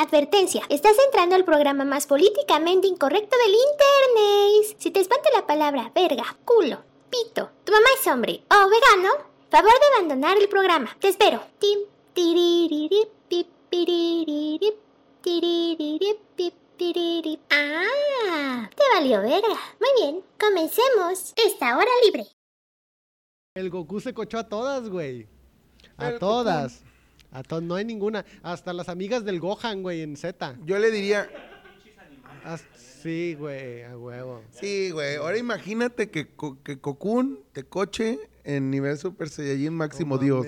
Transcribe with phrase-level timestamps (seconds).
[0.00, 4.76] Advertencia, estás entrando al programa más políticamente incorrecto del internet.
[4.78, 9.08] Si te espanta la palabra verga, culo, pito, tu mamá es hombre o vegano,
[9.50, 10.96] favor de abandonar el programa.
[11.00, 11.42] Te espero.
[11.58, 11.80] Tim.
[17.50, 19.58] Ah, te valió verga.
[19.80, 22.24] Muy bien, comencemos esta hora libre.
[23.56, 25.28] El Goku se cochó a todas, güey.
[25.96, 26.84] A El todas.
[27.30, 28.24] A no hay ninguna.
[28.42, 30.56] Hasta las amigas del Gohan, güey, en Z.
[30.64, 31.28] Yo le diría,
[33.02, 34.42] sí, güey, a huevo.
[34.50, 36.28] sí, güey, ahora imagínate que,
[36.64, 40.46] que Cocoon te coche en nivel Super Saiyajin máximo Dios.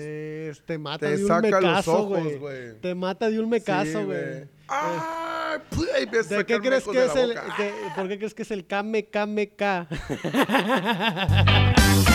[0.65, 2.79] te mata Te de un saca los mecazo, ojos, güey.
[2.81, 4.45] Te mata de un mecazo, Sí, güey.
[4.67, 5.59] ¡Ay!
[5.69, 7.35] Puh, ahí empieza a ¿De qué crees que de es el
[7.95, 9.87] por qué crees que es el Kame Kame K?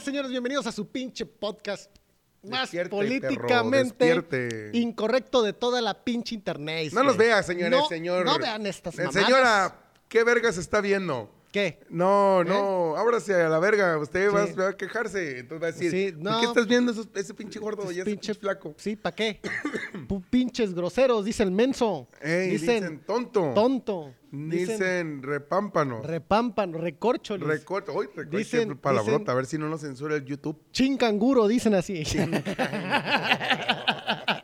[0.00, 1.94] Señores, señores, bienvenidos a su pinche podcast
[2.42, 6.90] más Despierte, políticamente perro, incorrecto de toda la pinche internet.
[6.92, 8.24] No nos vea, señores, No- señor.
[8.24, 9.24] No vean estas Eh, mamadas.
[9.26, 11.30] Señora, ¿qué vergas está viendo?
[11.52, 11.80] ¿Qué?
[11.90, 13.98] No, no, ábrase a la verga.
[13.98, 14.52] Usted va, Sí.
[14.52, 15.40] va a quejarse.
[15.40, 16.40] Entonces va a decir, Sí, ¿por no.
[16.40, 18.74] qué estás viendo esos- ese pinche gordo Es y ese pinche flaco?
[18.76, 19.40] Sí, ¿para qué?
[20.30, 22.06] Pinches groseros, dice el menso.
[22.20, 23.52] Ey, dicen, tonto.
[23.54, 24.14] tonto.
[24.32, 26.02] Dicen, Dicen repámpano.
[26.02, 27.44] repámpano, recorcholis.
[27.44, 27.90] Uy, recorte,
[28.30, 30.56] Dicen- palabrota, dicen- a ver si no nos censura el YouTube.
[30.70, 32.04] Chincanguro, dicen así.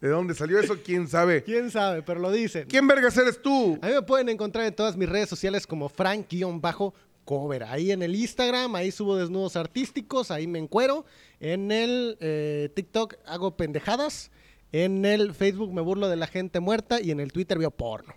[0.00, 0.78] ¿De dónde salió eso?
[0.82, 1.42] ¿Quién sabe?
[1.44, 2.02] ¿Quién sabe?
[2.02, 2.66] Pero lo dicen.
[2.68, 3.78] ¿Quién vergas eres tú?
[3.82, 7.64] A mí me pueden encontrar en todas mis redes sociales como Frank-Cover.
[7.64, 11.04] Ahí en el Instagram, ahí subo desnudos artísticos, ahí me encuero.
[11.38, 14.30] En el eh, TikTok hago pendejadas.
[14.72, 18.14] En el Facebook me burlo de la gente muerta y en el Twitter veo porno.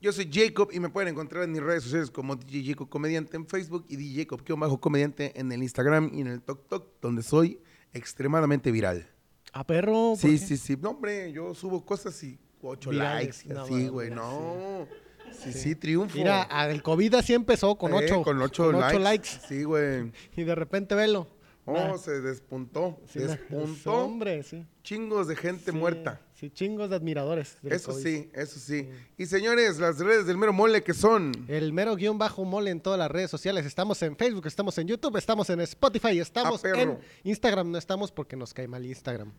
[0.00, 3.36] Yo soy Jacob y me pueden encontrar en mis redes sociales como DJ Jacob Comediante
[3.36, 7.60] en Facebook y DJ Jacob comediante en el Instagram y en el TokTok, donde soy
[7.92, 9.06] extremadamente viral.
[9.52, 10.10] A perro.
[10.10, 10.76] ¿por Sí, sí, sí.
[10.80, 14.10] No, hombre, yo subo cosas y ocho Virales, likes y no así, güey.
[14.10, 14.86] No.
[15.32, 16.18] Sí, sí, triunfo.
[16.18, 18.98] Mira, el COVID así empezó con Eh, ocho, con ocho con ocho likes.
[18.98, 19.28] likes.
[19.48, 20.12] Sí, güey.
[20.36, 21.26] Y de repente velo.
[21.66, 21.96] Oh, Nah.
[21.98, 22.98] se despuntó.
[23.06, 23.92] Sí, despuntó.
[24.04, 24.66] Hombre, sí.
[24.82, 26.20] Chingos de gente Sí, muerta.
[26.40, 27.58] Sí, chingos de admiradores.
[27.62, 28.02] Eso COVID.
[28.02, 28.88] sí, eso sí.
[29.18, 31.32] Y señores, las redes del mero mole que son.
[31.48, 33.66] El mero guion bajo mole en todas las redes sociales.
[33.66, 37.70] Estamos en Facebook, estamos en YouTube, estamos en Spotify, estamos Ah, en Instagram.
[37.70, 39.30] No estamos porque nos cae mal Instagram.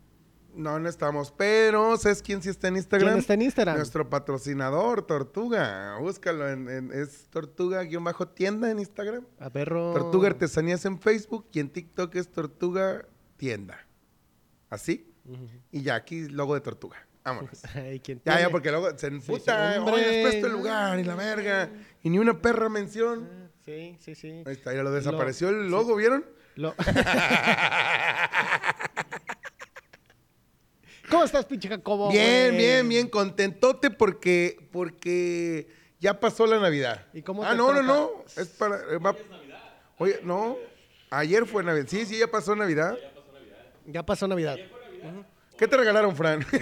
[0.53, 1.31] No, no estamos.
[1.35, 3.09] Pero, ¿sabes quién sí está en Instagram?
[3.09, 3.77] ¿Quién está en Instagram?
[3.77, 5.97] Nuestro patrocinador, Tortuga.
[5.99, 9.25] Búscalo en, en- es Tortuga-tienda en Instagram.
[9.39, 9.93] A perro.
[9.93, 13.05] Tortuga Artesanías en Facebook y en TikTok es Tortuga
[13.37, 13.87] Tienda.
[14.69, 15.07] ¿Así?
[15.71, 16.97] Y ya, aquí logo de Tortuga.
[17.23, 17.61] Vámonos.
[17.75, 19.73] Ay, ¿quién Ya, ya, porque luego se emputa.
[19.75, 21.69] sí, Oye, les presto el lugar y la verga.
[22.03, 23.51] Y ni una perra mención.
[23.63, 24.43] Sí, sí, sí.
[24.45, 26.25] Ahí está, ya lo desapareció el logo, ¿vieron?
[26.55, 26.73] Lo-
[31.09, 32.09] ¿Cómo estás, pinche Jacobo?
[32.11, 35.67] Bien, bien, bien, contentote porque, porque
[35.99, 37.05] ya pasó la Navidad.
[37.13, 37.87] ¿Y cómo ah, te no, no, trata?
[37.87, 38.77] no, es para...
[38.77, 39.15] eh, va-
[39.97, 40.57] Oye, no,
[41.09, 41.85] ayer fue Navidad.
[41.87, 42.97] Sí, sí, ya pasó Navidad.
[43.85, 44.57] Ya pasó Navidad.
[45.57, 46.45] ¿Qué te regalaron, Fran?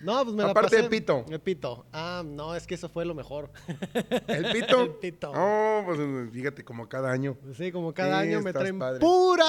[0.00, 0.82] No, pues me la Aparte pasé.
[0.82, 1.24] de pito.
[1.28, 1.84] El pito.
[1.92, 3.50] Ah, no, es que eso fue lo mejor.
[4.28, 4.82] ¿El pito?
[4.82, 5.32] El pito.
[5.34, 5.98] No, pues
[6.32, 7.36] fíjate, como cada año.
[7.56, 9.00] Sí, como cada Sí, año me estás traen padre.
[9.00, 9.44] pura.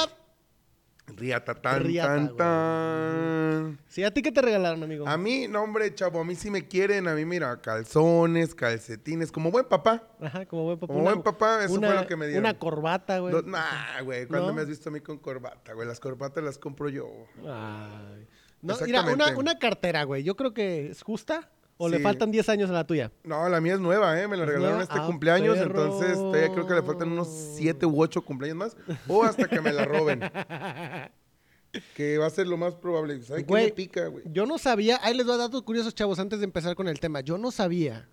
[1.15, 3.79] Riata, tan, Riata, tan, tan.
[3.87, 5.07] Sí, ¿a ti qué te regalaron, amigo?
[5.07, 7.07] A mí, no, hombre, chavo, a mí sí me quieren.
[7.07, 10.03] A mí, mira, calzones, calcetines, como buen papá.
[10.21, 10.93] Ajá, como buen papá.
[10.93, 12.45] Como buen papá, eso fue lo que me dieron.
[12.45, 13.33] Una corbata, güey.
[13.33, 14.53] No, nah, güey, ¿cuándo ¿No?
[14.53, 15.87] me has visto a mí con corbata, güey?
[15.87, 17.07] Las corbatas las compro yo.
[17.45, 18.27] Ay.
[18.61, 20.23] No, mira, una, una cartera, güey.
[20.23, 21.49] Yo creo que es justa.
[21.81, 23.09] ¿O le faltan 10 años a la tuya?
[23.23, 24.28] No, la mía es nueva, ¿eh?
[24.28, 25.85] Me la ¿Es regalaron este Ah, cumpleaños, perro.
[25.85, 28.78] entonces todavía creo que le faltan unos siete u ocho cumpleaños más.
[29.07, 30.19] O hasta que me la roben.
[31.95, 33.22] que va a ser lo más probable.
[33.23, 34.25] ¿Sabes qué me pica, güey?
[34.29, 36.89] Yo no sabía, ahí les voy a dar datos curiosos, chavos, antes de empezar con
[36.89, 37.22] el tema.
[37.22, 38.09] Yo no sabía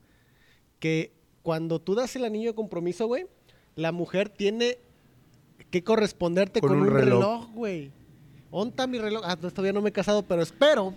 [0.78, 1.12] que
[1.43, 3.26] cuando tú das el anillo de compromiso, güey,
[3.75, 4.78] la mujer tiene
[5.73, 7.90] que corresponderte con, Con un reloj, güey.
[8.52, 9.23] ¿Onta mi reloj?
[9.25, 10.94] Ah, todavía no me he casado, pero espero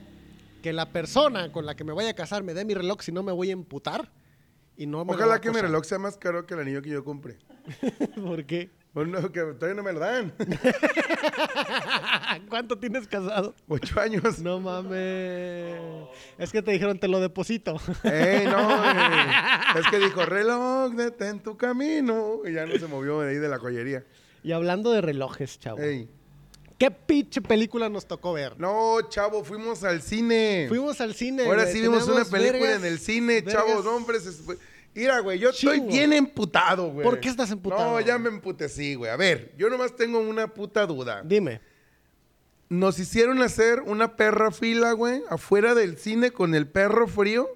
[0.62, 3.12] que la persona con la que me vaya a casar me dé mi reloj, si
[3.12, 4.12] no me voy a emputar.
[4.78, 7.04] Y no me Ojalá que mi reloj sea más caro que el anillo que yo
[7.04, 7.38] compré.
[8.16, 8.70] ¿Por qué?
[8.94, 10.34] Bueno, que todavía no me lo dan.
[12.50, 13.54] ¿Cuánto tienes casado?
[13.68, 14.40] Ocho años.
[14.40, 15.80] No mames.
[16.40, 17.76] Es que te dijeron, te lo deposito.
[18.04, 18.84] ¡Ey, no!
[19.80, 22.40] Es que dijo, reloj, detén tu camino.
[22.46, 24.04] Y ya no se movió de ahí de la joyería.
[24.42, 25.78] y hablando de relojes, chavo.
[25.80, 26.10] ¡Ey!
[26.80, 28.58] ¿Qué pinche película nos tocó ver?
[28.58, 30.66] No, chavo, fuimos al cine.
[30.70, 31.44] Fuimos al cine.
[31.44, 31.74] Ahora güey.
[31.76, 33.54] sí vimos una película vergas, en el cine, vergas.
[33.54, 34.26] chavos, hombres.
[34.26, 34.42] es-
[34.96, 37.04] Mira, güey, yo estoy bien emputado, güey.
[37.04, 37.92] ¿Por qué estás emputado?
[37.92, 39.12] No, ya me emputecí, güey.
[39.12, 41.22] A ver, yo nomás tengo una puta duda.
[41.24, 41.62] Dime.
[42.70, 47.50] Nos hicieron hacer una perra fila, güey, afuera del cine con el perro frío,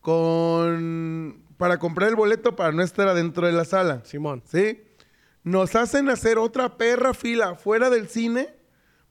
[0.00, 1.42] con...
[1.56, 4.02] para comprar el boleto para no estar adentro de la sala.
[4.04, 4.42] Simón.
[4.46, 4.83] ¿Sí?
[5.44, 8.54] Nos hacen hacer otra perra fila afuera del cine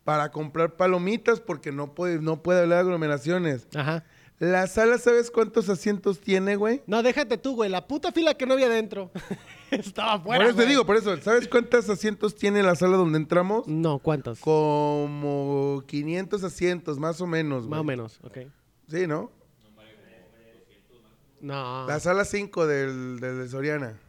[0.03, 3.67] para comprar palomitas porque no puede, no puede haber aglomeraciones.
[3.75, 4.03] Ajá.
[4.39, 6.81] La sala, ¿sabes cuántos asientos tiene, güey?
[6.87, 7.69] No, déjate tú, güey.
[7.69, 9.11] La puta fila que no había adentro.
[9.71, 10.43] Estaba afuera.
[10.43, 11.15] por eso te digo, por eso.
[11.21, 13.67] ¿Sabes cuántos asientos tiene la sala donde entramos?
[13.67, 14.39] No, ¿cuántos?
[14.39, 17.79] Como 500 asientos, más o menos, Más güey.
[17.79, 18.39] o menos, ok.
[18.89, 19.31] Sí, ¿no?
[21.41, 21.85] No.
[21.87, 23.99] La sala 5 del, del de Soriana.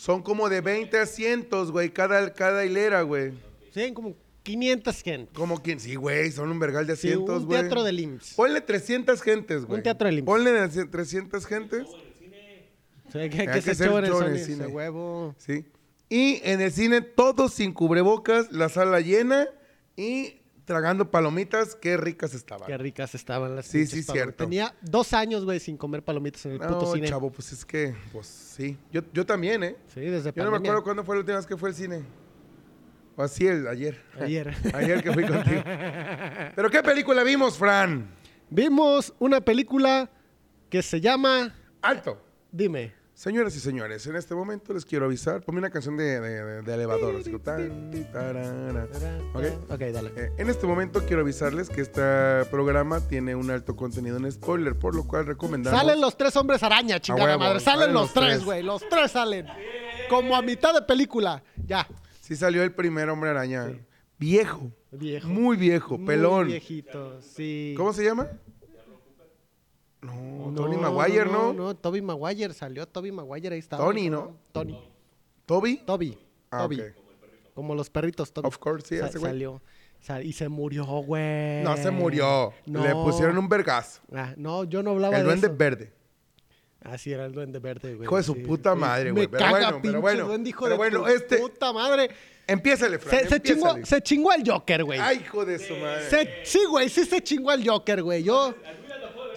[0.00, 3.32] Son como de 20 asientos, güey, cada, cada hilera, güey.
[3.70, 5.30] Sí, como 500 gente.
[5.34, 7.60] Como quien, sí, güey, son un vergal de Sí, asientos, un güey.
[7.60, 8.32] teatro del IMSS.
[8.32, 9.76] Ponle 300 gentes, güey.
[9.76, 10.24] Un teatro del IMSS.
[10.24, 11.86] Ponle 300 gentes,
[13.12, 15.34] Sí, hay que, Hay que que ser en el cine, huevo.
[15.36, 15.66] ¿sí?
[16.08, 19.48] Y en el cine, todos sin cubrebocas, la sala llena
[19.96, 20.39] y
[20.70, 22.64] tragando palomitas, qué ricas estaban.
[22.68, 24.12] Qué ricas estaban las Sí, sí, palomitas.
[24.14, 24.44] cierto.
[24.44, 27.08] Tenía dos años, güey, sin comer palomitas en el puto No, cine.
[27.08, 28.78] chavo, pues es que, pues sí.
[28.92, 29.76] Yo, yo también, ¿eh?
[29.92, 32.04] Sí, desde Yo no me acuerdo cuándo fue la última vez que fue al cine.
[33.16, 34.00] O así, el, ayer.
[34.20, 34.54] Ayer.
[34.74, 35.60] ayer que fui contigo.
[36.54, 38.08] ¿Pero qué película vimos, Fran?
[38.48, 40.08] Vimos una película
[40.68, 41.52] que se llama...
[41.82, 42.22] Alto.
[42.52, 42.94] Dime.
[43.20, 45.42] Señoras y señores, en este momento les quiero avisar.
[45.42, 47.16] Ponme una canción de, de- de- de elevador.
[47.20, 48.86] así tan, tarara.
[49.34, 49.44] ¿Ok?
[49.72, 50.10] Ok, dale.
[50.16, 52.00] Eh, en este momento quiero avisarles que este
[52.50, 55.78] programa tiene un alto contenido en spoiler, por lo cual recomendamos...
[55.78, 57.60] Salen los tres hombres araña, chingada huevo, madre.
[57.60, 58.62] Salen, salen los, los tres, güey.
[58.62, 59.46] Los tres salen.
[60.08, 61.42] Como a mitad de película.
[61.66, 61.86] Ya.
[62.22, 63.66] Sí salió el primer hombre araña.
[64.18, 64.72] Viejo.
[64.92, 65.28] Viejo.
[65.28, 66.46] Muy viejo, Muy pelón.
[66.46, 67.74] viejito, sí.
[67.76, 68.28] ¿Cómo se llama?
[70.02, 71.52] No, No, Tony Maguire, ¿no?
[71.52, 72.54] No, no, Toby Maguire.
[72.54, 73.84] Salió Toby Maguire, ahí estaba.
[73.84, 74.36] Tony, ¿no?
[74.52, 74.82] Tony.
[75.46, 75.78] ¿Toby?
[75.84, 76.18] Toby.
[76.50, 76.82] Ah, Toby.
[77.54, 78.46] Como los perritos, Toby.
[78.48, 79.32] Of course, sí, Sa- ese güey.
[79.32, 79.62] Salió.
[80.00, 81.62] Sa- y se murió, güey.
[81.62, 82.54] No se murió.
[82.64, 82.82] No.
[82.82, 84.00] Le pusieron un vergazo.
[84.14, 85.56] Ah, no, yo no hablaba El de duende eso.
[85.56, 85.92] verde.
[86.82, 88.06] Así era el duende verde, güey.
[88.06, 88.40] Hijo de su sí.
[88.40, 89.26] puta madre, güey.
[89.28, 90.26] Pero caga, bueno, pero bueno.
[90.28, 92.08] duende, hijo Pero de bueno, este- puta madre.
[92.46, 93.20] Empiézale, Fran.
[93.20, 94.98] Se, se chingó, se chingó al Joker, güey.
[94.98, 96.08] Ay, hijo de su madre.
[96.08, 98.22] Se- sí, güey, sí se chingó al Joker, güey.
[98.22, 98.54] Yo.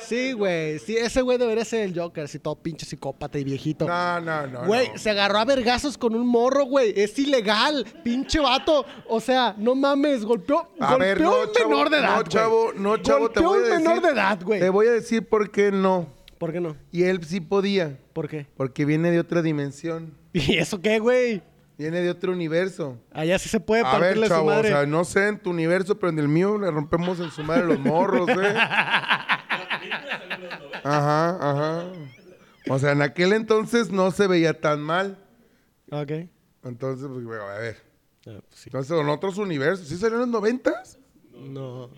[0.08, 0.80] Sí, güey.
[0.80, 3.88] Sí, ese güey debería ser el Joker, así todo pinche psicópata y viejito.
[3.88, 4.66] No, no, no.
[4.66, 4.98] Güey, no.
[4.98, 6.94] se agarró a vergazos con un morro, güey.
[6.96, 8.86] Es ilegal, pinche vato.
[9.08, 12.16] O sea, no mames, golpeó, A golpeó ver, no, un chavo, menor de edad.
[12.18, 13.88] No, chavo, no, chavo, te Golpeó voy a a un decir.
[13.88, 14.60] menor de edad, güey.
[14.60, 16.08] Te voy a decir por qué no.
[16.38, 16.76] ¿Por qué no?
[16.92, 17.98] Y él sí podía.
[18.14, 18.48] ¿Por qué?
[18.58, 20.14] Porque viene de otra dimensión.
[20.34, 21.42] ¿Y eso qué, güey?
[21.78, 23.00] Viene de otro universo.
[23.12, 25.98] Allá sí se puede A ver, chavo, su o sea, no sé en tu universo,
[25.98, 28.56] pero en el mío le rompemos en su madre los morros, ¿eh?
[30.84, 31.86] Ajá, ajá.
[32.70, 35.18] O sea, en aquel entonces no se veía tan mal.
[35.92, 36.12] Ok.
[36.64, 37.78] Entonces, pues, bueno, a ver.
[38.26, 38.64] Ah, pues sí.
[38.68, 39.88] Entonces, en otros universos.
[39.88, 40.98] ¿Sí salió en los noventas?
[41.34, 41.90] No.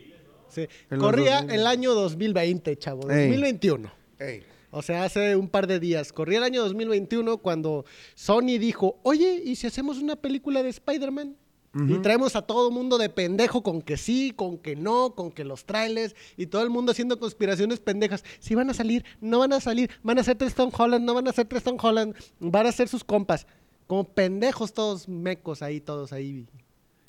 [0.50, 0.68] Sí.
[0.90, 1.60] En Corría 2000.
[1.60, 3.12] el año 2020, chavo.
[3.12, 3.30] Ey.
[3.30, 3.92] 2021.
[4.20, 4.44] Ey.
[4.72, 6.12] O sea, hace un par de días.
[6.12, 11.38] Corría el año 2021 cuando Sony dijo, oye, ¿y si hacemos una película de Spider-Man?
[11.78, 15.44] Y traemos a todo mundo de pendejo con que sí, con que no, con que
[15.44, 18.24] los trailers y todo el mundo haciendo conspiraciones pendejas.
[18.40, 21.14] Si van a salir, no van a salir, van a ser tres Tom Holland, no
[21.14, 23.46] van a ser tres Tom Holland, van a ser sus compas.
[23.88, 26.48] Como pendejos todos mecos ahí, todos ahí.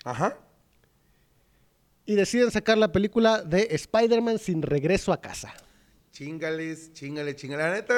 [0.02, 0.37] Ajá.
[2.05, 5.55] Y deciden sacar la película de Spider-Man sin regreso a casa.
[6.11, 7.62] Chingales, chingale, chingale.
[7.62, 7.95] La neta,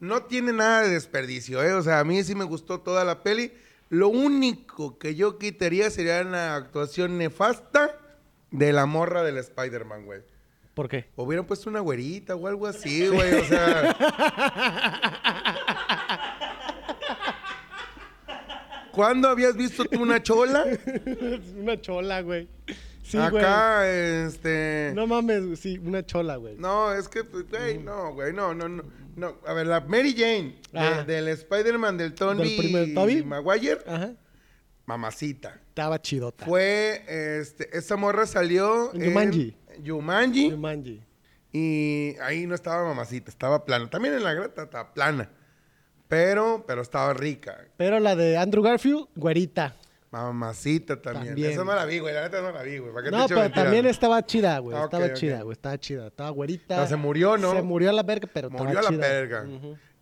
[0.00, 1.72] no tiene nada de desperdicio, ¿eh?
[1.72, 3.52] O sea, a mí sí me gustó toda la peli.
[3.94, 7.96] Lo único que yo quitaría sería una actuación nefasta
[8.50, 10.22] de la morra del Spider-Man, güey.
[10.74, 11.10] ¿Por qué?
[11.14, 13.34] Hubieran puesto una güerita o algo así, güey.
[13.34, 13.96] O sea.
[18.90, 20.66] ¿Cuándo habías visto tú una chola?
[21.56, 22.48] una chola, güey.
[23.04, 23.44] Sí, güey.
[23.44, 24.90] Acá, este.
[24.96, 26.56] No mames, sí, una chola, güey.
[26.56, 28.82] No, es que, pues, güey, no, güey, no, no, no,
[29.16, 29.36] no.
[29.46, 31.04] A ver, la Mary Jane, de- Ah.
[31.04, 33.22] del Spider-Man del Tony.
[33.24, 34.12] Maguire, Ajá.
[34.86, 35.60] mamacita.
[35.68, 36.44] Estaba chidota.
[36.46, 39.04] Fue, este, esa morra salió En.
[39.06, 39.56] Jumanji,
[40.50, 41.02] Jumanji.
[41.52, 43.88] y ahí no estaba mamacita, estaba plana.
[43.90, 45.30] También en la grata estaba plana,
[46.08, 47.66] pero, pero estaba rica.
[47.76, 49.76] Pero la de Andrew Garfield, güerita.
[50.22, 51.26] Mamacita también.
[51.26, 51.52] También.
[51.52, 52.92] Esa no la vi, güey, la neta no la vi, güey.
[52.92, 54.76] ¿Para qué No, pero también estaba chida, güey.
[54.76, 55.52] Ah, estaba chida, güey.
[55.52, 56.06] Estaba chida.
[56.06, 56.76] Estaba güerita.
[56.76, 57.52] No, se murió, ¿no?
[57.52, 59.46] Se murió a la verga, pero Murió a estaba la verga.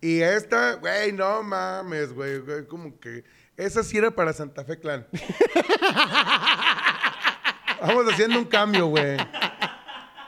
[0.01, 3.23] Y esta, güey, no mames, güey, güey, como que
[3.55, 5.07] esa sí era para Santa Fe Clan.
[7.81, 9.17] Vamos haciendo un cambio, güey.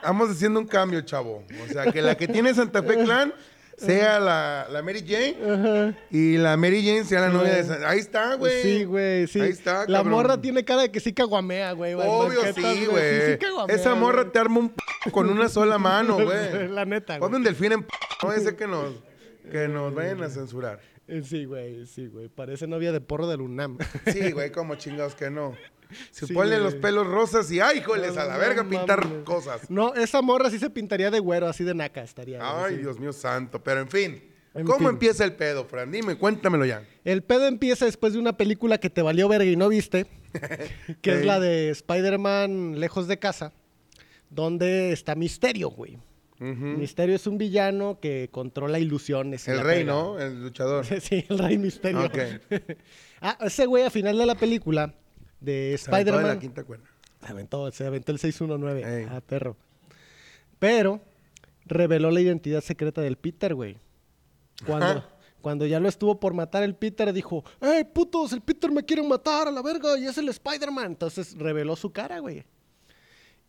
[0.02, 1.44] Vamos haciendo un cambio, chavo.
[1.64, 3.32] O sea, que la que tiene Santa Fe Clan
[3.76, 7.98] sea la, la Mary Jane y la Mary Jane sea la novia de Santa Ahí
[7.98, 8.62] está, güey.
[8.62, 9.40] Sí, güey, sí.
[9.40, 10.12] Ahí está, La cabrón.
[10.12, 11.94] morra tiene cara de que sí caguamea, güey.
[11.94, 13.32] Obvio, sí, Sí, güey.
[13.32, 14.32] sí caguamea, Esa morra güey.
[14.32, 16.68] te arma un p con una sola mano, güey.
[16.68, 17.36] La neta, Ponme güey.
[17.40, 17.92] un delfín en p
[18.22, 18.92] no ser que nos,
[19.50, 20.80] que nos vayan a censurar.
[21.08, 22.28] Eh, Sí, güey, sí, güey.
[22.28, 23.78] Parece novia de porro del UNAM.
[24.12, 25.54] Sí, güey, como chingados que no.
[26.10, 28.16] Se Sí, ponle los pelos rosas y ¡ay, joles!
[28.16, 29.22] A la verga no pintar mames.
[29.24, 29.70] cosas.
[29.70, 32.40] No, esa morra sí se pintaría de güero, así de naca estaría.
[32.42, 32.78] Ay.
[32.78, 33.62] Dios mío santo.
[33.62, 34.20] Pero en fin,
[34.52, 34.88] En ¿cómo fin.
[34.88, 35.92] empieza el pedo, Fran?
[35.92, 36.82] Dime, cuéntamelo ya.
[37.04, 40.06] El pedo empieza después de una película que te valió verga y no viste,
[41.02, 43.52] que es la de Spider-Man Lejos de Casa,
[44.28, 45.98] donde está Misterio, güey.
[46.38, 49.48] Misterio es un villano que controla ilusiones.
[49.48, 49.92] El rey, pega.
[49.92, 50.18] ¿no?
[50.18, 50.84] El luchador.
[51.00, 52.10] sí, el rey Misterio.
[53.18, 54.94] Ah, ese güey a final de la película
[55.40, 56.38] de Spider-Man...
[56.38, 56.84] quinta cuerda.
[57.24, 59.00] Se aventó, se aventó el 619.
[59.00, 59.06] Ey.
[59.10, 59.56] Ah, perro.
[60.58, 61.00] Pero
[61.64, 63.78] reveló la identidad secreta del Peter, güey.
[64.66, 65.08] Cuando, Ajá.
[65.40, 68.34] cuando ya lo estuvo por matar el Peter, dijo, ¡Ey, putos!
[68.34, 70.86] El Peter me quiere matar a la verga y es el Spider-Man.
[70.92, 72.44] Entonces reveló su cara, güey.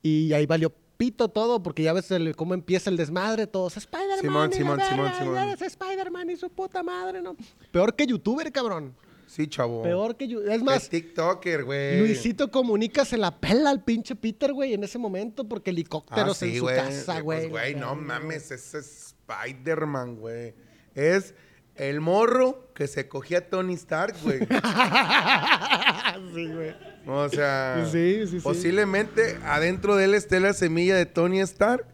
[0.01, 4.51] Y ahí valió pito todo, porque ya ves el- cómo empieza el desmadre, todos Spider-Man.
[4.51, 7.36] Simón, Simón, Spider-Man y su puta madre, ¿no?
[7.72, 8.96] Peor que youtuber, cabrón.
[9.27, 9.84] Sí, chavo.
[9.84, 10.51] Peor que youtuber.
[10.54, 12.00] Es Es más, TikToker, güey.
[12.00, 16.42] Luisito Comunica se la pela al pinche Peter, güey, en ese momento, porque Ah, helicópteros
[16.44, 16.75] en sí, su güey.
[16.77, 17.39] casa, Eh, güey.
[17.50, 20.56] Pues, güey, no mames, es Spider-Man, güey.
[20.96, 21.36] Es
[21.75, 24.39] el morro que se cogía a Tony Stark, güey.
[26.34, 26.75] sí, güey.
[27.08, 28.44] O sea, Sí, sí, sí.
[28.44, 31.86] posiblemente adentro de él esté la semilla de Tony Stark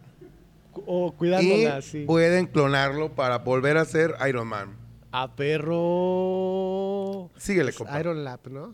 [0.87, 2.05] O y cuidándola, sí.
[2.05, 4.75] pueden clonarlo para volver a ser Iron Man.
[5.11, 7.29] A perro.
[7.37, 7.99] Síguele, Es compa.
[7.99, 8.73] Iron Lap, ¿no?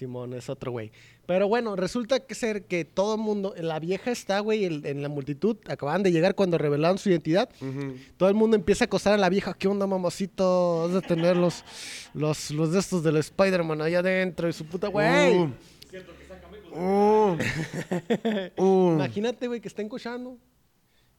[0.00, 0.90] Simón es otro güey.
[1.26, 5.02] Pero bueno, resulta que ser que todo el mundo, la vieja está, güey, en, en
[5.02, 7.50] la multitud, acaban de llegar cuando revelaron su identidad.
[8.16, 9.54] Todo el mundo empieza a acosar a la vieja.
[9.54, 10.84] ¿Qué onda, mamacito?
[10.84, 11.64] Has de tener los,
[12.14, 15.36] los, los de estos del Spider-Man allá adentro y su puta, güey.
[15.38, 15.52] Uh.
[16.72, 17.36] Uh.
[18.56, 18.92] Uh.
[18.94, 20.38] Imagínate, güey, que estén cochando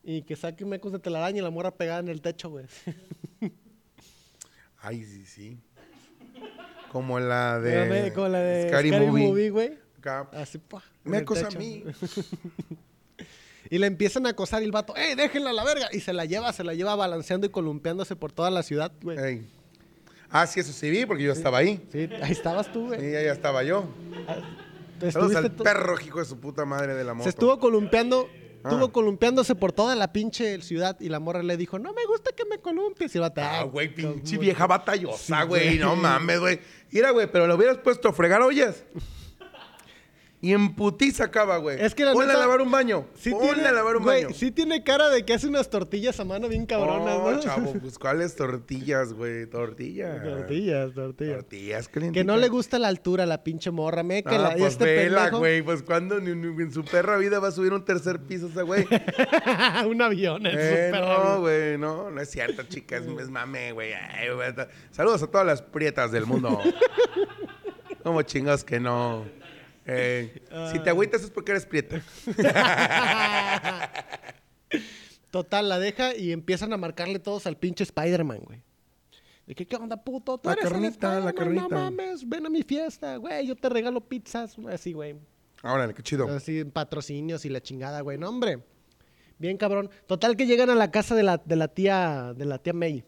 [0.03, 2.65] y que saquen mecos de telaraña y la morra pegada en el techo, güey.
[4.77, 5.59] Ay, sí, sí.
[6.91, 9.49] Como la de, Como la de Scary, Scary Movie.
[9.49, 9.79] Güey.
[10.33, 10.83] Así, pa.
[11.03, 11.83] Me acosa a mí.
[13.69, 15.87] Y le empiezan a acosar y el vato, ¡eh, déjenla a la verga!
[15.93, 19.17] Y se la lleva, se la lleva balanceando y columpiándose por toda la ciudad, güey.
[19.17, 19.47] Ey.
[20.29, 21.81] Ah, sí, eso sí vi, porque yo estaba ahí.
[21.89, 23.15] Sí, ahí estabas tú, Sí, güey.
[23.15, 23.85] ahí ya estaba yo.
[24.99, 27.23] Te Saludos al perro, hijo de su puta madre de la moto.
[27.23, 28.29] Se estuvo columpiando,
[28.63, 28.69] Ah.
[28.69, 32.31] estuvo columpiándose por toda la pinche ciudad y la morra le dijo, no me gusta
[32.35, 33.13] que me columpies.
[33.15, 35.77] Y el vato, Ah, "Ay, güey, pinche vieja batallosa, güey.
[35.79, 36.59] No mames, güey.
[36.91, 38.83] Mira, güey, pero lo hubieras puesto a fregar ollas.
[40.43, 41.79] Y en putiza acaba, güey.
[41.79, 43.05] Es que la Ponle neta- a lavar un baño.
[43.13, 44.35] Sí Ponle tiene, a lavar un güey, baño.
[44.35, 47.39] sí tiene cara de que hace unas tortillas a mano bien cabronas, no, ¿no?
[47.39, 49.45] chavo, pues ¿cuáles tortillas, güey?
[49.45, 50.23] Tortillas.
[50.23, 51.35] tortillas, tortillas.
[51.41, 52.25] Tortillas Que calientitas.
[52.25, 54.85] no le gusta la altura a la pinche morra, me que Ah, la, pues este
[54.85, 55.61] vela, pendejo- güey.
[55.61, 58.63] Pues cuando ni- ni- en su perra vida va a subir un tercer piso ese
[58.63, 58.87] güey.
[59.87, 61.39] un avión, es Eh, súper no, avión.
[61.41, 63.93] güey, no, no es cierto, chicas, es mame, güey.
[63.93, 64.49] Ay, güey.
[64.89, 66.59] Saludos a todas las prietas del mundo.
[68.03, 69.25] Como chingados que no.
[69.85, 72.01] Eh, si te agüitas es porque eres prieta.
[75.31, 78.61] Total, la deja y empiezan a marcarle todos al pinche Spider-Man, güey.
[79.47, 80.37] De que, ¿qué onda, puto?
[80.37, 81.75] Tú La eres carnita, la Spider-Man, No carnita.
[81.75, 83.47] mames, ven a mi fiesta, güey.
[83.47, 85.15] Yo te regalo pizzas, así, güey.
[85.63, 86.27] Órale, qué chido.
[86.29, 88.17] Así, patrocinios y la chingada, güey.
[88.17, 88.63] No, hombre.
[89.37, 89.89] Bien cabrón.
[90.05, 93.03] Total que llegan a la casa de la, de la tía, de la tía May.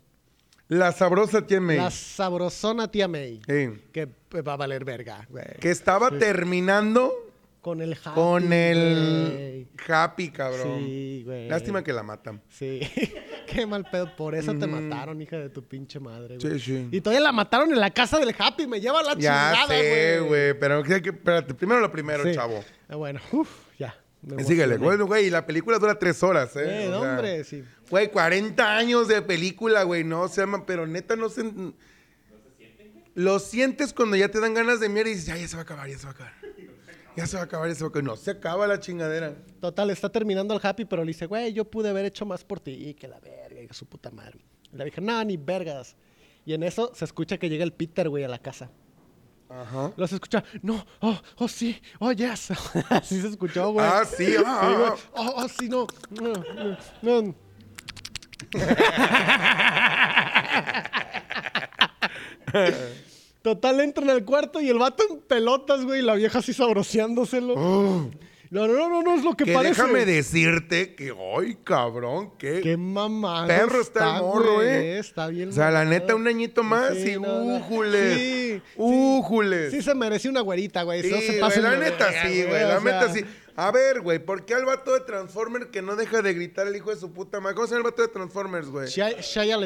[0.69, 1.77] La sabrosa tía May.
[1.77, 3.41] La sabrosona tía May.
[3.47, 5.43] Eh, Que pues, va a valer verga, güey.
[5.59, 7.11] que estaba terminando
[7.61, 9.87] Con el happy, con el güey.
[9.87, 10.79] happy, cabrón.
[10.79, 11.47] Sí, güey.
[11.49, 12.41] Lástima que la matan.
[12.49, 12.79] Sí.
[13.47, 14.15] Qué mal pedo.
[14.15, 16.59] Por eso te mataron, hija de tu pinche madre, güey.
[16.59, 16.87] Sí, sí.
[16.91, 18.65] Y todavía la mataron en la casa del Happy.
[18.65, 20.27] Me lleva la Ya chingada, sé, güey.
[20.29, 22.33] güey, pero espérate, primero lo primero, Sí.
[22.33, 22.63] chavo.
[22.87, 23.62] Ah, bueno, uf, ya.
[23.62, 23.62] me
[24.45, 26.85] Síguele, bueno, güey, y la película dura tres horas, ¿eh?
[26.85, 27.63] Eh, O no, sea, hombre, sí.
[27.89, 31.43] Güey, 40 años de película, güey, no se llama, pero neta no se...
[33.15, 35.61] Lo sientes cuando ya te dan ganas de mierda y dices, ya, ya se va
[35.61, 36.33] a acabar, ya se va a acabar.
[37.15, 38.03] Ya se va a acabar, ya se va a acabar.
[38.05, 39.35] No, se acaba la chingadera.
[39.59, 42.59] Total, está terminando el Happy, pero le dice, güey, yo pude haber hecho más por
[42.59, 42.95] ti.
[42.99, 44.39] Que la verga, y que su puta madre.
[44.71, 45.95] Y le dije, no, ni vergas.
[46.43, 48.71] Y en eso se escucha que llega el Peter, güey, a la casa.
[49.61, 49.91] Ajá.
[49.95, 52.49] Los escucha, no, oh, oh, sí, oh, yes.
[52.89, 53.85] Así se escuchó, güey.
[53.85, 54.89] Ah, sí, ah, Sí, güey.
[54.89, 54.95] ah.
[55.13, 55.85] Oh, oh, sí, no.
[56.09, 56.33] No,
[57.01, 57.35] no, no.
[63.41, 67.53] Total, entran al cuarto y el vato en pelotas, güey, y la vieja así sabroseándoselo.
[67.57, 68.09] Oh.
[68.53, 69.81] No, no, no, no, no es lo que, Que parece.
[69.81, 72.61] déjame decirte que, ay, cabrón, qué.
[72.61, 73.47] Qué mamá.
[73.47, 74.99] Perro está el morro, ¿eh?
[74.99, 75.49] Está bien.
[75.49, 78.15] o sea, la neta, un añito más Sí, y no, újules.
[78.15, 79.71] Sí, újules.
[79.71, 81.01] Sí se merecía una güerita, güey.
[81.01, 83.25] Sí, no se güey, pasen la neta verga, sí, güey, la sea, neta sí.
[83.55, 86.75] A ver, güey, ¿por qué al vato de Transformers que no deja de gritar el
[86.75, 87.55] hijo de su puta madre?
[87.55, 88.87] ¿Cómo se llama el vato de Transformers, güey?
[88.87, 89.57] Shia, Shia.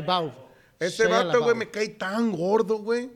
[0.79, 3.11] Ese Shia vato, güey, me cae tan gordo, güey.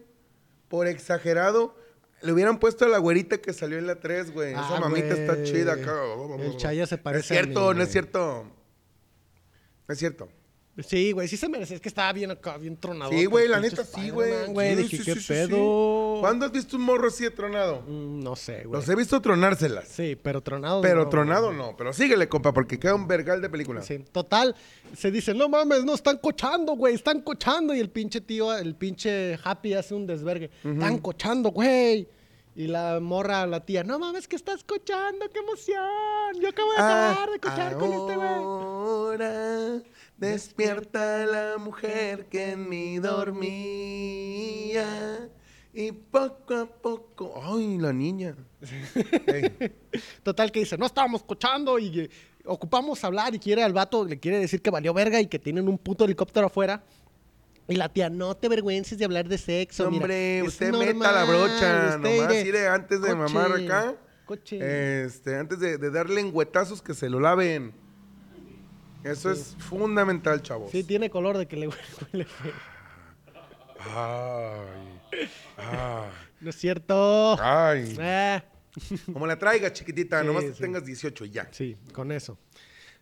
[0.68, 1.78] Por exagerado.
[2.24, 4.51] Le hubieran puesto a la güerita que salió en la 3, güey.
[4.51, 5.96] Esa Ah, mamita está chida acá.
[6.40, 7.84] El Chaya se No parece es cierto, a mí, no güey.
[7.86, 8.44] es cierto.
[9.88, 10.30] No es cierto.
[10.84, 11.76] Sí, güey, sí se merece.
[11.76, 13.12] Es que estaba bien acá, bien tronado.
[13.12, 14.48] Sí, güey, la neta sí, güey.
[14.48, 14.76] güey.
[14.76, 16.16] Sí, Dije, sí, ¿qué sí, sí, pedo?
[16.16, 16.22] sí.
[16.22, 17.82] ¿Cuándo has visto un morro así de tronado?
[17.88, 18.80] Mm, no sé, güey.
[18.80, 19.88] Los he visto tronárselas.
[19.88, 20.82] Sí, pero tronado.
[20.82, 21.58] Pero no, tronado güey.
[21.58, 21.76] no.
[21.78, 23.82] Pero síguele, compa, porque queda un vergal de película.
[23.82, 24.56] Sí, total,
[24.96, 27.74] se dice, no mames, no, están cochando, güey, están cochando.
[27.74, 30.52] Y el pinche tío, el pinche Happy hace un desvergue.
[30.64, 32.08] Están cochando, güey.
[32.54, 36.42] Y la morra, la tía, no mames, que estás cochando, qué emoción.
[36.42, 39.84] Yo acabo de Ah, acabar de cochar con este güey.
[40.22, 43.00] Despierta la mujer que en mí
[44.01, 44.86] dormía.
[45.74, 47.34] Y poco a poco.
[47.44, 48.36] Ay, la niña.
[50.24, 52.10] Total, que dice, no estábamos cochando y eh,
[52.46, 55.68] ocupamos hablar y quiere al vato, le quiere decir que valió verga y que tienen
[55.68, 56.84] un puto helicóptero afuera.
[57.68, 59.88] Y la tía, no te avergüences de hablar de sexo.
[59.88, 61.98] Hombre, usted meta la brocha.
[61.98, 63.96] Nomás iré- iré antes de coche, mamar acá.
[64.25, 65.04] Coche.
[65.06, 67.74] Este, antes de, de darle engüetazos que se lo laven.
[69.03, 70.72] Eso es fundamental, chavos.
[70.72, 72.53] Sí, tiene color de que le huele feo.
[73.96, 75.29] Ay.
[75.58, 76.10] Ay.
[76.39, 77.38] No es cierto.
[77.41, 77.96] Ay.
[78.00, 78.41] Eh,
[79.12, 80.62] Como la traiga, chiquitita, Sí, nomás que sí.
[80.62, 81.48] tengas 18 y ya.
[81.51, 82.38] sí, con eso.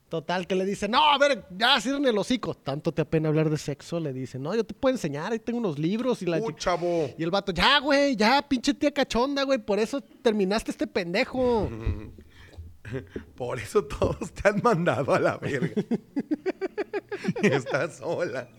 [0.07, 2.55] Total, que le dice, no, a ver, ya cierren el hocico.
[2.55, 4.39] Tanto te apena hablar de sexo, le dice.
[4.39, 7.11] No, yo te puedo enseñar, ahí tengo unos libros y la Uh, chavo.
[7.15, 11.69] Y el vato, ya, güey, ya, pinche tía cachonda, güey, por eso terminaste este pendejo.
[13.36, 15.74] Por eso todos te han mandado a la verga.
[17.43, 18.50] y estás sola.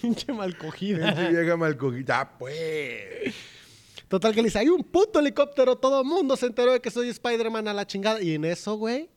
[0.00, 1.14] pinche mal cogida.
[1.14, 2.04] Pinche vieja mal cogida.
[2.06, 3.34] Ya, pues.
[4.08, 6.90] Total, que le dice, hay un puto helicóptero, todo el mundo se enteró de que
[6.90, 8.22] soy Spider-Man a la chingada.
[8.22, 9.10] Y en eso, güey,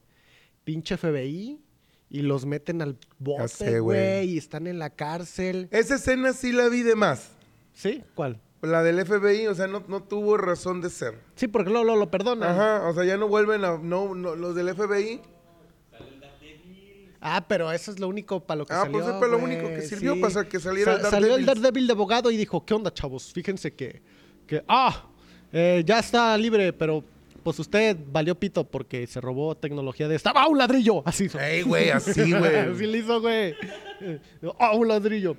[0.63, 1.61] pinche FBI,
[2.09, 5.67] y los meten al bote, güey, y están en la cárcel.
[5.69, 7.29] Esa escena sí la vi de más.
[7.73, 8.03] ¿Sí?
[8.15, 8.41] ¿Cuál?
[8.61, 11.15] La del FBI, o sea, no, no tuvo razón de ser.
[11.35, 12.49] Sí, porque luego lo, lo perdonan.
[12.51, 13.77] Ajá, o sea, ya no vuelven a.
[13.77, 15.21] No, no, los del FBI.
[17.21, 18.99] Ah, pero eso es lo único para lo que Ah, salió.
[19.03, 21.45] pues, fue lo güey, único que sirvió para que saliera el Salió el Daredevil.
[21.45, 23.31] Daredevil de abogado y dijo, ¿qué onda, chavos?
[23.33, 24.01] Fíjense que,
[24.47, 25.05] que ah,
[25.51, 27.03] eh, ya está libre, pero
[27.43, 30.31] pues usted valió pito porque se robó tecnología de esta.
[30.33, 31.01] ¡Ah, un ladrillo!
[31.05, 31.25] Así.
[31.25, 31.39] hizo.
[31.39, 32.55] Ey, güey, así, güey.
[32.55, 33.53] así le hizo, güey.
[34.57, 35.35] ¡Ah, un ladrillo!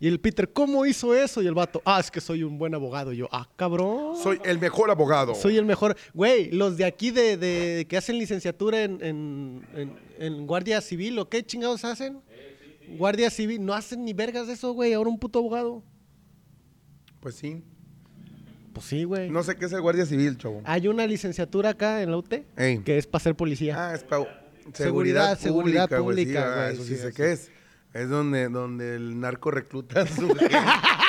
[0.00, 1.42] Y el Peter, ¿cómo hizo eso?
[1.42, 3.12] Y el vato, ah, es que soy un buen abogado.
[3.12, 4.16] Y yo, ah, cabrón.
[4.22, 5.34] Soy el mejor abogado.
[5.34, 5.96] Soy el mejor.
[6.14, 11.18] Güey, los de aquí de, de- que hacen licenciatura en, en- en- en Guardia Civil,
[11.18, 12.20] ¿o qué chingados hacen?
[12.96, 14.92] Guardia Civil, no hacen ni vergas de eso, güey.
[14.92, 15.82] Ahora un puto abogado.
[17.20, 17.62] Pues sí.
[18.72, 19.28] Pues sí, güey.
[19.30, 20.62] No sé qué es el guardia civil, chavo.
[20.64, 22.78] Hay una licenciatura acá en la UT Ey.
[22.84, 23.74] que es para ser policía.
[23.90, 24.18] Ah, es pa-
[24.74, 26.16] Seguridad, seguridad, seguridad pública, güey.
[26.18, 27.50] Sí, pública, ah, güey, eso sí, sí, sé qué es.
[27.92, 30.28] Es donde, donde el narco recluta su.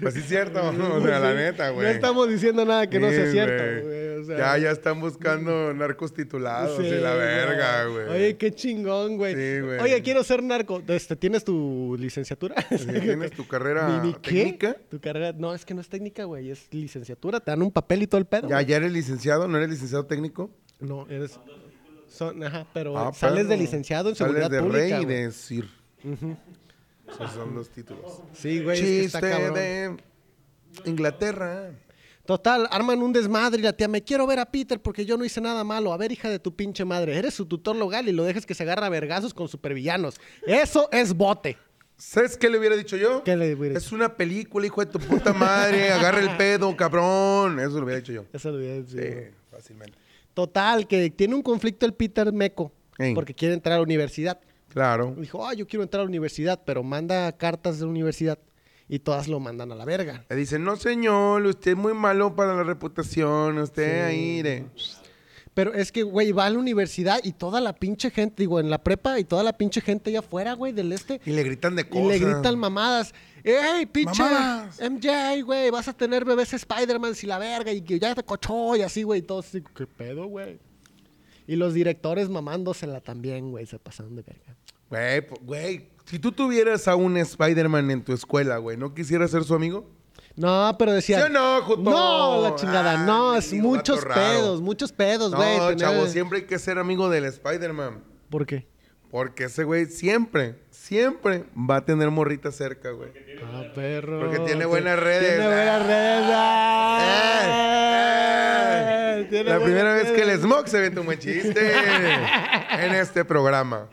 [0.00, 1.86] Pues sí es cierto, o sea, la neta, güey.
[1.86, 4.08] no estamos diciendo nada que no sea cierto, güey.
[4.20, 8.08] o sea, ya, ya están buscando narcos titulados sí, y la verga, güey.
[8.08, 9.34] Oye, qué chingón, güey.
[9.34, 9.80] Sí, güey.
[9.80, 10.82] Oye, quiero ser narco.
[10.86, 12.54] Este, ¿Tienes tu licenciatura?
[12.68, 14.76] ¿Tienes tu carrera técnica?
[14.90, 18.02] Tu carrera, no, es que no es técnica, güey, es licenciatura, te dan un papel
[18.02, 18.48] y todo el pedo.
[18.48, 18.66] Ya, güey.
[18.66, 20.50] ya eres licenciado, ¿no eres licenciado técnico?
[20.80, 21.38] No, eres
[22.08, 24.96] son, ajá, pero Ah, sales de licenciado en Sales seguridad de pública.
[24.98, 25.66] rey y de sir.
[27.14, 28.22] Esos son los títulos.
[28.32, 29.54] Sí, güey, es que está Chiste cabrón.
[29.54, 29.96] de
[30.84, 31.70] Inglaterra.
[32.24, 35.24] Total, arman un desmadre y la tía, me quiero ver a Peter porque yo no
[35.24, 35.92] hice nada malo.
[35.92, 38.54] A ver, hija de tu pinche madre, eres su tutor legal y lo dejes que
[38.54, 40.20] se agarra a vergazos con supervillanos.
[40.46, 41.58] Eso es bote.
[41.96, 43.22] ¿Sabes qué le hubiera dicho yo?
[43.22, 45.90] ¿Qué le hubiera Es una película, hijo de tu puta madre.
[45.92, 47.58] Agarra el pedo, cabrón.
[47.60, 48.24] Eso lo hubiera dicho yo.
[48.32, 48.96] Eso lo hubiera dicho.
[48.96, 49.98] Sí, fácilmente.
[50.32, 52.72] Total, que tiene un conflicto el Peter Meco
[53.14, 54.38] porque quiere entrar a la universidad.
[54.72, 55.14] Claro.
[55.18, 58.38] Dijo, ah, yo quiero entrar a la universidad, pero manda cartas de la universidad
[58.88, 60.24] y todas lo mandan a la verga.
[60.30, 63.58] Le dicen, no señor, usted es muy malo para la reputación.
[63.58, 64.66] Usted ahí de...
[65.54, 68.70] Pero es que, güey, va a la universidad y toda la pinche gente, digo, en
[68.70, 71.20] la prepa y toda la pinche gente allá afuera, güey, del este.
[71.26, 72.06] Y le gritan de Y cosas.
[72.06, 73.12] le gritan mamadas.
[73.44, 74.80] ¡Ey, pinche Mamadas.
[74.80, 75.68] MJ, güey!
[75.68, 79.02] Vas a tener bebés Spider-Man y la verga y que ya te cochó y así,
[79.02, 79.20] güey.
[79.20, 80.58] Y todos así, ¿qué pedo, güey?
[81.46, 84.56] Y los directores mamándosela también, güey, se pasaron de verga.
[84.92, 89.42] Güey, güey, Si tú tuvieras a un Spider-Man en tu escuela, güey, ¿no quisieras ser
[89.44, 89.88] su amigo?
[90.36, 91.20] No, pero decía.
[91.20, 91.90] ¿Sí o no, Joto?
[91.90, 93.00] No, la chingada.
[93.00, 95.58] Ay, no, es muchos pedos, muchos pedos, No, güey.
[95.58, 98.04] tener- chavo, siempre hay que ser amigo del Spider-Man.
[98.28, 98.66] ¿Por qué?
[99.10, 103.08] Porque ese güey siempre, siempre va a tener morrita cerca, güey.
[103.44, 104.20] Ah, perro.
[104.20, 105.36] Porque tiene buenas redes.
[105.36, 106.28] Tiene buenas redes.
[106.28, 106.98] Eh, ah.
[109.18, 109.26] eh.
[109.30, 110.42] Tiene La buenas primera vez que el redes.
[110.42, 111.60] Smog se vende un buen chiste
[112.78, 113.88] en este programa.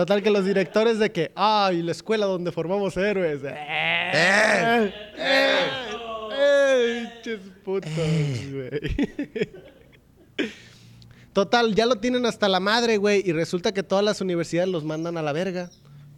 [0.00, 3.42] Total que los directores de que, ay, la escuela donde formamos héroes.
[3.44, 3.54] Eh,
[4.14, 4.94] eh,
[6.32, 7.92] eh, pinches putos,
[8.50, 8.80] güey.
[11.34, 14.84] Total, ya lo tienen hasta la madre, güey, y resulta que todas las universidades los
[14.84, 15.68] mandan a la verga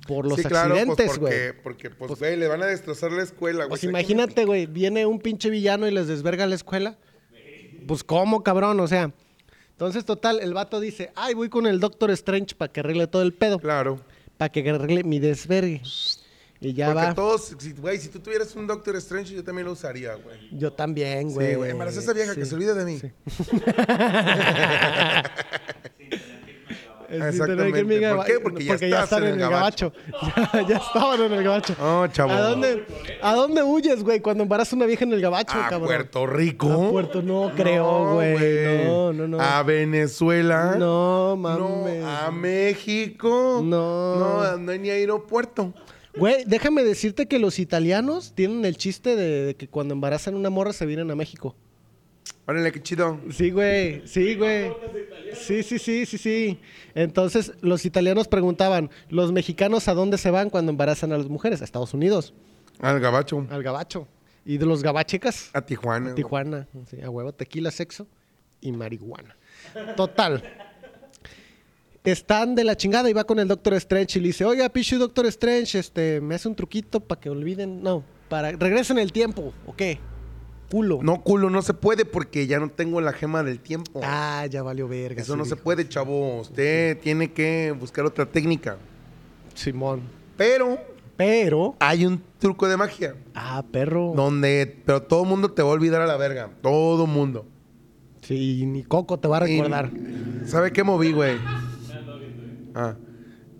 [0.06, 1.32] por los sí, claro, pues accidentes, güey.
[1.64, 3.70] porque, porque, pues, güey, le van a destrozar la escuela, güey.
[3.70, 6.98] Pues imagínate, güey, viene un pinche villano y les desverga la escuela.
[7.88, 9.12] Pues cómo, cabrón, o sea.
[9.82, 13.22] Entonces, total, el vato dice, ay, voy con el Doctor Strange para que arregle todo
[13.22, 13.58] el pedo.
[13.58, 14.00] Claro.
[14.36, 15.82] Para que arregle mi desvergue.
[16.60, 17.14] Y ya porque va.
[17.14, 20.38] todos, si- güey, si tú tuvieras un Doctor Strange, yo también lo usaría, güey.
[20.52, 21.50] Yo también, güey.
[21.50, 21.72] Sí, güey.
[21.72, 22.50] A esa vieja que Sí.
[22.50, 23.00] se olvide de mí.
[27.12, 27.56] Sin Exactamente.
[27.72, 28.40] tener que irme a ¿Por qué?
[28.40, 29.92] Porque ya estás están en el gabacho.
[30.54, 31.76] ya, ya estaban en el gabacho.
[31.80, 32.32] Oh, chavo.
[32.32, 32.86] ¿A dónde,
[33.20, 35.88] ¿A dónde huyes, güey, cuando embarazas a una vieja en el gabacho, A cabrón?
[35.88, 36.72] Puerto Rico.
[36.72, 38.84] A Puerto, no creo, güey.
[38.86, 39.40] No, no, no.
[39.40, 40.76] A Venezuela.
[40.78, 42.04] No, No, mames.
[42.04, 43.60] a México.
[43.62, 44.16] No.
[44.16, 45.74] No, no hay ni aeropuerto.
[46.16, 50.50] Güey, déjame decirte que los italianos tienen el chiste de, de que cuando embarazan una
[50.50, 51.56] morra se vienen a México.
[52.46, 53.20] Órale, qué chido.
[53.30, 54.72] Sí, güey, sí, güey.
[55.34, 56.60] Sí, sí, sí, sí, sí.
[56.94, 61.60] Entonces, los italianos preguntaban, ¿los mexicanos a dónde se van cuando embarazan a las mujeres?
[61.62, 62.34] A Estados Unidos,
[62.80, 63.46] Al gabacho.
[63.48, 64.08] al gabacho.
[64.44, 66.10] Y de los gabachecas, A Tijuana.
[66.10, 66.66] a Tijuana.
[66.90, 68.08] Sí, a huevo, tequila, sexo
[68.60, 69.36] y marihuana.
[69.96, 70.42] Total.
[72.02, 74.98] Están de la chingada y va con el Doctor Strange y le dice, oiga, Pichu
[74.98, 79.54] Doctor Strange, este, me hace un truquito para que olviden, no, para regresen el tiempo,
[79.64, 80.00] ¿o qué?
[80.72, 81.00] Culo.
[81.02, 84.00] No, culo, no se puede porque ya no tengo la gema del tiempo.
[84.02, 85.20] Ah, ya valió verga.
[85.20, 86.40] Eso sí no se puede, chavo.
[86.40, 88.78] Usted tiene que buscar otra técnica.
[89.54, 90.00] Simón.
[90.38, 90.78] Pero
[91.18, 91.76] Pero.
[91.78, 93.14] hay un truco de magia.
[93.34, 94.14] Ah, perro.
[94.16, 96.48] Donde, pero todo mundo te va a olvidar a la verga.
[96.62, 97.44] Todo mundo.
[98.22, 99.90] Sí, ni Coco te va a recordar.
[99.92, 101.36] Y- ¿Sabe qué moví, güey?
[102.74, 102.94] Ah.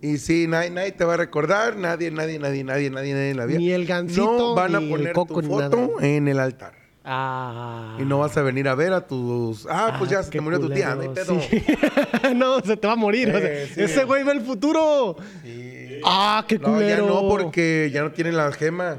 [0.01, 3.37] Y sí, nadie, nadie te va a recordar, nadie, nadie, nadie, nadie, nadie, nadie en
[3.37, 3.59] la vida.
[3.59, 6.82] Ni el gansito, No van a ni el poner coco, tu foto en el altar.
[7.05, 7.97] Ah.
[8.01, 9.67] Y no vas a venir a ver a tus...
[9.69, 11.41] Ah, pues ya se qué te murió tu tía, no hay culero, pedo.
[11.43, 11.63] sí.
[12.37, 13.29] no, se te va a morir.
[13.29, 13.81] o sea, Eh, sí.
[13.83, 15.17] Ese güey ve el futuro.
[15.43, 16.01] Sí.
[16.05, 17.07] Ah, qué No, ya culero.
[17.07, 18.99] no, porque ya no tienen la gema.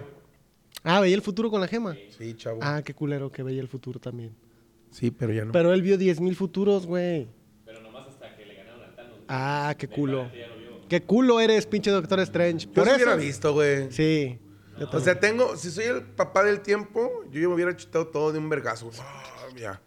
[0.84, 1.96] Ah, veía el futuro con la gema.
[2.18, 2.60] Sí, chavo.
[2.62, 4.36] Ah, qué culero que veía el futuro también.
[4.92, 5.52] Sí, pero ya no.
[5.54, 7.28] Pero él vio 10.000 futuros, güey.
[7.66, 9.18] Pero nomás hasta que le ganaron al Thanos.
[9.30, 10.28] Ah, qué culo.
[10.90, 12.68] Qué culo eres, pinche Doctor Strange.
[12.68, 12.96] Yo Por se eso.
[12.98, 13.90] hubiera visto, güey.
[13.92, 14.38] Sí.
[14.92, 15.56] O sea, tengo...
[15.56, 18.92] Si soy el papá del tiempo, yo ya me hubiera chutado todo de un vergazo.
[19.00, 19.82] Ah, ya.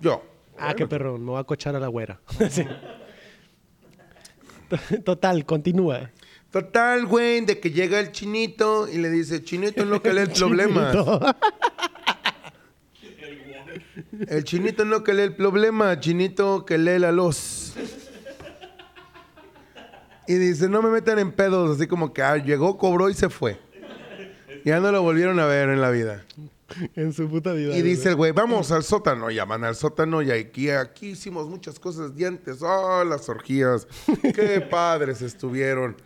[0.00, 0.22] Yo.
[0.58, 2.20] Ah, qué perrón, me voy a cochar a la güera.
[2.50, 2.66] Sí.
[5.02, 6.10] Total, continúa.
[6.50, 10.20] Total, güey, de que llega el chinito y le dice, chinito es lo que lee
[10.22, 11.36] el problema.
[14.28, 17.74] El chinito no que lee el problema, chinito que lee la luz.
[20.26, 23.28] Y dice, no me metan en pedos, así como que ah, llegó, cobró y se
[23.28, 23.58] fue.
[24.68, 26.26] Ya no lo volvieron a ver en la vida.
[26.94, 27.74] en su puta vida.
[27.74, 29.30] Y dice el güey, vamos al sótano.
[29.30, 32.58] Ya van al sótano y aquí, aquí hicimos muchas cosas de antes.
[32.60, 33.88] Oh, las orgías.
[34.34, 35.96] Qué padres estuvieron.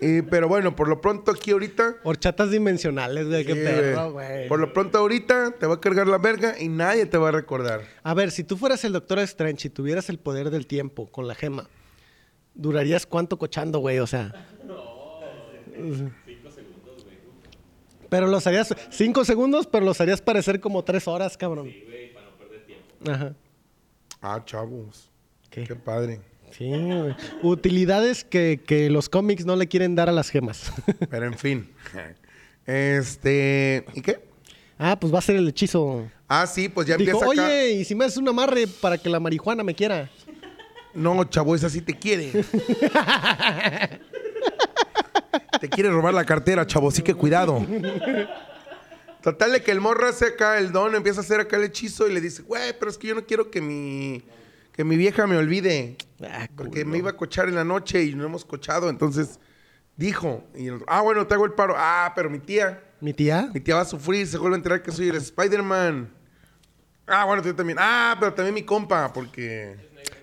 [0.00, 1.96] Y, pero bueno, por lo pronto aquí ahorita...
[2.04, 4.48] Horchatas dimensionales, güey, qué perro, güey.
[4.48, 7.32] Por lo pronto ahorita te va a cargar la verga y nadie te va a
[7.32, 7.82] recordar.
[8.04, 11.26] A ver, si tú fueras el Doctor Strange y tuvieras el poder del tiempo con
[11.26, 11.68] la gema,
[12.54, 13.98] ¿durarías cuánto cochando, güey?
[13.98, 14.46] O sea.
[15.76, 16.12] Güey.
[18.14, 18.72] Pero los harías.
[18.90, 21.66] Cinco segundos, pero los harías parecer como tres horas, cabrón.
[21.68, 23.10] Sí, güey, para no perder tiempo.
[23.10, 23.34] Ajá.
[24.22, 25.10] Ah, chavos.
[25.50, 25.64] ¿Qué?
[25.64, 26.20] Qué padre.
[26.52, 27.16] Sí, güey.
[27.42, 30.72] Utilidades que, que los cómics no le quieren dar a las gemas.
[31.10, 31.68] Pero en fin.
[32.66, 33.84] Este...
[33.94, 34.20] ¿Y qué?
[34.78, 36.08] ah, pues va a ser el hechizo.
[36.28, 37.46] Ah, sí, pues ya Dijo, empieza acá.
[37.48, 40.08] oye, ¿y si me haces un amarre para que la marihuana me quiera?
[40.94, 42.30] No, chavo, esa sí te quiere.
[45.60, 47.64] te quiere robar la cartera, chavo, sí que cuidado.
[49.22, 52.06] Total de que el morro hace acá el don, empieza a hacer acá el hechizo
[52.08, 54.22] y le dice, güey, pero es que yo no quiero que mi,
[54.72, 55.96] que mi vieja me olvide.
[56.22, 56.92] Ah, Porque culo.
[56.92, 58.90] me iba a cochar en la noche y no hemos cochado.
[58.90, 59.38] Entonces
[59.96, 61.74] dijo, y el- ah, bueno, te hago el paro.
[61.76, 63.48] Ah, pero mi tía, ¿Mi tía?
[63.54, 66.10] mi tía va a sufrir, se vuelve a enterar que soy el Spider-Man.
[67.06, 67.78] Ah, bueno, tú también.
[67.80, 69.74] Ah, pero también mi compa, porque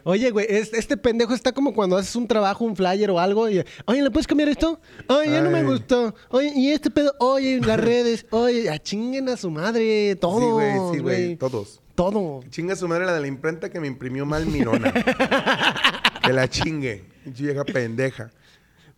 [0.03, 3.49] Oye, güey, es- este pendejo está como cuando haces un trabajo, un flyer o algo
[3.49, 4.79] y, oye, ¿le puedes cambiar esto?
[5.07, 5.65] Oye, ya no me Ay.
[5.65, 6.15] gustó.
[6.29, 10.39] Oye, y este pedo, oye, las redes, oye, a chinguen a su madre, todo.
[10.39, 11.81] Sí, güey, sí, güey, todos.
[11.95, 12.39] Todo.
[12.49, 14.91] Chinga su madre la de la imprenta que me imprimió mal Mirona.
[16.23, 17.03] que la chingue.
[17.25, 18.31] Vieja pendeja.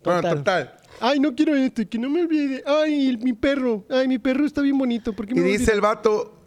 [0.02, 0.38] Bueno, Total.
[0.38, 0.74] total.
[1.00, 2.62] Ay, no quiero esto, que no me olvide.
[2.66, 3.84] Ay, el- mi perro.
[3.90, 5.12] Ay, mi perro está bien bonito.
[5.12, 6.40] ¿Por qué Y me dice el vato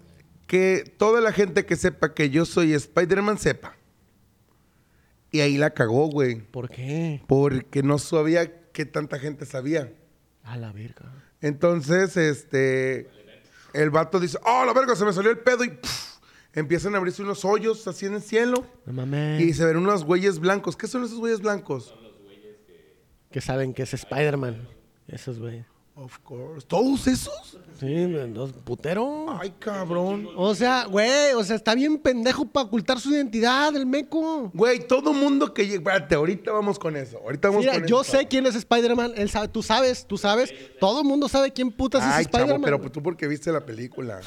[0.47, 3.75] que toda la gente que sepa que yo soy Spider-Man sepa.
[5.31, 6.41] Y ahí la cagó, güey.
[6.41, 7.21] ¿Por qué?
[7.27, 9.93] Porque no sabía que tanta gente sabía.
[10.43, 11.11] A la verga.
[11.41, 13.09] Entonces, este.
[13.73, 14.95] El vato dice: ¡Oh, la verga!
[14.95, 15.69] Se me salió el pedo y.
[15.69, 16.17] pff,
[16.53, 18.65] empiezan a abrirse unos hoyos así en el cielo.
[18.85, 19.41] No mames.
[19.41, 20.77] Y se ven unos güeyes blancos.
[20.77, 21.93] ¿Qué son esos güeyes blancos?
[23.31, 24.67] Que saben que es Spider-Man.
[25.07, 25.65] Esos, güey.
[25.99, 26.67] Of course.
[26.67, 27.57] ¿Todos esos?
[27.79, 29.25] Sí, los putero.
[29.41, 30.29] Ay, cabrón.
[30.35, 34.51] O sea, güey, o sea, está bien pendejo para ocultar su identidad, el meco.
[34.53, 35.77] Güey, todo mundo que llega.
[35.93, 37.17] Espérate, ahorita vamos con eso.
[37.23, 38.11] Ahorita vamos Mira, con yo eso.
[38.15, 41.71] sé quién es Spider-Man, él sabe, tú sabes, tú sabes, todo el mundo sabe quién
[41.71, 42.61] putas Ay, es Spider-Man.
[42.63, 42.91] pero güey.
[42.91, 44.21] tú porque viste la película.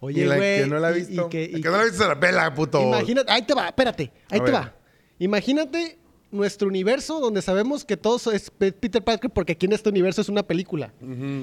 [0.00, 1.26] Oye, y la güey, que no la ha visto.
[1.26, 2.82] y que- que no la ha visto se la pela, puto.
[2.82, 4.54] Imagínate, ahí te va, espérate, ahí A te ver.
[4.60, 4.74] va.
[5.18, 5.98] Imagínate
[6.32, 10.20] nuestro universo donde sabemos que todos es Pe- Peter Parker porque aquí en este universo
[10.20, 10.92] es una película.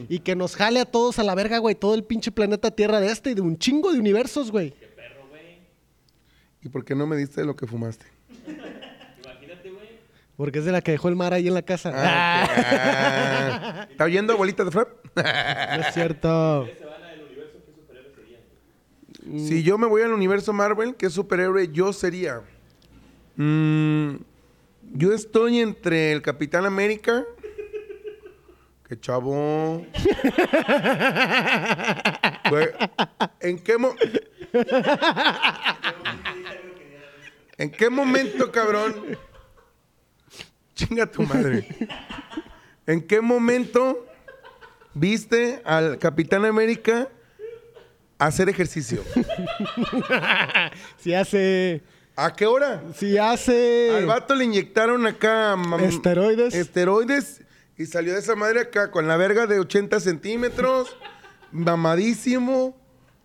[0.09, 2.99] Y que nos jale a todos a la verga, güey, todo el pinche planeta Tierra
[2.99, 4.73] de este y de un chingo de universos, güey.
[6.63, 8.05] ¿Y por qué no me diste lo que fumaste?
[10.35, 11.91] Porque es de la que dejó el mar ahí en la casa.
[11.95, 12.47] Ah.
[12.55, 13.87] Ah.
[13.91, 14.89] ¿Está oyendo, abuelita de Frap?
[15.15, 16.67] No es cierto.
[19.47, 22.41] Si yo me voy al universo Marvel, ¿qué superhéroe yo sería?
[23.35, 24.15] Mm,
[24.93, 27.23] yo estoy entre el Capitán América.
[28.87, 29.85] ¡Qué chavo!
[33.41, 33.95] ¿En qué mo-
[37.57, 39.17] ¿En qué momento, cabrón?
[40.75, 41.67] Chinga tu madre.
[42.85, 44.05] ¿En qué momento
[44.93, 47.09] viste al Capitán América
[48.19, 49.03] hacer ejercicio?
[50.97, 51.81] Si hace.
[52.19, 52.83] ¿A qué hora?
[52.95, 53.95] Si hace.
[53.95, 55.55] Al vato le inyectaron acá...
[55.55, 56.53] mam- Esteroides.
[56.55, 57.41] Esteroides.
[57.77, 60.97] Y salió de esa madre acá con la verga de 80 centímetros.
[61.51, 62.75] mamadísimo.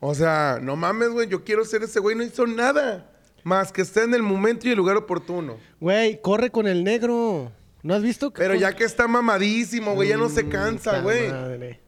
[0.00, 1.26] O sea, no mames, güey.
[1.28, 2.14] Yo quiero ser ese güey.
[2.16, 3.08] No hizo nada.
[3.44, 5.56] Más que estar en el momento y el lugar oportuno.
[5.80, 7.50] Güey, corre con el negro.
[7.82, 8.30] ¿No has visto?
[8.32, 10.10] que Pero con- ya que está mamadísimo, güey.
[10.10, 11.28] Ya no se cansa, Puta güey.
[11.30, 11.80] madre.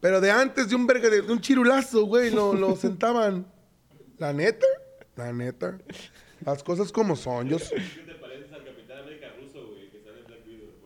[0.00, 3.46] Pero de antes de un verga, de, de un chirulazo, güey, lo, lo sentaban.
[4.18, 4.66] La neta,
[5.16, 5.78] la neta.
[6.44, 7.48] Las cosas como son.
[7.48, 7.58] Yo,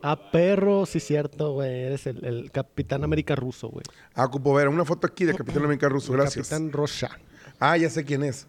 [0.01, 1.69] Ah, perro, sí, cierto, güey.
[1.83, 3.83] Eres el, el Capitán América ruso, güey.
[4.15, 6.13] ah, ocupo ver una foto aquí de Capitán América Ruso.
[6.13, 6.47] Gracias.
[6.47, 7.09] Capitán Rocha.
[7.59, 8.47] Ah, ya sé quién es.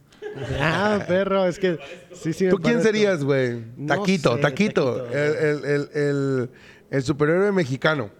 [0.60, 1.76] Ah, perro, es que.
[2.12, 2.82] Sí, sí, ¿Tú quién parezco.
[2.84, 3.64] serías, güey?
[3.76, 4.94] No taquito, sé, taquito.
[5.02, 5.06] Taquito.
[5.18, 6.50] El, el, el, el,
[6.90, 8.10] el superhéroe mexicano.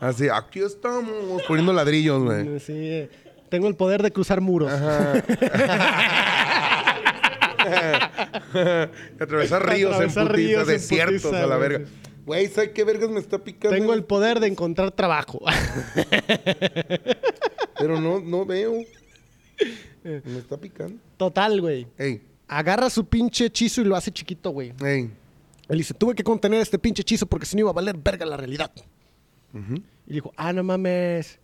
[0.00, 2.58] Así, aquí estamos poniendo ladrillos, güey.
[2.58, 3.10] Sí, eh,
[3.50, 4.72] tengo el poder de cruzar muros.
[4.72, 5.12] Ajá.
[9.20, 11.86] Atravesar ríos Atravesar en putiza, ríos en desiertos putiza, a la verga.
[12.26, 13.76] Güey, ¿sabes qué vergas me está picando?
[13.76, 15.40] Tengo el poder de encontrar trabajo.
[17.78, 18.74] Pero no, no veo.
[20.04, 20.96] Me está picando.
[21.16, 21.86] Total, güey.
[21.98, 24.72] Ey, Agarra su pinche hechizo y lo hace chiquito, güey.
[24.84, 25.10] ey.
[25.68, 28.26] Él dice, tuve que contener este pinche hechizo porque si no iba a valer verga
[28.26, 28.72] la realidad.
[30.06, 31.38] Y dijo, ah, no mames.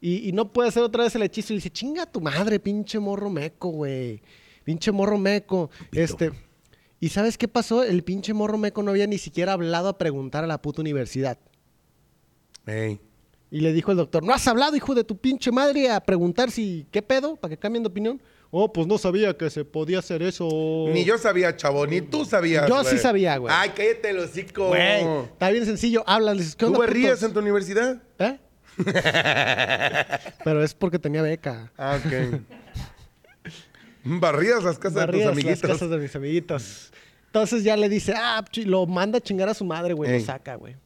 [0.00, 1.52] Y, y no puede hacer otra vez el hechizo.
[1.52, 4.22] Y dice, chinga tu madre, pinche morro meco, güey.
[4.66, 5.70] Pinche morro meco.
[5.92, 6.32] Este.
[6.98, 7.84] ¿Y sabes qué pasó?
[7.84, 11.38] El pinche morro meco no había ni siquiera hablado a preguntar a la puta universidad.
[12.66, 13.00] Ey.
[13.48, 16.50] Y le dijo el doctor, ¿no has hablado, hijo de tu pinche madre, a preguntar
[16.50, 17.36] si, ¿qué pedo?
[17.36, 18.20] Para que cambien de opinión.
[18.50, 20.48] Oh, pues no sabía que se podía hacer eso.
[20.92, 22.68] Ni yo sabía, chavo, ni tú sabías.
[22.68, 23.54] Yo sí sabía, güey.
[23.56, 24.66] Ay, cállate el hocico.
[24.66, 26.02] Güey, está bien sencillo.
[26.08, 26.56] Háblales.
[26.56, 27.22] ¿Qué ¿Tú putos?
[27.22, 28.02] en tu universidad?
[28.18, 28.36] ¿Eh?
[30.44, 31.72] Pero es porque tenía beca.
[31.78, 32.40] Ah, ok.
[34.20, 35.62] Barrías las casas Barrías de tus amiguitos.
[35.68, 36.92] las casas de mis amiguitos.
[37.26, 40.54] Entonces ya le dice, ah, lo manda a chingar a su madre, güey, lo saca,
[40.54, 40.76] güey.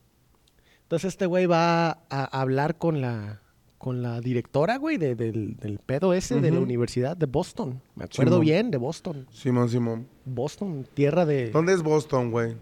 [0.82, 3.40] Entonces este güey va a, hablar con la,
[3.78, 6.58] con la directora, güey, de- del, del pedo ese de la.
[6.58, 7.80] Universidad de Boston.
[7.94, 8.40] Me acuerdo Simón.
[8.40, 9.26] bien de Boston.
[9.30, 10.08] Simón, Simón.
[10.24, 11.50] Boston, tierra de...
[11.50, 12.56] ¿Dónde es Boston, güey?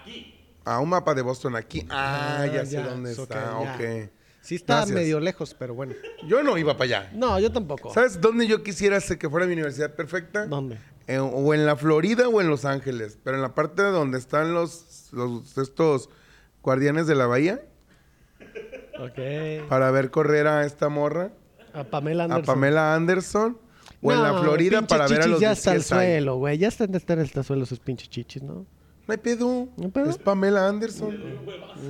[0.00, 0.34] Aquí.
[0.66, 1.86] Ah, un mapa de Boston aquí.
[1.88, 3.62] Ah, ya, sé dónde so está.
[3.62, 3.74] ya.
[3.74, 4.10] Ok.
[4.40, 4.94] Sí está Gracias.
[4.94, 5.94] medio lejos, pero bueno.
[6.26, 7.10] Yo no iba para allá.
[7.14, 7.92] No, yo tampoco.
[7.92, 10.46] ¿Sabes dónde yo quisiera que fuera mi universidad perfecta?
[10.46, 10.78] ¿Dónde?
[11.06, 13.18] Eh, o en la Florida o en Los Ángeles.
[13.22, 16.08] Pero en la parte donde están los, los estos
[16.62, 17.60] guardianes de la bahía.
[18.98, 19.68] Ok.
[19.68, 21.32] Para ver correr a esta morra.
[21.72, 22.42] A Pamela Anderson.
[22.42, 23.58] A Pamela Anderson.
[24.02, 26.58] o en la Florida para ver a chichis los ya está al suelo, güey.
[26.58, 28.66] Ya están estar en el suelo sus pinches chichis, ¿no?
[29.10, 29.68] No hay pedo.
[29.76, 30.08] ¿No hay pedo?
[30.08, 31.16] Es Pamela Anderson.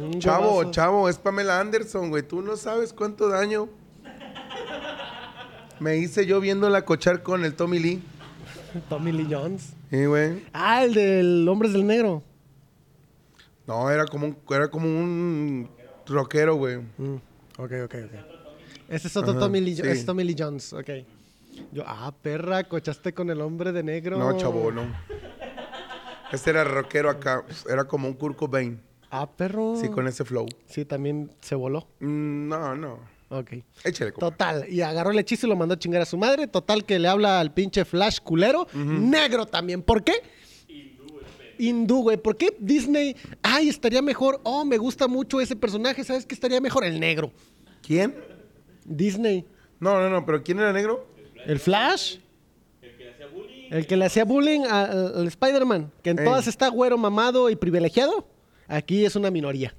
[0.02, 0.70] Un Chavo, huevazo.
[0.70, 2.22] chavo, es Pamela Anderson, güey.
[2.22, 3.68] Tú no sabes cuánto daño
[5.80, 8.02] me hice yo viéndola cochar con el Tommy Lee.
[8.88, 9.74] Tommy Lee Jones.
[9.90, 10.42] Sí, güey.
[10.54, 12.22] Ah, el del Hombres del Negro.
[13.66, 15.68] No, era como un, era como un
[16.06, 16.78] rockero, güey.
[16.96, 17.16] Mm,
[17.58, 18.12] Ok, ok, ok.
[18.88, 19.82] Ese es otro Ajá, Tommy Lee, sí.
[19.84, 20.88] es Tommy Lee Jones, ok.
[21.70, 24.16] Yo, ah, perra, cochaste con el hombre de negro.
[24.18, 24.84] No, chavo, no.
[26.32, 27.44] Este era rockero acá.
[27.68, 28.80] Era como un Kurt Cobain.
[29.10, 29.76] Ah, perro.
[29.80, 30.46] Sí, con ese flow.
[30.66, 31.88] Sí, también se voló.
[32.00, 32.98] Mm, No, no.
[33.32, 33.52] Ok.
[33.84, 34.30] Échale, compa.
[34.30, 36.46] Total, y agarró el hechizo y lo mandó a chingar a su madre.
[36.48, 38.66] Total, que le habla al pinche Flash culero.
[38.74, 39.82] Negro también.
[39.82, 40.14] ¿Por qué?
[41.58, 42.16] Hindú, güey.
[42.16, 43.14] ¿Por qué Disney?
[43.42, 44.40] Ay, estaría mejor.
[44.44, 46.02] Oh, me gusta mucho ese personaje.
[46.04, 46.84] ¿Sabes qué estaría mejor?
[46.84, 47.32] El negro.
[47.86, 48.14] ¿Quién?
[48.84, 49.44] Disney.
[49.78, 51.06] No, no, no, pero ¿quién era negro?
[51.46, 52.16] ¿El Flash?
[53.70, 55.92] El que le hacía bullying a- a- al Spider-Man.
[56.02, 56.24] Que en Ey.
[56.24, 58.26] todas está güero, mamado y privilegiado.
[58.68, 59.74] Aquí es una minoría.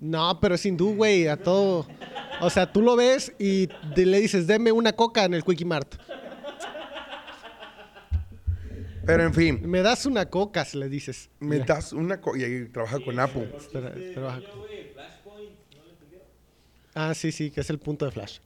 [0.00, 1.28] No, pero es hindú, güey.
[1.28, 1.86] A todo.
[2.40, 5.94] O sea, tú lo ves y le dices, deme una coca en el Quickie Mart.
[9.06, 11.28] Pero en fin, Me das una coca, si le dices.
[11.38, 12.22] me das una...
[12.22, 13.52] co- y ahí trabaja con Apple.
[13.56, 14.40] Espera, espera, baja.
[16.94, 18.38] Ah, sí, sí, que es el punto de Flash.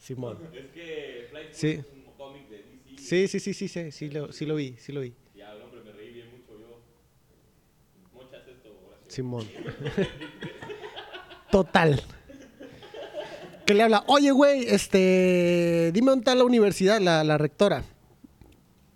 [0.00, 0.38] Simón.
[0.52, 1.68] Es que Flashpoint Sí.
[1.68, 2.98] es un cómic de DC.
[2.98, 5.14] Sí, sí, sí, sí, sí, sí, lo, sí lo vi, sí lo vi.
[5.36, 6.80] Ya, el hombre, me reí bien mucho yo.
[8.14, 9.14] Muchas esto, gracias.
[9.14, 9.46] Simón.
[11.50, 12.02] Total.
[13.66, 17.84] Que le habla, oye, güey, este, dime dónde está la universidad, la, la rectora.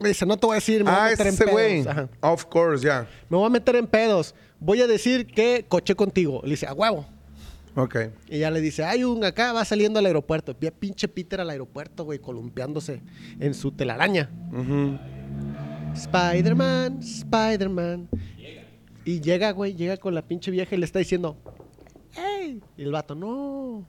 [0.01, 1.53] Me dice, no te voy a decir, me voy a Ah, meter es en ese
[1.53, 1.83] güey.
[1.83, 1.87] pedos.
[1.87, 2.09] Ajá.
[2.33, 3.07] Of course, ya.
[3.29, 4.35] Me voy a meter en pedos.
[4.59, 6.41] Voy a decir que coché contigo.
[6.45, 7.07] Le dice, a huevo.
[7.77, 7.97] Ok.
[8.29, 10.55] Y ya le dice, hay un acá, va saliendo al aeropuerto.
[10.59, 13.03] Vi a pinche Peter al aeropuerto, güey, columpiándose
[13.41, 14.31] en su telaraña.
[15.95, 18.09] Spider-Man, Spider-Man.
[19.05, 21.37] Y llega, güey, llega con la pinche vieja y le está diciendo,
[22.17, 22.61] ¡Ey!
[22.77, 23.87] Y el vato, no.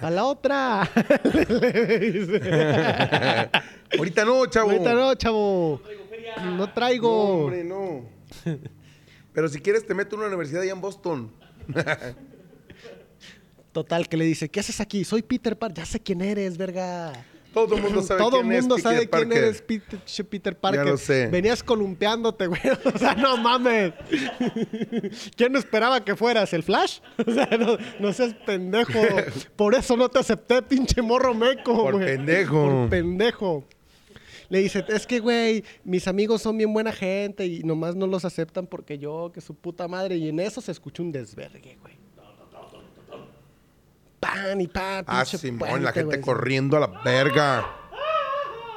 [0.00, 0.88] A la otra.
[1.34, 2.40] Le dice.
[3.98, 4.70] Ahorita no, chavo.
[4.70, 5.80] Ahorita no, chavo.
[6.42, 7.44] No No, traigo.
[7.44, 8.04] hombre, no.
[9.32, 11.30] Pero si quieres te meto a una universidad allá en Boston.
[13.72, 15.04] Total, que le dice, ¿qué haces aquí?
[15.04, 15.78] Soy Peter Parker.
[15.78, 17.12] Ya sé quién eres, verga.
[17.52, 20.86] Todo el mundo sabe Todo quién el mundo es sabe quién eres Peter, Parker.
[20.86, 21.26] lo sé.
[21.26, 22.60] Venías columpiándote, güey.
[22.94, 23.92] O sea, no mames.
[25.36, 26.52] ¿Quién esperaba que fueras?
[26.52, 27.00] ¿El Flash?
[27.26, 28.98] O sea, no, no seas pendejo.
[29.56, 32.06] Por eso no te acepté, pinche morro meco, Por güey.
[32.06, 32.68] pendejo.
[32.68, 33.64] Por pendejo.
[34.48, 38.24] Le dice, es que, güey, mis amigos son bien buena gente y nomás no los
[38.24, 40.16] aceptan porque yo, que su puta madre.
[40.16, 42.01] Y en eso se escucha un desvergue, güey.
[44.22, 46.20] Pan y pan, Ah, Simón, puente, la gente güey.
[46.20, 47.66] corriendo a la verga.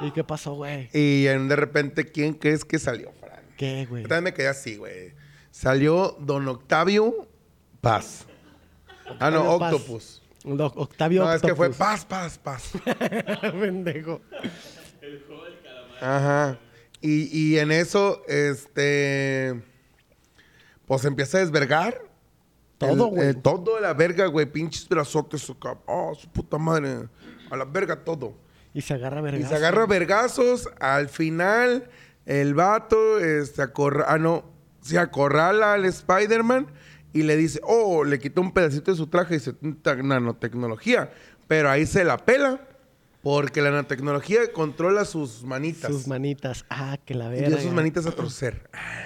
[0.00, 0.90] ¿Y qué pasó, güey?
[0.92, 3.40] Y de repente, ¿quién crees que salió, Fran?
[3.56, 4.02] ¿Qué, güey?
[4.02, 5.14] Yo también me quedé así, güey.
[5.52, 7.28] Salió Don Octavio
[7.80, 8.26] Paz.
[9.20, 9.72] Ah, no, Paz.
[9.72, 10.22] Octopus.
[10.44, 11.70] Lo- Octavio No, es que fue.
[11.70, 12.72] Paz, Paz, Paz.
[13.40, 14.20] Pendejo.
[16.00, 16.58] Ajá.
[17.00, 19.62] Y, y en eso, este.
[20.86, 22.00] Pues empieza a desvergar.
[22.78, 23.28] Todo, güey.
[23.30, 24.46] eh, todo a la verga, güey.
[24.46, 25.50] Pinches brazotes.
[25.86, 27.08] Oh, su puta madre.
[27.50, 28.34] A la verga todo.
[28.74, 29.48] Y se agarra Y verga.
[29.48, 30.68] se agarra vergazos.
[30.80, 31.88] Al final,
[32.26, 34.44] el vato este, acorra- ah, no,
[34.82, 36.66] se acorrala al Spider-Man
[37.14, 41.10] y le dice, oh, le quitó un pedacito de su traje y dice, "Ta- nanotecnología.
[41.48, 42.60] Pero ahí se la pela
[43.22, 45.90] porque la nanotecnología controla sus manitas.
[45.90, 46.64] Sus manitas.
[46.68, 47.48] Ah, que la y verga.
[47.48, 48.68] dio sus manitas a torcer.
[48.74, 49.05] Ah.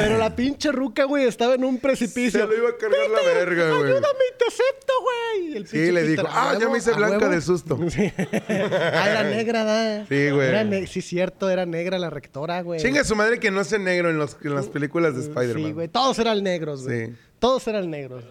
[0.00, 2.40] Pero la pinche ruca, güey, estaba en un precipicio.
[2.40, 3.92] Se lo iba a cargar la verga, güey.
[3.92, 5.56] Ayúdame te acepto, güey.
[5.56, 7.78] El Sí, le dijo, ¿a ah, ya me hice ¿A blanca de susto.
[7.90, 8.12] Sí.
[8.18, 10.06] ah, era negra, ¿da?
[10.06, 10.86] Sí, güey.
[10.86, 12.80] Sí, cierto, era negra la rectora, güey.
[12.80, 15.66] Chinga su madre que no hace negro en, los, en las películas de Spider-Man.
[15.66, 15.88] Sí, güey.
[15.88, 17.06] Todos eran negros, güey.
[17.06, 17.12] Sí.
[17.38, 18.24] Todos eran negros.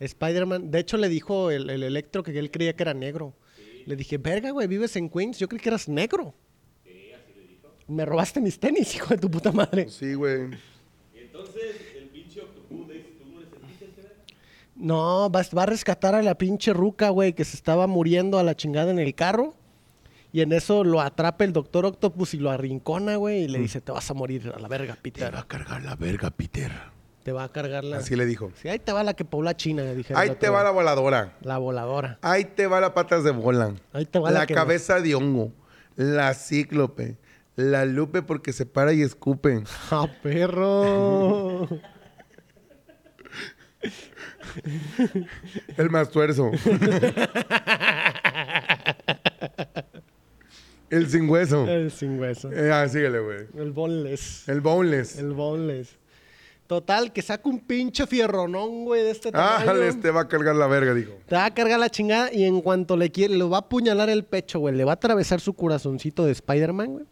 [0.00, 0.70] Spider-Man.
[0.70, 3.34] De hecho, le dijo el, el Electro que él creía que era negro.
[3.86, 5.38] Le dije, verga, güey, vives en Queens.
[5.38, 6.34] Yo creí que eras negro.
[7.88, 9.88] Me robaste mis tenis, hijo de tu puta madre.
[9.88, 10.50] Sí, güey.
[11.14, 11.62] Y entonces
[11.96, 13.40] el pinche Octopus le dice, ¿tú no
[13.78, 14.08] será?
[14.76, 18.42] No, va, va a rescatar a la pinche ruca, güey, que se estaba muriendo a
[18.42, 19.54] la chingada en el carro.
[20.34, 23.82] Y en eso lo atrapa el Doctor Octopus y lo arrincona, güey, y le dice,
[23.82, 25.34] te vas a morir a la verga, Peter.
[25.36, 26.72] a cargar la verga, Peter.
[27.22, 27.98] Te va a cargar la...
[27.98, 28.50] Así le dijo.
[28.60, 30.14] Sí, ahí te va la que pobla China, le dije.
[30.16, 31.36] Ahí te va la voladora.
[31.42, 32.18] La voladora.
[32.22, 33.74] Ahí te va la patas de bola.
[33.92, 35.52] Ahí te va la la que- cabeza de hongo.
[35.96, 37.18] La cíclope.
[37.56, 39.62] La lupe porque se para y escupe.
[39.90, 41.68] ¡Ah, perro!
[45.76, 46.50] El más tuerzo.
[50.90, 51.66] El sin hueso.
[51.66, 52.52] El sin hueso.
[52.52, 53.38] Eh, ah, síguele, güey.
[53.56, 54.48] El boneless.
[54.48, 55.18] El boneless.
[55.18, 55.96] El boneless.
[56.66, 59.82] Total, que saca un pinche fierronón, güey, de este Ah, tamaño.
[59.82, 61.12] este va a cargar la verga, dijo.
[61.26, 64.08] Te va a cargar la chingada y en cuanto le quiere, le va a apuñalar
[64.08, 64.74] el pecho, güey.
[64.74, 67.04] Le va a atravesar su corazoncito de Spider-Man, güey.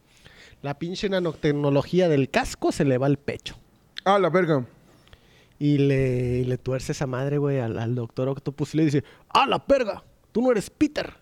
[0.63, 3.57] La pinche nanotecnología del casco se le va al pecho.
[4.05, 4.67] Ah, la verga.
[5.59, 9.47] Y le, le tuerce esa madre, güey, al, al Doctor Octopus y le dice, ¡Ah,
[9.47, 10.03] la perga!
[10.33, 11.15] Tú no eres Peter.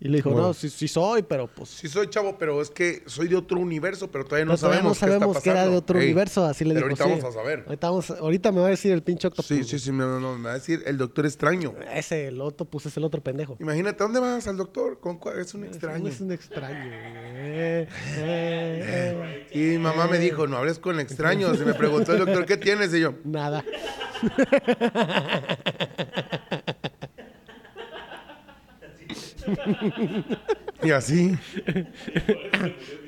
[0.00, 1.70] Y le dijo, no, sí, sí soy, pero pues...
[1.70, 4.78] Sí soy chavo, pero es que soy de otro universo, pero todavía no pero todavía
[4.78, 5.78] sabemos, no sabemos qué que está era de pasando.
[5.78, 7.02] otro Ey, universo, así le pero dijo.
[7.02, 7.20] ahorita sí.
[7.22, 7.64] vamos a saber.
[7.66, 9.46] Ahorita, vamos a- ahorita me va a decir el pinche Octopus.
[9.46, 11.74] Sí, sí, sí, no, no, me va a decir el doctor extraño.
[11.92, 13.56] Ese, el Octopus es el otro pendejo.
[13.58, 15.00] Imagínate, ¿a dónde vas al doctor?
[15.00, 15.40] ¿Con cuál?
[15.40, 16.06] Es un extraño.
[16.08, 16.90] Es un extraño.
[16.92, 17.88] Eh,
[18.18, 19.46] eh, eh.
[19.52, 21.58] Y mi mamá me dijo, no hables con extraños.
[21.60, 22.94] Y me preguntó el doctor, ¿qué tienes?
[22.94, 23.64] Y yo, Nada.
[30.82, 31.36] y así.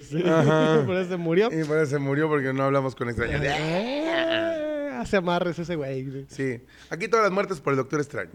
[0.01, 0.83] Sí, Ajá.
[0.87, 1.49] Por eso se murió.
[1.53, 3.41] Y por eso se murió porque no hablamos con extraños.
[3.43, 6.27] Eh, Hace amarres ese güey.
[6.29, 6.61] Sí.
[6.91, 8.31] Aquí todas las muertes por el doctor extraño.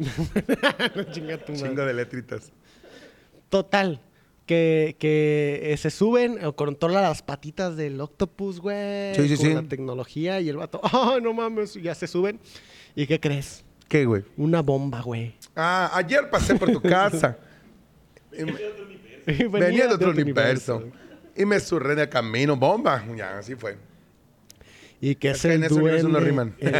[1.12, 1.68] Chinga tu madre.
[1.68, 2.52] Chingo de letritas.
[3.50, 4.02] Total.
[4.48, 9.16] Que, que eh, se suben, o controla las patitas del octopus, güey.
[9.16, 9.54] Sí, sí, con sí.
[9.54, 11.74] la tecnología y el vato, ¡ay, no mames!
[11.74, 12.40] Ya se suben.
[12.96, 13.64] ¿Y qué crees?
[13.88, 14.24] ¿Qué, güey?
[14.38, 15.36] Una bomba, güey.
[15.56, 17.38] Ah, ayer pasé por tu casa.
[18.38, 20.84] Y me- Venía de otro universo.
[21.38, 22.56] Y me surré de camino.
[22.56, 23.04] Bomba.
[23.18, 23.78] Ya, así fue.
[25.02, 26.04] Y que Es es, que el en ese duende.
[26.10, 26.56] no riman.
[26.60, 26.76] el-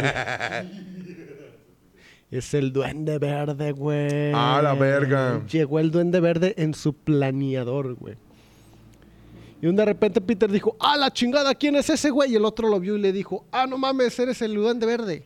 [2.30, 4.32] es el duende verde, güey.
[4.34, 5.42] Ah, la verga.
[5.46, 8.14] Llegó el duende verde en su planeador, güey.
[9.60, 12.32] Y un de repente Peter dijo, ah, la chingada, ¿quién es ese güey?
[12.32, 15.24] Y el otro lo vio y le dijo, ah, no mames, eres el duende verde.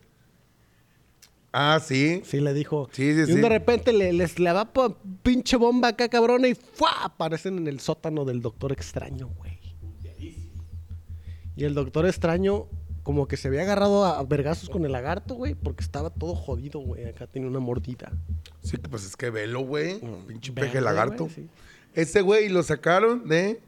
[1.53, 2.21] Ah, sí.
[2.23, 2.87] Sí, le dijo.
[2.93, 3.39] Sí, sí, y sí.
[3.41, 6.91] de repente le, les le va po- pinche bomba acá, cabrona, y ¡fua!
[7.03, 9.51] aparecen en el sótano del Doctor Extraño, güey.
[11.55, 12.67] Y el Doctor Extraño,
[13.03, 16.79] como que se había agarrado a vergazos con el lagarto, güey, porque estaba todo jodido,
[16.79, 17.05] güey.
[17.05, 18.11] Acá tenía una mordida.
[18.63, 19.99] Sí, pues es que velo, güey.
[20.27, 21.25] Pinche Verde, peje lagarto.
[21.25, 21.47] güey, sí.
[21.93, 23.59] Ese güey lo sacaron de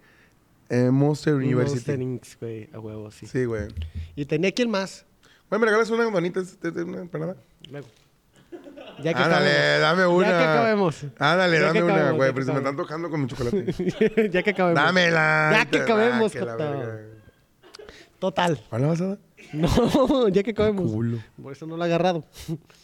[0.70, 1.76] eh, Monster University.
[1.76, 3.28] Monster Inc., güey, a huevo, sí.
[3.28, 3.68] Sí, güey.
[4.16, 5.06] Y tenía quién más.
[5.50, 6.41] Güey, ¿me regalas una bonita
[6.86, 7.36] una empanada?
[7.70, 7.88] Luego.
[9.02, 9.82] Ya que Ándale, acabemos.
[9.82, 10.30] dame una.
[10.30, 11.04] Ya que acabemos.
[11.20, 12.88] Ándale, Ya dame una, acabemos, güey, ya pero que se me están acabemos.
[12.88, 14.30] tocando con mi chocolate.
[14.32, 14.84] ya que acabemos.
[14.84, 15.50] Dámela.
[15.54, 16.72] Ya que acabemos, Ah, que la Joto.
[16.72, 17.00] verga.
[18.20, 18.62] Total.
[18.70, 19.18] ¿Cuál la vas a dar?
[19.54, 20.91] No, ya que acabemos.
[20.91, 21.18] Culo.
[21.41, 22.24] Por eso no lo he agarrado.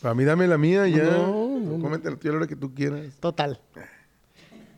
[0.02, 1.04] Para mí dame la mía ya.
[1.04, 1.84] No, no, no.
[1.84, 3.02] Cómetela tú a la hora que tú quieras.
[3.20, 3.60] Total.
[3.76, 3.82] No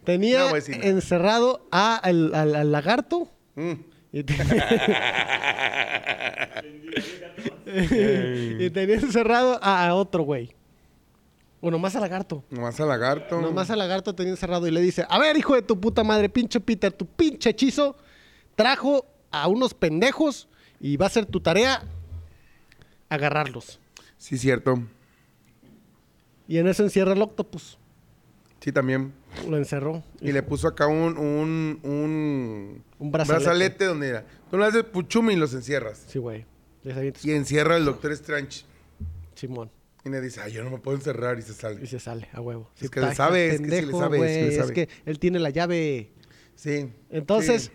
[0.06, 0.90] Tenía voy a decir nada.
[0.90, 3.30] encerrado a al, al- al lagarto.
[3.56, 3.72] Mm.
[4.14, 4.34] Y, te-
[8.59, 10.55] y tenía encerrado a, a otro güey.
[11.62, 12.43] Bueno, más al lagarto.
[12.49, 13.39] Nomás al lagarto.
[13.39, 16.28] Nomás al lagarto tenía encerrado y le dice, a ver, hijo de tu puta madre,
[16.28, 17.95] pinche Peter, tu pinche hechizo
[18.55, 20.47] trajo a unos pendejos
[20.80, 21.84] y va a ser tu tarea
[23.09, 23.80] agarrarlos.
[24.18, 24.76] Sí, cierto.
[26.47, 27.78] Y en eso encierra el octopus.
[28.59, 29.14] Sí, también.
[29.47, 30.03] Lo encerró.
[30.20, 33.86] Y le puso acá un, un, un, Un brazalete.
[33.86, 34.26] donde era.
[34.49, 36.03] Tú le haces puchumi y los encierras.
[36.07, 36.45] Sí, güey.
[37.24, 38.64] Y encierra al Doctor Strange.
[39.36, 39.70] Simón.
[40.04, 41.38] Y le dice, ay, yo no me puedo encerrar.
[41.38, 41.86] Y se Y sale.
[41.86, 42.70] se sale, a huevo.
[42.80, 44.66] Es que le sabe, es que sí le sabe, sí le güey, sabe.
[44.68, 46.12] Es que él tiene la llave.
[46.56, 46.92] Sí.
[47.12, 47.72] Entonces, Sí.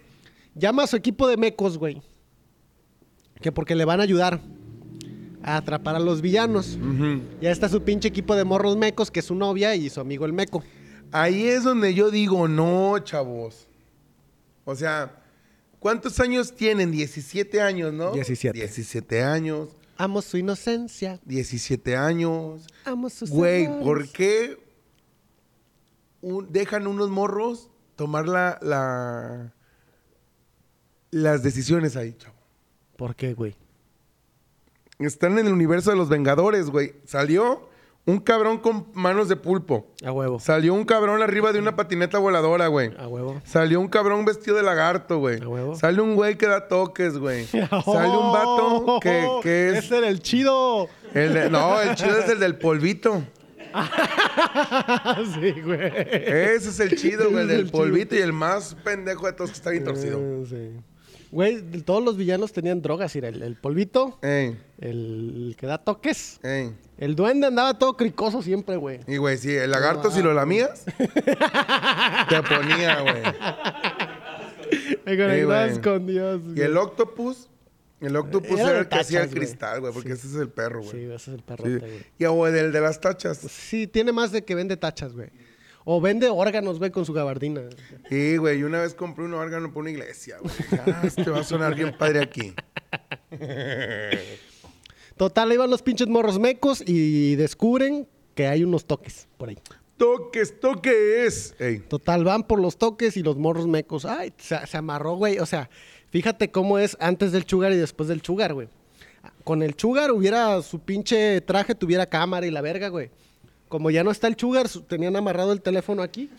[0.56, 2.02] llama a su equipo de mecos, güey.
[3.40, 4.40] Que porque le van a ayudar
[5.42, 6.76] a atrapar a los villanos.
[6.80, 7.20] Ujú.
[7.40, 10.24] Ya está su pinche equipo de morros mecos, que es su novia y su amigo
[10.26, 10.64] el meco.
[11.12, 13.68] Ahí es donde yo digo, no, chavos.
[14.64, 15.22] O sea,
[15.78, 16.90] ¿cuántos años tienen?
[16.90, 18.12] 17 años, ¿no?
[18.12, 18.58] 17.
[18.58, 19.68] 17 años.
[19.98, 22.66] Amo su inocencia, 17 años.
[22.84, 23.66] amo sus Güey.
[23.82, 24.58] ¿por qué
[26.20, 29.54] un- dejan unos morros tomar la, la-
[31.10, 32.34] las decisiones ahí, chavo?
[32.96, 33.56] ¿Por qué, güey?
[34.98, 36.94] Están en el universo de los Vengadores, güey.
[37.04, 37.68] Salió
[38.06, 39.88] un cabrón con manos de pulpo.
[40.04, 40.38] A huevo.
[40.38, 42.92] Salió un cabrón arriba de una patineta voladora, güey.
[42.98, 43.40] A huevo.
[43.44, 45.42] Salió un cabrón vestido de lagarto, güey.
[45.42, 45.74] ¿A huevo?
[45.76, 47.46] Sale un güey que da toques, güey.
[47.46, 49.84] Sale un vato que, que es...
[49.84, 50.88] Ese era el chido.
[51.14, 53.22] el de- no, el chido es el del polvito.
[55.34, 55.80] sí, güey.
[55.84, 59.50] Ese es el chido, güey, el del el polvito y el más pendejo de todos
[59.50, 60.18] que está bien torcido.
[60.20, 60.80] Eh, sí.
[61.36, 63.14] Güey, todos los villanos tenían drogas.
[63.14, 66.40] Mira, el, el polvito, Ey, el, que da toques.
[66.42, 66.72] ey.
[66.96, 69.00] El duende andaba todo cricoso siempre, güey.
[69.06, 70.86] Y, güey, sí, el lagarto, si lo lamías,
[72.30, 73.22] te ponía, güey.
[75.04, 75.80] Me güey.
[75.82, 76.40] con Dios.
[76.56, 77.48] Y el octopus,
[78.00, 79.40] El octopus Era el que hacía el güey.
[79.40, 80.90] cristal, güey, porque ese es el perro, güey.
[80.90, 81.44] Sí, ese es el Sí.
[81.46, 82.02] perrote, güey.
[82.18, 83.36] Y o el de las tachas.
[83.38, 85.28] Sí, tiene más de que vende tachas, güey.
[85.88, 87.62] O vende órganos, güey, con su gabardina.
[88.08, 90.52] Sí, güey, y una vez compré un órgano para una iglesia, güey.
[90.84, 92.52] Ah, este va a sonar bien padre aquí.
[95.16, 99.58] Total, ahí van los pinches morros mecos y descubren que hay unos toques por ahí.
[99.96, 101.54] Toques, toques.
[101.60, 101.78] Ey.
[101.78, 104.06] Total, van por los toques y los morros mecos.
[104.06, 105.38] Ay, se, se amarró, güey.
[105.38, 105.70] O sea,
[106.10, 108.66] fíjate cómo es antes del chugar y después del chugar, güey.
[109.44, 113.10] Con el chugar hubiera su pinche traje, tuviera cámara y la verga, güey.
[113.68, 116.30] Como ya no está el chugar, su- tenían amarrado el teléfono aquí.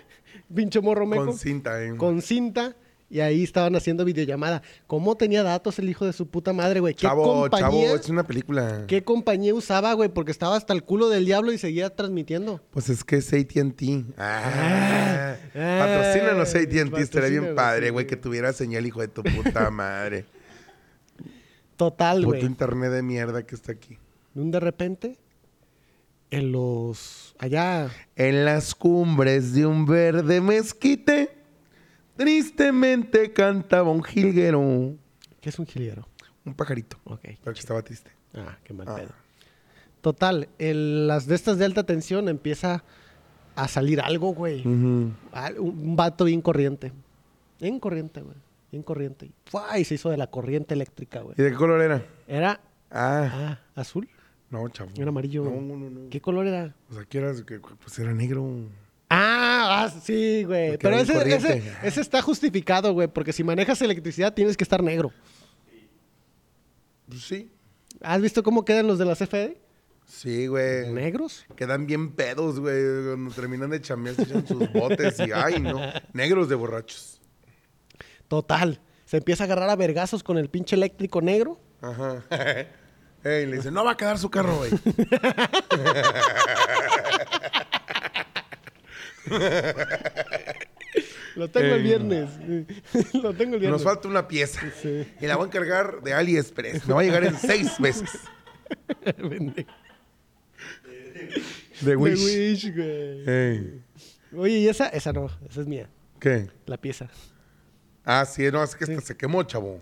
[0.54, 1.26] pinche morro meco.
[1.26, 1.96] Con cinta, eh.
[1.96, 2.76] con cinta.
[3.08, 4.62] Y ahí estaban haciendo videollamada.
[4.88, 6.92] ¿Cómo tenía datos el hijo de su puta madre, güey?
[6.94, 8.82] ¿Qué Chavo, compañía, chavo, es una película.
[8.88, 10.08] ¿Qué compañía usaba, güey?
[10.08, 12.60] Porque estaba hasta el culo del diablo y seguía transmitiendo.
[12.72, 14.06] Pues es que es AT&T.
[14.18, 17.00] Ah, patrocínanos AT&T.
[17.00, 20.24] Estaría bien padre, güey, que tuviera señal, hijo de tu puta madre.
[21.76, 22.44] Total, Puto güey.
[22.44, 23.98] internet de mierda que está aquí.
[24.34, 25.16] Un de repente,
[26.30, 27.34] en los.
[27.38, 27.90] Allá.
[28.16, 31.36] En las cumbres de un verde mezquite,
[32.16, 34.94] tristemente cantaba un jilguero.
[35.40, 36.08] ¿Qué es un giliero?
[36.44, 36.96] Un pajarito.
[37.04, 37.20] Ok.
[37.42, 38.10] Pero que estaba triste.
[38.34, 38.96] Ah, qué mal Ah.
[38.96, 39.10] pedo.
[40.00, 42.84] Total, el- las de estas de alta tensión empieza
[43.56, 44.66] a salir algo, güey.
[44.66, 45.16] Un,
[45.58, 46.92] un vato bien corriente.
[47.60, 48.36] Bien corriente, güey.
[48.70, 49.30] Bien corriente.
[49.46, 49.78] ¡Fua!
[49.78, 51.34] Y se hizo de la corriente eléctrica, güey.
[51.38, 52.04] ¿Y de qué color era?
[52.28, 52.60] Era.
[52.90, 54.08] Ah, Ah, azul.
[54.50, 54.90] No, chavo.
[54.96, 55.44] Era amarillo.
[55.44, 56.10] No, no, no.
[56.10, 56.74] ¿Qué color era?
[56.90, 57.32] O sea, ¿qué era?
[57.44, 58.46] Que- Pues era negro.
[59.08, 60.78] Ah, ah, sí, güey.
[60.78, 63.08] Pero ese, ese, está justificado, güey.
[63.08, 65.12] Porque si manejas electricidad tienes que estar negro.
[67.08, 67.50] Pues sí.
[68.00, 69.58] ¿Has visto cómo quedan los de la CFE?
[70.06, 70.90] Sí, güey.
[70.92, 71.46] ¿Negros?
[71.56, 72.76] Quedan bien pedos, güey.
[73.06, 75.80] Cuando terminan de chambear, se echan sus botes y, ay, no.
[76.12, 77.20] Negros de borrachos.
[78.28, 78.80] Total.
[79.04, 81.60] Se empieza a agarrar a vergazos con el pinche eléctrico negro.
[81.80, 82.24] Ajá.
[83.26, 84.70] Ey, le dice, no va a quedar su carro, güey.
[91.34, 92.30] Lo tengo el viernes.
[93.14, 93.70] Lo tengo el viernes.
[93.70, 94.60] Nos falta una pieza.
[94.80, 95.12] Sí.
[95.20, 96.86] Y la voy a encargar de AliExpress.
[96.86, 97.72] Me va a llegar en seis.
[97.78, 99.68] Pendejo.
[101.80, 102.24] De De Wish.
[102.24, 103.28] Wish, güey.
[103.28, 103.82] Ey.
[104.36, 105.90] Oye, y esa, esa no, esa es mía.
[106.20, 106.48] ¿Qué?
[106.66, 107.10] La pieza.
[108.04, 109.80] Ah, sí, no, es que esta se quemó, chavo.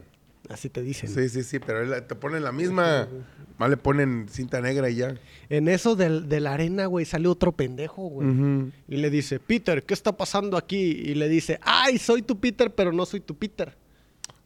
[0.48, 1.08] Así te dicen.
[1.08, 3.08] Sí, sí, sí, pero te ponen la misma.
[3.56, 5.14] Más le ponen cinta negra y ya.
[5.48, 8.28] En eso del- de la arena, güey, sale otro pendejo, güey.
[8.88, 10.76] Y le dice, Peter, ¿qué está pasando aquí?
[10.76, 13.76] Y le dice, ay, soy tu Peter, pero no soy tu Peter.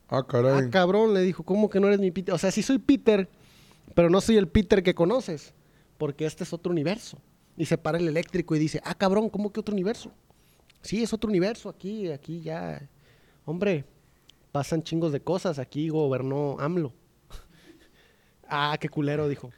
[0.08, 0.64] Ah, caray.
[0.66, 2.34] Ah, cabrón, le dijo, ¿cómo que no eres mi Peter?
[2.34, 3.28] O sea, sí soy Peter,
[3.94, 5.52] pero no soy el Peter que conoces,
[5.96, 7.18] porque este es otro universo.
[7.56, 10.12] Y se para el eléctrico y dice, ah, cabrón, ¿cómo que otro universo?
[10.82, 12.88] Sí, es otro universo, aquí, aquí ya.
[13.44, 13.84] Hombre,
[14.58, 16.92] pasan chingos de cosas, aquí gobernó AMLO.
[18.48, 19.52] ah, qué culero, dijo.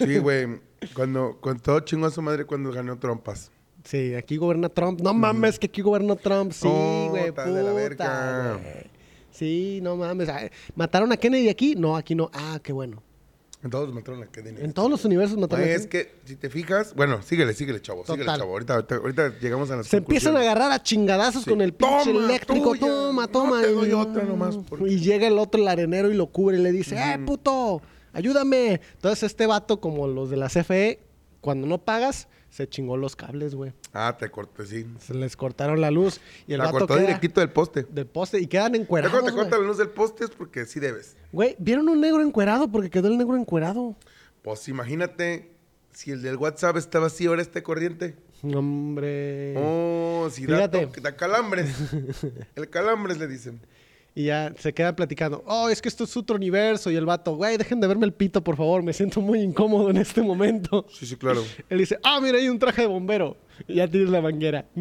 [0.00, 0.60] Sí, güey.
[0.94, 3.52] Cuando, con todo chingo a su madre cuando ganó trompas.
[3.84, 5.00] Sí, aquí gobierna Trump.
[5.00, 6.50] No mames, que aquí gobernó Trump.
[6.50, 8.60] Sí, güey, está de la puta, verga.
[9.30, 10.28] Sí, no mames.
[10.28, 11.76] Ah, ¿Mataron a Kennedy aquí?
[11.76, 12.28] No, aquí no.
[12.32, 13.00] Ah, qué bueno.
[13.64, 14.60] En todos mataron a Kennedy.
[14.60, 16.10] En todos los universos mataron Oye, a es Kennedy.
[16.10, 18.40] que si te fijas, bueno, síguele, síguele, chavo, síguele, Total.
[18.40, 18.50] chavo.
[18.52, 21.50] Ahorita, ahorita, ahorita llegamos a las Se empiezan a agarrar a chingadazos Sí.
[21.50, 22.70] con el pinche eléctrico.
[22.70, 22.80] tuya.
[22.86, 23.60] Toma, No toma.
[23.62, 26.58] te doy Y- otra nomás, porque- Y llega el otro, el arenero, y lo cubre
[26.58, 27.80] y le dice, ¡eh, puto!
[28.12, 28.80] ¡Ayúdame!
[28.94, 31.00] Entonces este vato, como los de la CFE,
[31.40, 33.72] cuando no pagas, se chingó los cables, güey.
[33.94, 34.86] Ah, te corté, sí.
[35.00, 36.20] Se les cortaron la luz.
[36.46, 37.84] Y el La vato cortó queda directito del poste.
[37.88, 39.44] del poste y quedan encuerados, cuando te güey.
[39.46, 41.16] corta la luz del poste es porque sí debes.
[41.32, 42.70] Güey, ¿vieron un negro encuerado?
[42.70, 43.96] Porque quedó el negro encuerado.
[44.42, 45.50] Pues imagínate
[45.92, 48.16] si el del WhatsApp estaba así, ahora este corriente.
[48.42, 49.54] Hombre.
[49.56, 50.88] Oh, si Fíjate.
[51.00, 51.74] da calambres.
[52.56, 53.60] el calambres le dicen.
[54.14, 55.42] Y ya se quedan platicando.
[55.46, 56.90] Oh, es que esto es otro universo.
[56.90, 58.82] Y el vato, güey, dejen de verme el pito, por favor.
[58.82, 60.84] Me siento muy incómodo en este momento.
[60.90, 61.42] Sí, sí, claro.
[61.70, 63.36] Él dice, ah, mira, hay un traje de bombero.
[63.66, 64.66] Y ya tienes la manguera.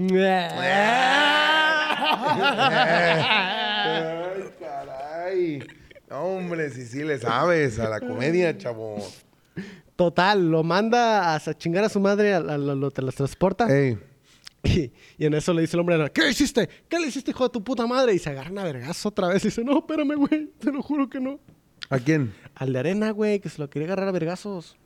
[3.14, 5.64] Ay, caray.
[6.10, 8.98] Hombre, si sí le sabes a la comedia, chavo.
[9.96, 13.68] Total, lo manda a chingar a su madre, a, a- lo, lo teletransporta.
[13.74, 13.98] Ey,
[14.64, 16.70] Y, y en eso le dice el hombre, ¿qué hiciste?
[16.90, 18.14] ¿Qué le hiciste, hijo de tu puta madre?
[18.14, 19.44] Y se agarran a vergas otra vez.
[19.44, 20.48] Y dice, no, espérame, güey.
[20.60, 21.40] Te lo juro que no.
[21.90, 22.34] ¿a quién?
[22.56, 24.78] Al de arena, güey, que se lo quería agarrar a vergazos.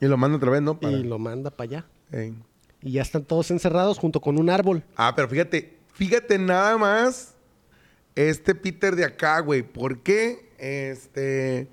[0.00, 0.78] Y lo manda otra vez, ¿no?
[0.78, 1.68] Para- Y lo manda para
[2.10, 2.32] allá.
[2.82, 4.82] Y ya están todos encerrados junto con un árbol.
[4.96, 7.34] Ah, pero fíjate, fíjate nada más
[8.14, 9.62] este Peter de acá, güey.
[9.62, 10.50] ¿Por qué?
[10.58, 11.68] Este,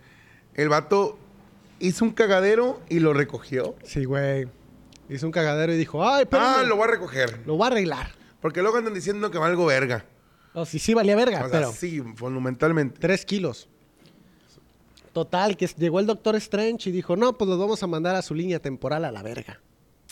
[0.55, 1.17] el vato
[1.79, 3.75] hizo un cagadero y lo recogió.
[3.83, 4.47] Sí, güey.
[5.11, 6.55] Hizo un cagadero y dijo, ay, espérame.
[6.59, 7.41] Ah, lo voy a recoger.
[7.45, 8.11] Lo voy a arreglar.
[8.39, 10.05] Porque luego andan diciendo que va algo verga.
[10.53, 12.97] O si sí valía verga, O sea, pero sí, monumentalmente.
[12.97, 13.67] tres kilos.
[15.11, 18.21] Total, que llegó el doctor Strange y dijo, no, pues los vamos a mandar a
[18.21, 19.59] su línea temporal a la verga.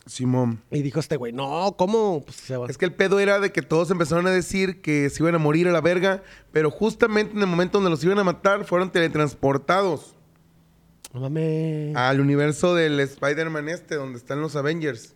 [0.06, 0.62] Simón.
[0.70, 2.24] Y dijo este güey, no, ¿cómo?
[2.26, 2.68] Pues se va.
[2.68, 5.38] Es que el pedo era de que todos empezaron a decir que se iban a
[5.38, 8.91] morir a la verga, pero justamente en el momento donde los iban a matar fueron
[8.91, 10.16] teletransportados
[11.14, 11.95] No mames.
[11.95, 15.16] al universo del Spider-Man este, donde están los Avengers.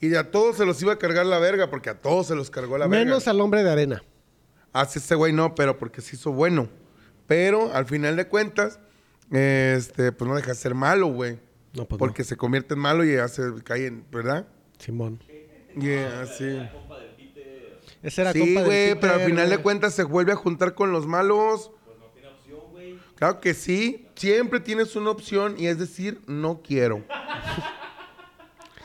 [0.00, 2.50] Y a todos se los iba a cargar la verga, porque a todos se los
[2.50, 3.04] cargó la verga.
[3.04, 4.02] Menos al hombre de arena.
[4.72, 6.68] Hace ese güey no, pero porque se hizo bueno.
[7.26, 8.78] Pero al final de cuentas,
[9.30, 11.38] este, pues no deja de ser malo, güey.
[11.72, 14.46] No, pues porque se convierte en malo y ya se cae en, ¿verdad?
[14.78, 15.20] Simón.
[15.76, 16.60] Yeah, sí.
[18.02, 20.74] Ese era Sí, compa del güey, pero al final de cuentas se vuelve a juntar
[20.74, 21.70] con los malos.
[23.24, 27.02] Claro que sí, siempre tienes una opción y es decir, no quiero.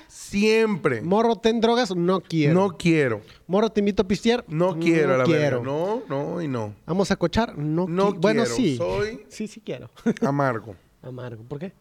[0.07, 1.01] Siempre.
[1.01, 2.53] Morro, ten drogas, no quiero.
[2.53, 3.19] No quiero.
[3.47, 4.45] Morro, te invito a pistear.
[4.47, 5.59] No quiero, a la quiero.
[5.61, 5.61] verdad.
[5.65, 6.73] No, no y no.
[6.85, 8.77] Vamos a cochar, no, No qui- Bueno, quiero, sí.
[8.77, 9.89] soy- Sí, sí quiero.
[10.21, 10.73] Amargo.
[11.01, 11.43] Amargo.
[11.43, 11.73] ¿Por qué?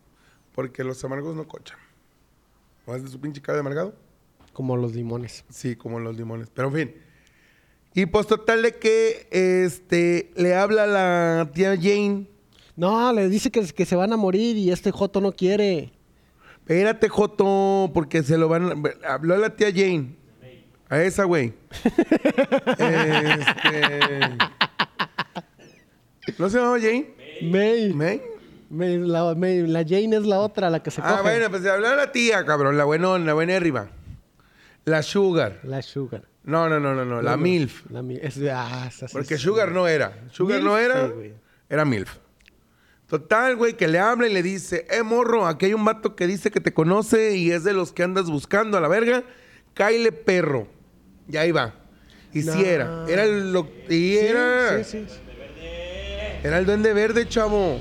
[0.52, 1.78] Porque los amargos no cochan.
[2.86, 3.94] ¿O es de su pinche cara de amargado?
[4.52, 5.44] Como los limones.
[5.48, 6.50] Sí, como los limones.
[6.52, 6.94] Pero en fin.
[7.94, 12.26] Y pues total de que este le habla a la tía Jane.
[12.78, 15.90] No, le dice que, que se van a morir y este Joto no quiere.
[16.60, 18.70] Espérate, Joto, porque se lo van
[19.04, 19.12] a...
[19.12, 20.14] Habló a la tía Jane.
[20.88, 21.54] A esa, güey.
[22.78, 22.88] este...
[26.38, 27.14] ¿No se llamaba Jane?
[27.42, 27.92] May.
[27.92, 28.22] ¿May?
[28.70, 31.22] May, la, May- la Jane es la otra, la que se Ah, coge.
[31.22, 32.76] bueno, pues se habló a la tía, cabrón.
[32.78, 33.88] La buenona, la buena arriba.
[34.84, 35.58] La Sugar.
[35.64, 36.22] La Sugar.
[36.44, 37.22] No, no, no, no, no.
[37.22, 37.90] La no, MILF.
[37.90, 40.28] La es ah, esa Porque Sugar no era.
[40.30, 41.08] Sugar no era.
[41.08, 41.32] sí,
[41.68, 42.16] era MILF.
[43.08, 46.26] Total, güey, que le habla y le dice, eh, morro, aquí hay un vato que
[46.26, 49.24] dice que te conoce y es de los que andas buscando a la verga.
[49.72, 50.68] Cáile perro.
[51.26, 51.74] Y ahí va.
[52.34, 52.52] Y No.
[52.52, 53.06] sí era.
[53.08, 53.50] Era el...
[53.52, 54.84] Lo, y Sí, era...
[54.84, 55.20] sí, sí.
[56.42, 57.80] Era el duende verde, chavo.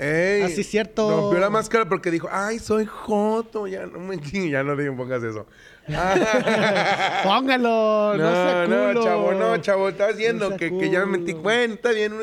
[0.00, 1.08] Ey, Ah, sí, cierto.
[1.10, 3.66] Rompió la máscara porque dijo, ay, soy Joto.
[3.66, 4.18] Ya no me
[4.50, 5.46] ya no te pongas eso.
[5.88, 7.20] Ah.
[7.24, 11.18] Póngalo, no, No, sea no, chavo, no, chavo, estás viendo sea que, que ya me
[11.18, 12.14] metí cuenta bien.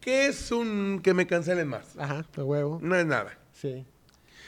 [0.00, 1.96] ¿Qué es un que me cancelen más?
[1.98, 2.78] Ajá, de huevo.
[2.82, 3.38] No es nada.
[3.52, 3.84] Sí.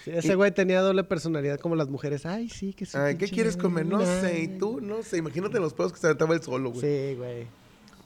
[0.04, 2.24] Sí, ese güey tenía doble personalidad como las mujeres.
[2.24, 2.96] Ay, sí, que sí.
[2.96, 3.84] Ay, ¿Qué quieres comer?
[3.84, 4.40] No sé.
[4.40, 4.80] ¿Y tú?
[4.80, 5.18] No sé.
[5.18, 6.80] Imagínate los pedos que se aventaba él solo, güey.
[6.80, 7.46] Sí, güey.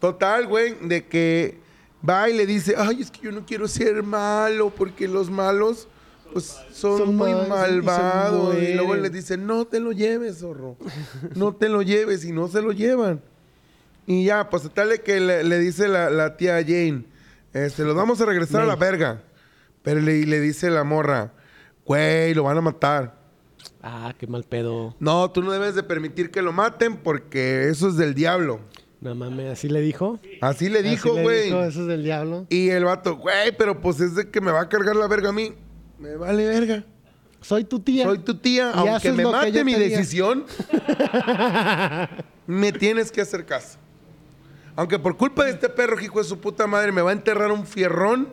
[0.01, 1.59] Total, güey, de que
[2.07, 5.87] va y le dice, ay, es que yo no quiero ser malo porque los malos,
[6.33, 8.57] pues, son, Son muy malvados.
[8.57, 10.77] Y, luego le dice, no te lo lleves, zorro.
[11.37, 13.23] No te lo lleves y no se lo llevan.
[14.07, 17.05] Y ya, pues de que le, le dice la, la tía Jane,
[17.55, 19.23] este, los vamos a regresar a la verga.
[19.83, 21.33] Pero le, le dice la morra,
[21.87, 23.17] güey, lo van a matar.
[23.83, 24.95] Ah, qué mal pedo.
[24.99, 28.61] No, tú no debes de permitir que lo maten porque eso es del diablo.
[29.01, 30.19] No mames, así le dijo.
[30.41, 31.43] Así le Así dijo, le güey.
[31.45, 32.47] dijo, Eso es del diablo.
[32.49, 35.29] Y el vato, güey, pero pues es de que me va a cargar la verga
[35.29, 35.53] a mí.
[35.99, 36.85] Me vale verga.
[37.43, 38.05] Soy tu tía.
[38.05, 39.99] Soy tu tía, Y aunque haces me lo que mate yo mi te diga.
[39.99, 40.45] decisión,
[42.47, 43.79] me tienes que hacer caso.
[44.77, 47.53] Aunque por culpa de este perro, hijo de su puta madre, me va a enterrar
[47.53, 48.29] un fierrón.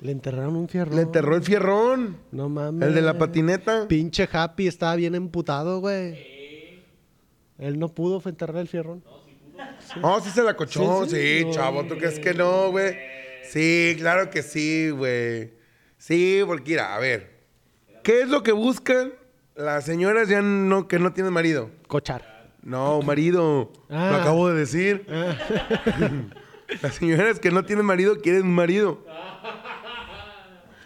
[0.00, 0.94] Le enterraron un fierro.
[0.94, 2.18] Le enterró el fierrón.
[2.30, 2.88] No mames.
[2.88, 3.88] El de la patineta.
[3.88, 6.84] Pinche Happy estaba bien emputado, güey.
[7.58, 9.02] Él no pudo enterrar el fierrón.
[10.02, 11.06] No, sí se la cochó.
[11.06, 11.50] Sí, Sí, sí.
[11.52, 12.94] Chavo, ¿tú crees que no, güey?
[13.44, 15.54] Sí, claro que sí, güey.
[15.96, 17.36] Sí, porque mira, a ver.
[18.02, 19.12] ¿Qué es lo que buscan
[19.54, 21.70] las señoras ya no, que no tienen marido?
[21.88, 22.35] Cochar.
[22.66, 23.70] No, marido.
[23.88, 24.10] Ah.
[24.10, 25.06] Lo acabo de decir.
[26.82, 29.04] Las señoras que no tienen marido quieren un marido.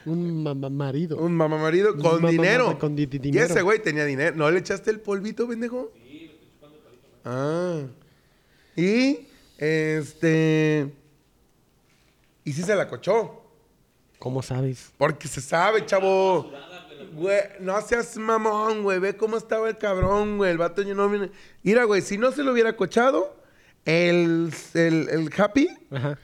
[0.05, 1.17] Un mamá marido.
[1.19, 2.79] Un mamá marido Un con mamá- dinero.
[2.79, 4.37] con di- di- Y ese güey tenía dinero.
[4.37, 5.91] ¿No le echaste el polvito, pendejo?
[6.05, 6.31] Sí,
[7.25, 7.81] Ah.
[8.77, 9.27] Y,
[9.59, 10.91] este...
[12.45, 13.43] Y sí se la cochó.
[14.19, 14.93] ¿Cómo sabes?
[14.99, 16.51] Porque se sabe, chavo.
[17.13, 18.99] Güey, no seas mamón, güey.
[18.99, 20.51] Ve cómo estaba el cabrón, güey.
[20.53, 21.31] El vato yo no viene.
[21.63, 23.37] Mira, güey, si no se lo hubiera cochado,
[23.85, 26.19] el, el, el Happy Ajá.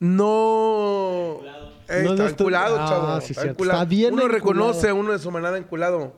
[0.00, 1.40] no.
[1.88, 3.20] Eh, No, no está estu- enculado, Ah, chavo.
[3.20, 3.50] sí, está cierto.
[3.62, 3.82] enculado.
[3.82, 4.38] Está bien Uno enculado.
[4.38, 6.14] reconoce a uno de su manada enculado.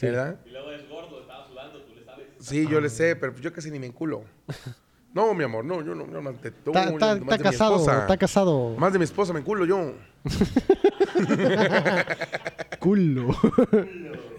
[0.00, 0.38] ¿Verdad?
[0.46, 2.26] Y luego es gordo, estaba sudando, tú le sabes.
[2.40, 4.24] Sí, yo le sé, pero yo casi ni me enculo.
[5.14, 7.36] No, mi amor, no, yo no, no, más de, no, Está, más está- de está
[7.36, 8.74] mi casado, está casado.
[8.78, 9.92] Más de mi esposa me enculo yo.
[12.78, 13.30] Culo.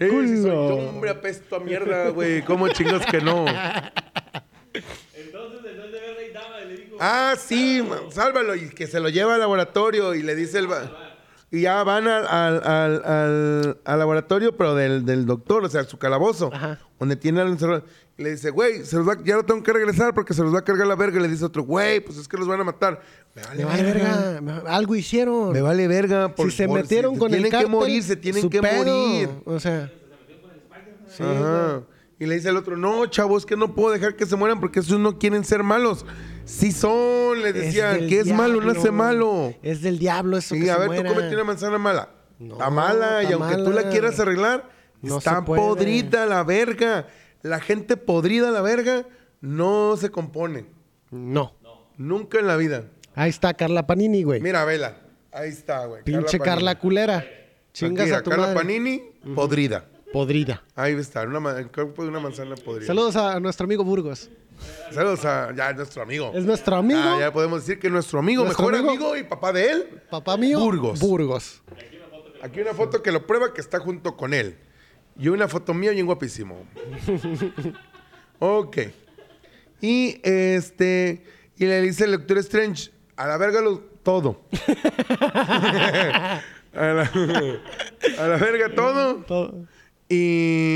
[0.00, 0.48] soy Culo.
[0.48, 2.42] yo, hombre, apesto a mierda, güey.
[2.42, 3.44] ¿Cómo chingos que no?
[3.46, 8.54] Entonces el duende verde y dama le dijo, Ah, sí, ma- sálvalo.
[8.56, 10.70] Y que se lo lleva al laboratorio y le dice el...
[10.70, 10.90] va-
[11.50, 15.84] Y ya van al, al, al- al- al laboratorio, pero del, del doctor, o sea,
[15.84, 16.78] su calabozo, Ajá.
[16.98, 17.84] donde tiene al encerrado.
[18.16, 20.54] Y le dice, güey, se los va- ya lo tengo que regresar porque se los
[20.54, 21.18] va a cargar la verga.
[21.18, 23.00] Y le dice otro, güey, pues es que los van a matar.
[23.34, 24.40] Me vale, Me vale verga.
[24.40, 25.52] me- Algo hicieron.
[25.52, 26.32] Me vale verga.
[26.34, 28.84] por- si se por- metieron si con el Tienen que morir, se tienen que pedo.
[28.84, 29.28] morir.
[29.44, 29.90] O sea,
[31.08, 31.82] sí, Ajá.
[32.18, 34.60] Y le dice al otro, no, chavo, es que no puedo dejar que se mueran
[34.60, 36.06] porque esos no quieren ser malos.
[36.44, 38.74] Sí son, le decían, del que es malo, diablo.
[38.74, 39.54] nace malo.
[39.62, 41.08] Es del diablo eso Sí, que a se ver, muera.
[41.08, 42.10] tú cómete una manzana mala.
[42.38, 43.90] No, está mala, y está aunque tú la mala.
[43.90, 44.70] quieras arreglar,
[45.02, 47.08] No está podrida la verga.
[47.44, 49.06] La gente podrida la verga
[49.42, 50.64] no se compone.
[51.10, 51.52] No.
[51.98, 52.86] Nunca en la vida.
[53.14, 54.40] Ahí está Carla Panini, güey.
[54.40, 54.96] Mira, vela.
[55.30, 56.02] Ahí está, güey.
[56.04, 57.22] Pinche Carla, culera.
[57.74, 58.58] Chingas Tranquila, a tu Carla madre.
[58.60, 59.02] Panini,
[59.34, 59.84] podrida.
[60.10, 60.62] Podrida.
[60.74, 62.86] Ahí está, una ma- el cuerpo de una manzana podrida.
[62.86, 64.30] Saludos a nuestro amigo Burgos.
[64.90, 66.32] Saludos a ya, nuestro amigo.
[66.34, 67.00] Es nuestro amigo.
[67.02, 69.08] Ah, ya podemos decir que nuestro amigo, ¿Nuestro mejor amigo?
[69.08, 69.16] amigo?
[69.18, 70.02] y papá de él.
[70.08, 70.60] Papá mío.
[70.60, 70.98] Burgos.
[70.98, 71.62] Burgos.
[72.42, 74.56] Aquí una foto que lo prueba que está junto con él.
[75.18, 76.64] Y una foto mía bien guapísimo.
[78.38, 78.78] ok.
[79.80, 81.22] Y este.
[81.56, 84.40] Y le dice el Doctor Strange: A la verga lo, todo.
[85.18, 86.40] a,
[86.74, 87.10] la,
[88.18, 89.16] a la verga todo.
[89.24, 89.66] Todo.
[90.08, 90.73] Y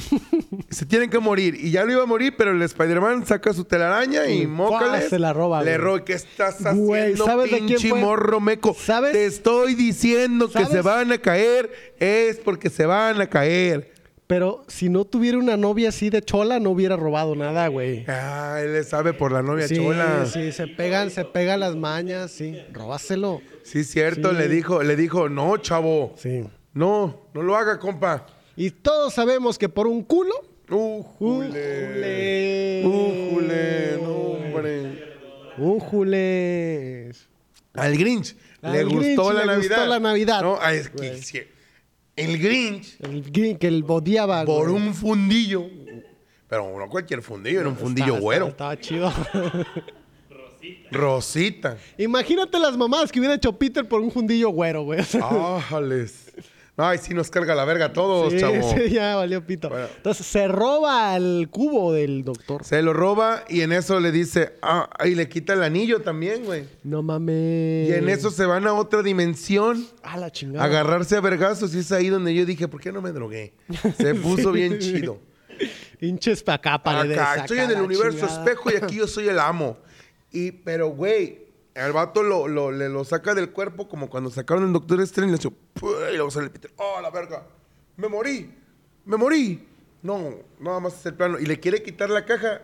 [0.70, 1.54] se tienen que morir.
[1.54, 5.00] Y ya lo iba a morir, pero el Spider-Man saca su telaraña y Y mócales.
[5.02, 5.10] ¡fua!
[5.10, 6.04] se la roba, Le roba.
[6.04, 8.00] ¿Qué estás haciendo, ¿sabes de quién pinche fue?
[8.00, 8.74] morro meco?
[8.78, 9.12] ¿Sabes?
[9.12, 11.70] Te estoy diciendo que se van a caer.
[11.98, 13.92] Es porque se van a caer.
[14.26, 18.06] Pero si no tuviera una novia así de chola, no hubiera robado nada, güey.
[18.08, 20.24] Ah, él le sabe por la novia Sí, chola.
[20.24, 22.56] sí, se pegan, se pegan las mañas, sí.
[22.72, 23.42] Robáselo.
[23.62, 24.30] Sí, cierto.
[24.30, 24.36] Sí.
[24.36, 26.14] Le dijo, le dijo, no, chavo.
[26.16, 26.44] Sí.
[26.72, 28.24] No, no lo haga, compa.
[28.56, 30.34] Y todos sabemos que por un culo.
[30.70, 32.82] Uh, jule.
[32.84, 33.98] Uh, jule.
[34.02, 35.12] No, hombre.
[35.58, 37.28] Újules.
[37.74, 39.88] Al Grinch Al le Grinch gustó le la gustó Navidad.
[39.88, 40.42] la Navidad.
[40.42, 41.22] No, es que Güey.
[41.22, 41.40] sí.
[42.16, 44.44] el Grinch El gri- que el odiaba.
[44.44, 44.82] por güey.
[44.82, 45.66] un fundillo.
[46.48, 48.48] Pero no cualquier fundillo, era un fundillo güero.
[48.48, 49.12] Estaba, estaba chido.
[50.90, 51.76] Rosita.
[51.98, 55.00] Imagínate las mamadas que hubiera hecho Peter por un fundillo güero, güey.
[55.00, 55.60] O
[56.76, 57.00] Ájales.
[57.00, 58.74] Ay, sí nos carga la verga a todos, sí, chavo.
[58.76, 59.68] sí, ya valió pito.
[59.68, 59.86] Bueno.
[59.96, 62.64] Entonces se roba el cubo del doctor.
[62.64, 66.44] Se lo roba y en eso le dice, ah, y le quita el anillo también,
[66.44, 66.64] güey.
[66.82, 67.88] No mames.
[67.88, 69.86] Y en eso se van a otra dimensión.
[70.02, 70.64] A la chingada.
[70.64, 73.52] Agarrarse a vergazos y es ahí donde yo dije, ¿por qué no me drogué?
[73.98, 75.18] Se puso bien chido.
[76.00, 77.18] Hinches pa' acá, paredes.
[77.18, 78.44] Acá, estoy en el universo chingada.
[78.44, 79.76] espejo y aquí yo soy el amo.
[80.32, 81.41] Y, pero, güey,
[81.74, 85.34] al vato lo, lo, le lo saca del cuerpo como cuando sacaron el Doctor Strange
[85.34, 87.46] y le y luego sale el Peter, ¡oh, la verga!
[87.96, 88.52] ¡Me morí!
[89.04, 89.68] ¡Me morí!
[90.02, 91.38] No, nada más es el plano.
[91.38, 92.62] Y le quiere quitar la caja,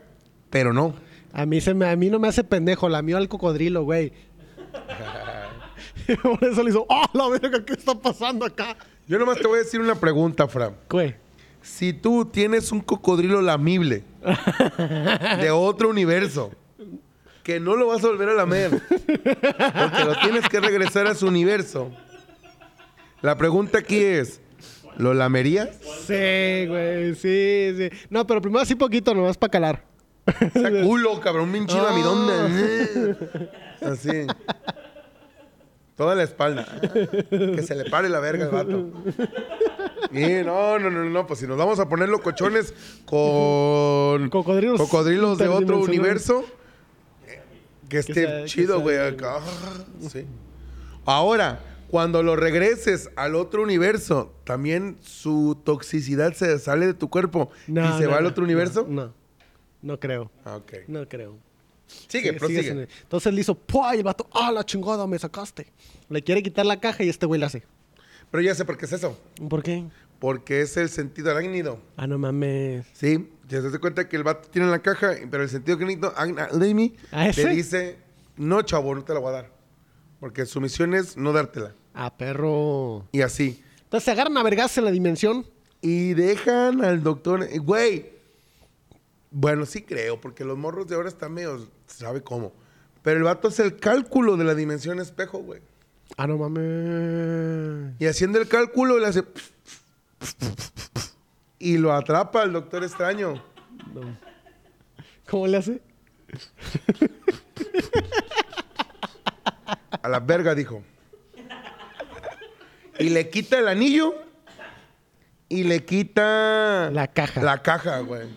[0.50, 0.94] pero no.
[1.32, 4.12] A mí, se me, a mí no me hace pendejo, la mío al cocodrilo, güey.
[6.22, 7.64] Por eso le hizo, ¡oh, la verga!
[7.64, 8.76] ¿Qué está pasando acá?
[9.06, 10.74] Yo nomás te voy a decir una pregunta, Fran.
[10.90, 11.14] Güey.
[11.62, 14.04] Si tú tienes un cocodrilo lamible
[15.40, 16.50] de otro universo,
[17.48, 21.26] que no lo vas a volver a lamer, porque lo tienes que regresar a su
[21.26, 21.90] universo,
[23.22, 24.42] la pregunta aquí es,
[24.98, 25.70] ¿lo lamerías?
[26.06, 27.88] Sí, güey, sí, sí.
[28.10, 29.84] No, pero primero así poquito, nomás para calar.
[30.26, 31.84] Esa culo, cabrón, pinche Ah.
[31.84, 33.16] lamidón.
[33.80, 34.26] Así.
[35.96, 36.66] Toda la espalda.
[37.30, 38.90] Que se le pare la verga al vato.
[40.12, 42.74] Y no, no, no, no, pues si nos vamos a poner locochones
[43.06, 46.44] con Cocodrilos cocodrilos de otro universo,
[47.88, 48.96] que esté sea- chido, güey.
[50.10, 50.24] Sí.
[51.04, 51.60] Ahora,
[51.90, 57.82] cuando lo regreses al otro universo, también su toxicidad se sale de tu cuerpo No,
[57.88, 58.86] y se no, va al no, otro universo.
[58.88, 59.12] No,
[59.82, 60.30] no creo.
[60.44, 60.60] Ah.
[60.86, 61.36] No creo.
[62.08, 62.62] Sigue, Sí, prosigue.
[62.62, 63.94] sigue Entonces le hizo, ¡pua!
[63.94, 65.72] Y el vato, ¡ah, la chingada, me sacaste!
[66.10, 67.62] Le quiere quitar la caja y este güey le hace.
[68.30, 69.18] Pero ya sé por qué es eso.
[69.48, 69.84] ¿Por qué?
[70.18, 71.78] Porque es el sentido arácnido.
[71.96, 72.84] Ah, no mames.
[72.92, 76.96] Sí, ya se cuenta que el vato tiene la caja, pero el sentido arácnido, Amy,
[77.10, 77.48] ¿A le ese?
[77.48, 77.98] dice,
[78.36, 79.50] no, chavo, no te la voy a dar.
[80.20, 81.72] Porque su misión es no dártela.
[81.94, 83.08] Ah, perro.
[83.12, 83.62] Y así.
[83.84, 85.46] Entonces se agarran a vergas en la dimensión.
[85.80, 88.10] Y dejan al doctor, eh, güey.
[89.30, 92.52] Bueno, sí creo, porque los morros de ahora están medio, sabe cómo.
[93.02, 95.60] Pero el vato hace el cálculo de la dimensión espejo, güey.
[96.16, 97.94] Ah, no mames.
[97.98, 99.22] Y haciendo el cálculo, le hace...
[101.58, 103.42] Y lo atrapa al doctor extraño.
[105.28, 105.82] ¿Cómo le hace?
[110.02, 110.82] A la verga, dijo.
[112.98, 114.14] Y le quita el anillo.
[115.48, 116.90] Y le quita...
[116.90, 117.42] La caja.
[117.42, 118.28] La caja, güey.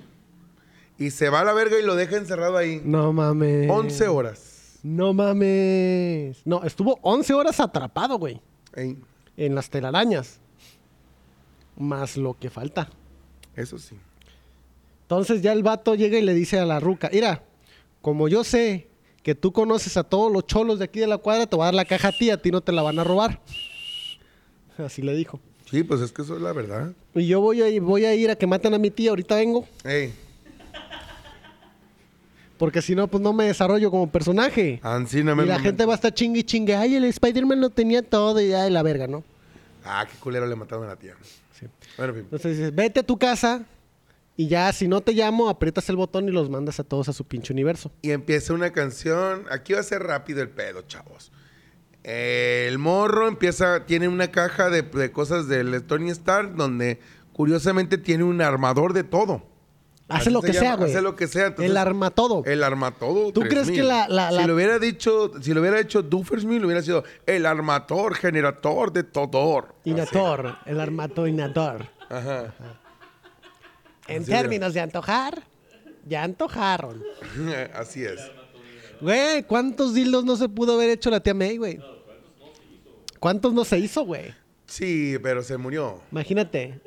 [0.97, 2.81] Y se va a la verga y lo deja encerrado ahí.
[2.83, 3.69] No mames.
[3.69, 4.79] 11 horas.
[4.83, 6.41] No mames.
[6.45, 8.41] No, estuvo 11 horas atrapado, güey.
[8.73, 8.97] Ey,
[9.35, 10.39] en las telarañas.
[11.77, 12.89] Más lo que falta.
[13.55, 13.95] Eso sí.
[15.03, 17.43] Entonces ya el vato llega y le dice a la ruca, mira,
[18.01, 18.87] como yo sé
[19.23, 21.65] que tú conoces a todos los cholos de aquí de la cuadra, te voy a
[21.65, 23.39] dar la caja a ti, a ti no te la van a robar.
[24.77, 25.39] Así le dijo.
[25.69, 26.91] Sí, pues es que eso es la verdad.
[27.13, 29.35] Y yo voy a, ir- voy a ir a que maten a mi tía, ahorita
[29.35, 29.65] vengo.
[29.85, 30.13] Ey,
[32.57, 34.79] Porque si no, pues no me desarrollo como personaje.
[34.83, 35.45] no Y me...
[35.45, 36.75] la gente va a estar chingue y chingue.
[36.75, 39.23] Ay, el Spider-Man lo tenía todo y ya de la verga, ¿no?
[39.83, 41.15] Ah, qué culero le mataron a la tía.
[41.97, 42.13] Bueno.
[42.15, 43.65] Entonces dices, vete a tu casa
[44.37, 47.13] y ya, si no te llamo, aprietas el botón y los mandas a todos a
[47.13, 47.91] su pinche universo.
[48.01, 49.45] Y empieza una canción.
[49.51, 51.31] Aquí va a ser rápido el pedo, chavos.
[52.03, 56.99] El morro empieza, tiene una caja de, de cosas del Tony Stark donde
[57.33, 59.50] curiosamente tiene un armador de todo.
[60.17, 60.91] Hace lo se que llama, sea, güey.
[60.91, 61.47] Hace lo que sea.
[61.47, 62.43] entonces- el arma todo.
[62.45, 63.31] El arma todo.
[63.31, 63.75] ¿Tú crees 3000.
[63.81, 67.03] que la- la- la- Si lo hubiera dicho, si lo hubiera hecho Duffersmith, hubiera sido
[67.25, 69.75] el armator, generator de Todor.
[69.85, 71.87] Inator, el armato Inator.
[72.09, 72.53] Ajá.
[74.07, 75.43] En Así términos de antojar,
[76.07, 77.03] ya antojaron.
[77.75, 78.19] Así es.
[78.99, 81.79] Güey, ¿cuántos dildos no se pudo haber hecho la tía May, güey?
[83.19, 84.33] ¿Cuántos no se hizo, güey?
[84.65, 86.01] Sí, pero se murió.
[86.11, 86.79] Imagínate.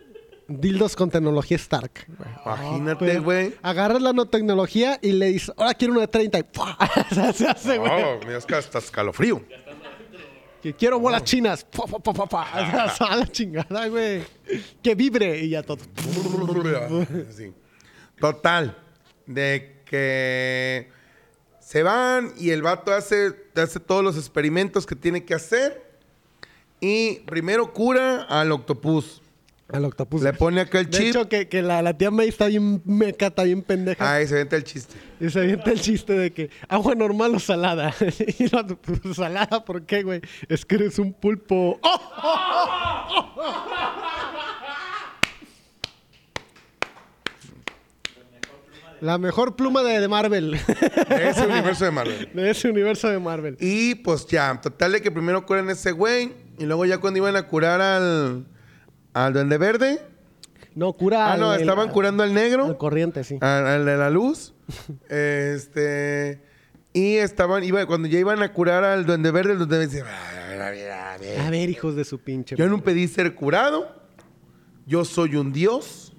[0.47, 2.07] Dildos con tecnología Stark.
[2.45, 3.55] Imagínate, güey.
[3.63, 6.77] Agarras la nanotecnología y le dices, ahora quiero uno de 30 y ¡pua!
[7.35, 7.91] se hace, güey.
[7.91, 9.43] Oh, me das que hasta escalofrío.
[10.63, 11.65] Que quiero bolas chinas.
[11.65, 12.47] ¡Pua, pua, pua, pua, pua!
[12.87, 14.23] O sea, a la chingada, güey.
[14.83, 15.79] Que vibre y ya todo.
[17.31, 17.53] Sí.
[18.19, 18.77] Total.
[19.27, 20.91] De que
[21.61, 25.83] se van y el vato hace, hace todos los experimentos que tiene que hacer.
[26.81, 29.23] Y primero cura al octopus.
[29.73, 30.23] Al octopus.
[30.23, 31.07] Le pone acá el De chip.
[31.09, 34.15] hecho, que, que la, la tía May está bien meca, está bien pendeja.
[34.15, 34.95] Ahí se venta el chiste.
[35.21, 37.95] Y se avienta el chiste de que agua normal o salada.
[38.39, 40.21] y no, pues, salada, ¿por qué, güey?
[40.49, 41.81] Es que eres un pulpo.
[41.83, 43.41] ¡Oh!
[49.01, 50.53] La mejor pluma de, de Marvel.
[51.09, 52.29] De ese universo de Marvel.
[52.33, 53.57] de ese universo de Marvel.
[53.61, 56.33] Y pues ya, total de que primero curan a ese güey.
[56.59, 58.47] Y luego ya cuando iban a curar al,
[59.15, 60.01] al Duende Verde.
[60.75, 61.33] No, cura.
[61.33, 62.67] Ah, no, estaban curando al negro.
[62.67, 63.39] Al corriente, sí.
[63.41, 64.55] al, al de la luz.
[65.09, 66.43] este.
[66.93, 70.03] Y estaban, iba, cuando ya iban a curar al Duende Verde, el Duende Verde dice:
[70.03, 71.41] "A ver, a ver, a ver".
[71.41, 72.57] A ver, hijos de su pinche.
[72.57, 73.89] Yo no pedí ser curado.
[74.87, 76.11] Yo soy un dios.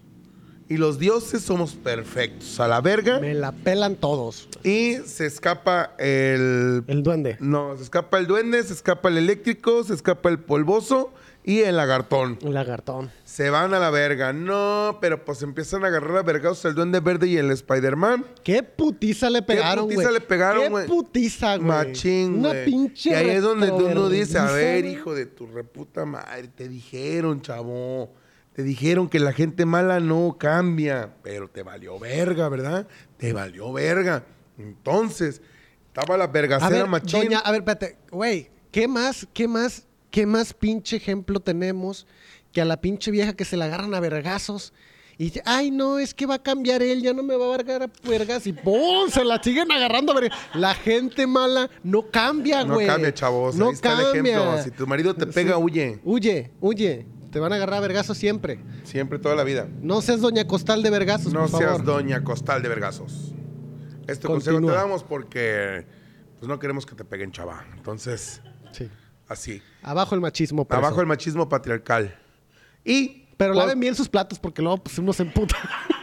[0.68, 2.60] Y los dioses somos perfectos.
[2.60, 3.20] A la verga.
[3.20, 4.50] Me la pelan todos.
[4.64, 7.38] Y se escapa el El duende.
[7.39, 11.14] No, se escapa el duende, se escapa el eléctrico, se escapa el polvoso
[11.48, 12.39] y el lagartón.
[12.41, 13.12] El lagartón.
[13.24, 14.34] Se van a la verga.
[14.34, 18.26] No, pero pues empiezan a agarrar a vergados el duende verde y el Spider-Man.
[18.43, 19.96] ¿Qué putiza le pegaron, güey?
[19.96, 20.88] putiza le pegaron, ¿Qué güey?
[20.88, 21.68] putiza, güey?
[21.68, 22.66] Machín, Una güey.
[22.66, 26.48] pinche Y ahí es donde uno retrovergüenza, dice, a ver, hijo de tu reputa madre,
[26.48, 28.12] te dijeron, chavo.
[28.54, 32.88] Te dijeron que la gente mala no cambia, pero te valió verga, ¿verdad?
[33.18, 34.24] Te valió verga.
[34.58, 35.41] Entonces,
[35.88, 37.20] estaba la A vergacera ver, machín.
[37.24, 37.98] doña, a ver, espérate.
[38.12, 39.86] Güey, ¿qué más, qué más,
[40.16, 42.07] qué más pinche ejemplo tenemos
[42.53, 44.72] que a la pinche vieja que se la agarran a vergazos?
[45.18, 47.55] Y dice, ay, no, es que va a cambiar él, ya no me va a
[47.55, 48.47] agarrar a vergas.
[48.47, 49.09] Y ¡pum!
[49.09, 50.39] Se la siguen agarrando a vergas.
[50.53, 52.88] La gente mala no cambia, No güey.
[52.88, 53.55] cambia, chavos.
[53.57, 54.38] No Ahí está el cambia.
[54.39, 54.63] ejemplo.
[54.63, 55.61] Si tu marido te pega, Sí.
[55.61, 55.99] huye.
[56.05, 57.05] Huye, huye.
[57.34, 58.59] Te van a agarrar a vergazos siempre.
[58.86, 59.68] Siempre, toda la vida.
[59.82, 61.84] No seas doña Costal de vergazos, No por seas favor.
[61.86, 63.34] doña Costal de vergazos.
[64.07, 65.86] Este consejo te damos porque
[66.39, 67.66] pues no queremos que te peguen, chava.
[67.76, 68.41] Entonces,
[68.72, 68.89] Sí.
[69.28, 69.61] Así.
[69.82, 70.65] Abajo el machismo.
[70.65, 70.80] preso.
[70.80, 72.15] Abajo el machismo patriarcal.
[72.84, 73.23] Y...
[73.38, 75.57] Pero laven bien sus platos porque luego pues, uno se emputa.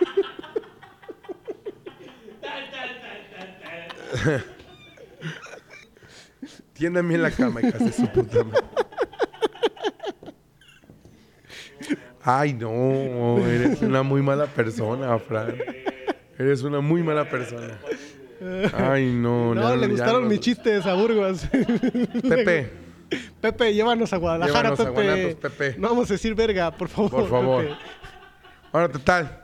[6.74, 8.60] Tiendan bien la cama, hijas de su puta madre.
[12.24, 15.56] Ay, no, eres una muy mala persona, Fran.
[16.38, 17.78] Eres una muy mala persona.
[18.74, 20.28] Ay, no, No, no, le gustaron no.
[20.28, 21.46] mis chistes a Burgos.
[22.28, 22.70] Pepe,
[23.40, 25.06] Pepe, llévanos a Guadalajara, Llévanos a Pepe.
[25.06, 25.74] Guanatos, Pepe.
[25.78, 27.10] No vamos a decir verga, por favor.
[27.10, 27.64] por favor.
[27.64, 27.76] Pepe.
[28.72, 29.38] Ahora, total.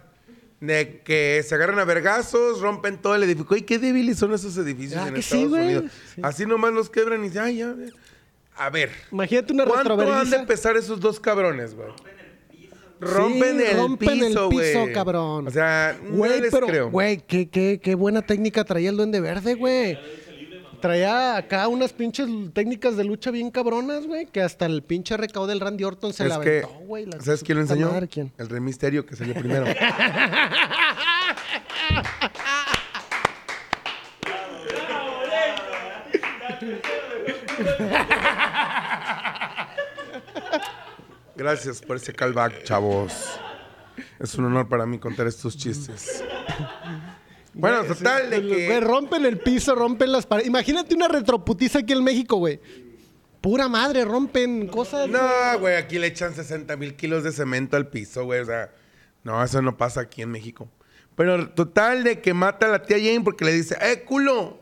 [0.60, 3.46] De que se agarran a vergazos, rompen todo el edificio.
[3.54, 5.64] ¡Ay, qué débiles son esos edificios Ah, en que sí, Estados güey.
[5.76, 5.92] Unidos!
[6.14, 6.20] Sí.
[6.24, 7.74] Así nomás los quebran y dicen, ¡ay, ya!
[8.56, 11.88] A ver, Imagínate una ¿cuánto han de pesar esos dos cabrones, güey?
[13.00, 14.92] Rompen Sí, el rompen el piso, piso, güey.
[14.92, 15.46] cabrón.
[15.46, 16.90] O sea, Güey, pero, creo.
[16.90, 19.96] güey, qué, qué, qué buena técnica traía el Duende Verde, güey.
[20.80, 25.48] Traía acá unas pinches técnicas de lucha bien cabronas, güey, que hasta el pinche recaudo
[25.48, 27.06] del Randy Orton se es la aventó, güey.
[27.20, 27.90] ¿sabes quién lo enseñó?
[27.90, 28.32] madre, ¿quién?
[28.38, 29.66] El Rey Misterio que salió primero.
[41.36, 43.38] Gracias por ese callback, chavos.
[44.18, 46.24] Es un honor para mí contar estos chistes.
[47.58, 48.80] Bueno, total, de Güey, que...
[48.80, 50.48] rompen el piso, rompen las paredes.
[50.48, 52.60] Imagínate una retroputiza aquí en México, güey.
[53.40, 55.08] Pura madre, rompen cosas.
[55.08, 58.40] No, güey, aquí le echan 60 mil kilos de cemento al piso, güey.
[58.40, 58.70] O sea,
[59.24, 60.70] no, eso no pasa aquí en México.
[61.16, 64.60] Pero total, de que mata a la tía Jane porque le dice, ¡eh, culo!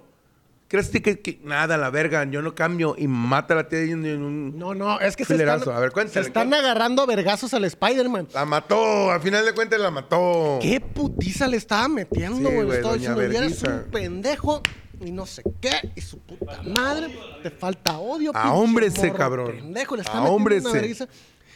[0.69, 2.97] ¿Crees que, nada, la verga, yo no cambio?
[2.99, 4.59] Y mata a la tía en un...
[4.59, 5.61] No, no, es que se Filerazo.
[5.67, 8.29] están, A ver, cuéntale, se están agarrando a vergazos al Spider-Man.
[8.35, 10.59] La mató, al final de cuentas la mató.
[10.61, 12.67] ¿Qué putiza le estaba metiendo, Sí, güey?
[12.67, 13.69] Güey, estaba diciendo, "Y eres Verguiza".
[13.85, 14.63] un pendejo
[15.01, 19.53] y no sé qué, y su puta madre, te falta odio, A hombre ese cabrón.
[19.57, 20.79] Pendejo, le está A metiendo hombre una ese.
[20.79, 21.09] vergüenza.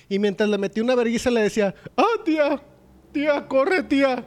[0.08, 2.62] Y mientras le metí una vergüenza le decía, ah, tía,
[3.12, 4.24] tía, corre, tía.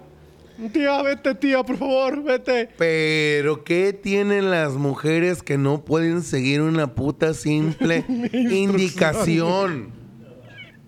[0.72, 2.70] Tía, vete, tía, por favor, vete.
[2.78, 10.03] Pero, ¿qué tienen las mujeres que no pueden seguir una puta simple indicación?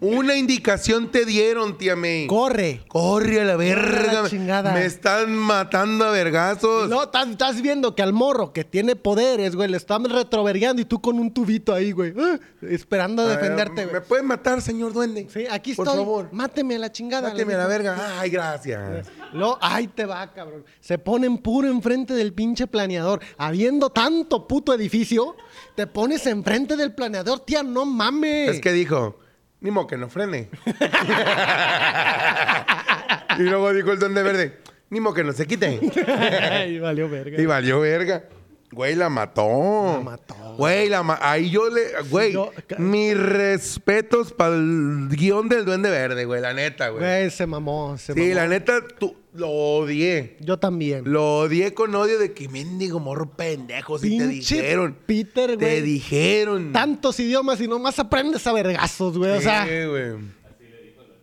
[0.06, 2.28] Una indicación te dieron, tía May.
[2.28, 2.84] Corre.
[2.88, 4.22] Corre a la verga.
[4.24, 4.72] la chingada.
[4.74, 6.89] Me están matando a vergazos.
[6.89, 10.86] No, estás, estás viendo que al morro que tiene poderes, güey, le están retrovergueando y
[10.86, 14.03] tú con un tubito ahí, güey, ah, esperando a Ah, defenderte, ¿Me güey.
[14.08, 15.28] pueden matar, señor duende?
[15.34, 15.99] Sí, aquí Por estoy.
[16.03, 16.30] favor.
[16.32, 17.30] Máteme a la chingada.
[17.30, 18.20] Máteme a la verga.
[18.20, 19.08] Ay, gracias.
[19.34, 20.64] Lo, ahí te va, cabrón.
[20.80, 23.22] Se ponen puro enfrente del pinche planeador.
[23.38, 25.36] Habiendo tanto puto edificio,
[25.76, 28.49] te pones enfrente del planeador, tía, no mames.
[28.51, 29.18] Es que dijo,
[29.66, 30.49] ni modo que no frene.
[33.39, 34.59] y luego dijo el duende verde,
[34.91, 35.80] ni modo que no se quite.
[36.51, 37.41] Ay, valió verga.
[37.41, 38.26] Y valió verga.
[38.72, 39.93] Güey, la mató.
[39.97, 40.36] La mató.
[40.57, 41.82] Güey, la ma- Ahí yo le.
[42.09, 47.01] Güey, Yo- mis respetos para el guion del Duende Verde, güey, la neta, güey.
[47.03, 48.34] Güey, se mamó, se Sí, mamó.
[48.34, 50.36] la neta, tú, lo odié.
[50.41, 51.03] Yo también.
[51.05, 53.97] Lo odié con odio de que mendigo morro pendejo.
[53.99, 54.97] Si te dijeron.
[55.05, 55.82] Peter, Te güey.
[55.82, 56.74] dijeron.
[56.74, 59.32] Tantos idiomas y nomás aprendes a vergazos, güey.
[59.38, 60.13] O sea, Sí, güey.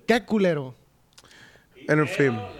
[0.06, 0.74] qué culero.
[1.88, 2.32] En fin.
[2.36, 2.52] La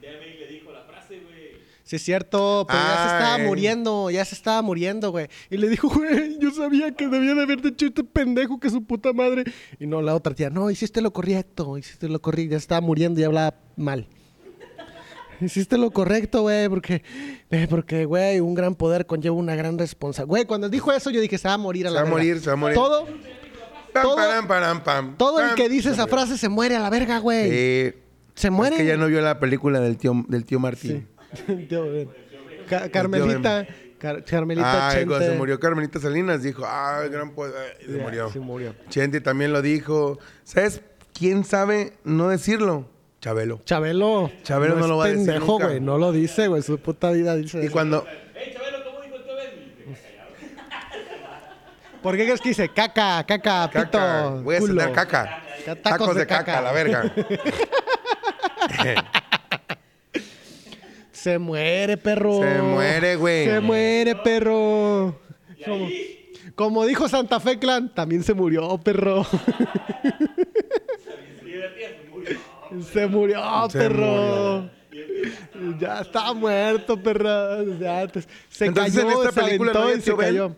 [0.00, 1.62] tía May le dijo la frase, güey.
[1.86, 5.28] Sí, es cierto, pero ya se estaba muriendo, ya se estaba muriendo, güey.
[5.50, 8.82] Y le dijo, güey, yo sabía que debía de haberte hecho este pendejo que su
[8.84, 9.44] puta madre.
[9.78, 13.20] Y no, la otra tía, no, hiciste lo correcto, hiciste lo correcto, ya estaba muriendo
[13.20, 14.08] y hablaba mal.
[15.40, 17.02] Hiciste lo correcto, güey, porque,
[17.50, 20.28] eh, porque, güey, un gran poder conlleva una gran responsabilidad.
[20.28, 22.10] Güey, cuando dijo eso, yo dije, se va a morir a Se la va a
[22.10, 22.16] verga".
[22.18, 22.74] morir, se va a morir.
[22.74, 23.06] Todo,
[23.92, 24.02] Pam,
[25.18, 25.48] todo- pam.
[25.50, 27.50] el que dice Se esa frase se muere a la verga, güey.
[27.50, 27.94] Sí.
[28.34, 28.76] Se muere.
[28.76, 31.06] Es que ya no vio la película del tío, del tío Martín.
[31.68, 32.08] Tío Ben.
[32.68, 33.66] Ca- Carmelita,
[33.98, 35.32] Car- Carmelita cuando Chente.
[35.32, 37.76] se murió Carmelita Salinas, dijo, ah, gran poder.
[37.80, 38.30] Y se Ya, murió.
[38.30, 38.74] se murió.
[38.88, 40.18] Chente también lo dijo.
[40.44, 40.80] ¿Sabes
[41.16, 42.88] quién sabe no decirlo?
[43.20, 43.60] Chabelo.
[43.64, 44.30] Chabelo.
[44.42, 45.66] Chabelo no es lo va a decir pendejo, nunca.
[45.68, 45.80] güey.
[45.80, 46.62] No lo dice, güey.
[46.62, 47.58] Su puta vida dice.
[47.62, 47.72] Y eso.
[47.72, 48.04] cuando.
[48.34, 49.96] ¡Ey, Chabelo, cómo dijo el tío Ben!
[52.02, 54.42] ¿Por qué crees que dice caca, caca, Caca, pito?
[54.42, 54.72] voy a culo?
[54.80, 55.42] cenar caca.
[55.64, 57.04] Ca- Tacos, de, caca, la verga.
[61.26, 62.40] Se muere, perro.
[62.40, 63.46] Se muere, güey.
[63.46, 65.18] Se muere, perro.
[65.64, 65.88] Como,
[66.54, 69.24] como dijo Santa Fe Clan, también se murió, perro.
[72.92, 74.70] se murió, Se perro.
[75.80, 77.64] Ya está muerto, perro.
[77.76, 80.28] Ya te- se Entonces, cayó, en esta se película no y se tío Ben.
[80.28, 80.54] cayó.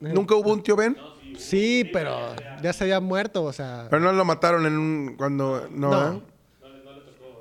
[0.00, 0.96] ¿Nunca hubo un tío Ben?
[1.38, 5.14] Sí, pero ya se había muerto, o sea, Pero no lo mataron en un.
[5.16, 5.68] Cuando.
[5.70, 6.31] No, No.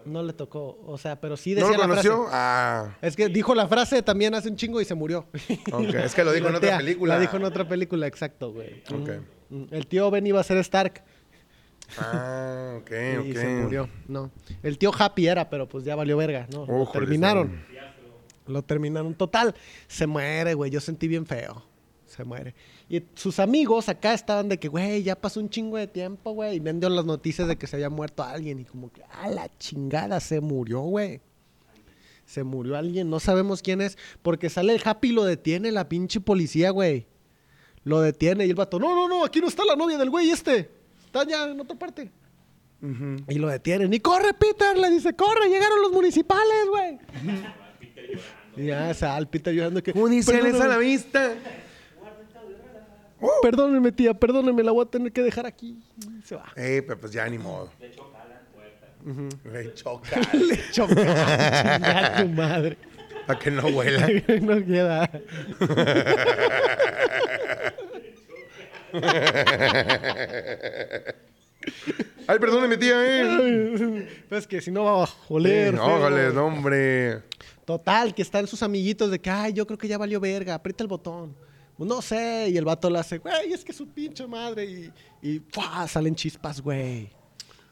[0.06, 0.80] No le tocó.
[0.86, 2.10] O sea, pero sí ¿No decía lo la frase.
[2.32, 2.98] Ah.
[3.02, 5.28] Es que dijo la frase también hace un chingo y se murió.
[5.72, 7.16] Ok, es que lo dijo en otra película.
[7.16, 8.84] La dijo en otra película, exacto, güey.
[8.94, 9.10] Ok.
[9.50, 11.04] Mm, El tío Ben iba a ser Stark
[11.98, 13.26] Ah, ok, ok.
[13.26, 13.90] y se murió.
[14.08, 14.32] No.
[14.64, 16.66] El tío Happy era, pero pues ya valió verga, ¿no?
[16.66, 17.64] Lo terminaron.
[18.48, 19.14] Lo terminaron.
[19.14, 19.54] Total,
[19.88, 20.72] se muere, güey.
[20.72, 21.64] Yo sentí bien feo.
[22.06, 22.54] Se muere.
[22.92, 26.58] Y sus amigos acá estaban de que, güey, ya pasó un chingo de tiempo, güey.
[26.58, 28.60] Y vendió las noticias de que se había muerto alguien.
[28.60, 31.22] Y como que, a la chingada, se murió, güey.
[32.26, 33.98] Se murió alguien, no sabemos quién es.
[34.22, 37.06] Porque sale el Happy y lo detiene la pinche policía, güey.
[37.86, 40.30] Lo detiene y el vato, no, no, no, aquí no está la novia del güey
[40.30, 40.70] este.
[41.06, 42.12] Está ya en otra parte.
[43.30, 43.94] Y lo detienen.
[43.94, 47.00] Y corre, Peter, le dice, corre, llegaron los municipales, güey.
[48.68, 49.94] ya sale Peter llorando que...
[49.94, 51.34] Judiciales a la "Perdóname, vista.
[53.42, 55.78] Perdóneme, tía, perdóneme, la voy a tener que dejar aquí.
[56.00, 56.46] Y Se va.
[56.56, 57.70] Eh, pero pues ya ni modo.
[57.80, 58.88] Le choca la puerta.
[59.52, 60.22] Le choca.
[60.38, 60.96] Le choca.
[60.96, 62.78] Chinga tu madre.
[63.28, 64.08] Para que no huela.
[64.42, 65.10] no queda.
[72.28, 74.08] Ay, perdóneme, tía, eh.
[74.30, 75.74] Pues que si no va a oler.
[75.74, 77.22] no, ójale, no, hombre.
[77.66, 80.84] Total, que están sus amiguitos de que, ay, yo creo que ya valió verga, aprieta
[80.84, 81.36] el botón.
[81.82, 82.48] Pues no sé.
[82.52, 84.66] Y el vato le hace, güey, es que su pinche madre.
[84.66, 84.94] Y,
[85.28, 85.88] y ¡fua!
[85.88, 87.06] salen chispas, güey.
[87.06, 87.10] y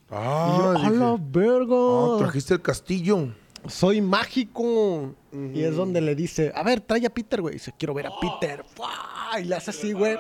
[0.10, 1.76] Ah, yo, a dije, la verga.
[1.76, 3.32] ah, trajiste el castillo.
[3.68, 5.14] Soy mágico.
[5.54, 7.54] Y es donde le dice, a ver, trae a Peter, güey.
[7.54, 8.66] Dice, quiero ver a Peter.
[8.76, 9.40] ¡Fua!
[9.40, 10.18] Y le hace así, güey.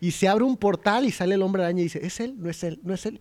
[0.00, 2.34] Y se abre un portal y sale el hombre araña y dice, ¿es él?
[2.38, 2.80] ¿No es él?
[2.82, 3.20] ¿No es él?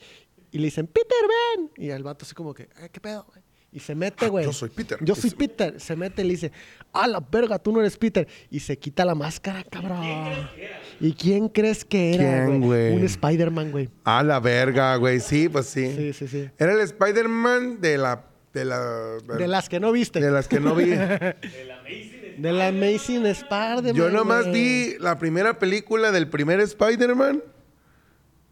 [0.53, 1.18] Y le dicen, Peter,
[1.58, 1.70] ven.
[1.76, 3.41] Y el vato así como que, "Eh, ¿qué pedo, güey?
[3.72, 4.45] Y se mete, Ah, güey.
[4.45, 4.97] yo soy Peter.
[5.01, 5.80] Yo soy Peter.
[5.80, 6.51] Se mete y le dice,
[6.93, 8.28] a la verga, tú no eres Peter.
[8.49, 10.03] Y se quita la máscara, cabrón.
[10.99, 12.93] ¿Y quién crees que era, ¿Quién, güey?
[12.95, 13.89] Un Spider-Man, güey.
[14.03, 15.20] A la verga, güey.
[15.20, 15.93] Sí, pues sí.
[15.95, 16.49] Sí, sí, sí.
[16.57, 18.24] Era el Spider-Man de la.
[18.53, 18.80] De la.
[19.38, 20.20] De las que no viste.
[20.22, 20.86] de las que no vi.
[22.38, 23.93] De la Amazing Spider-Man.
[23.95, 27.43] Yo nomás vi la primera película del primer Spider-Man.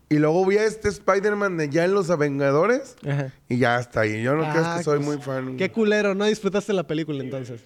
[0.10, 2.96] Y luego vi a este Spider-Man de ya en Los Vengadores.
[3.08, 3.32] Ajá.
[3.50, 4.22] Y ya está ahí.
[4.22, 5.58] Yo no creo Ah, que soy pues, muy fan.
[5.58, 7.62] Qué culero, no disfrutaste la película entonces.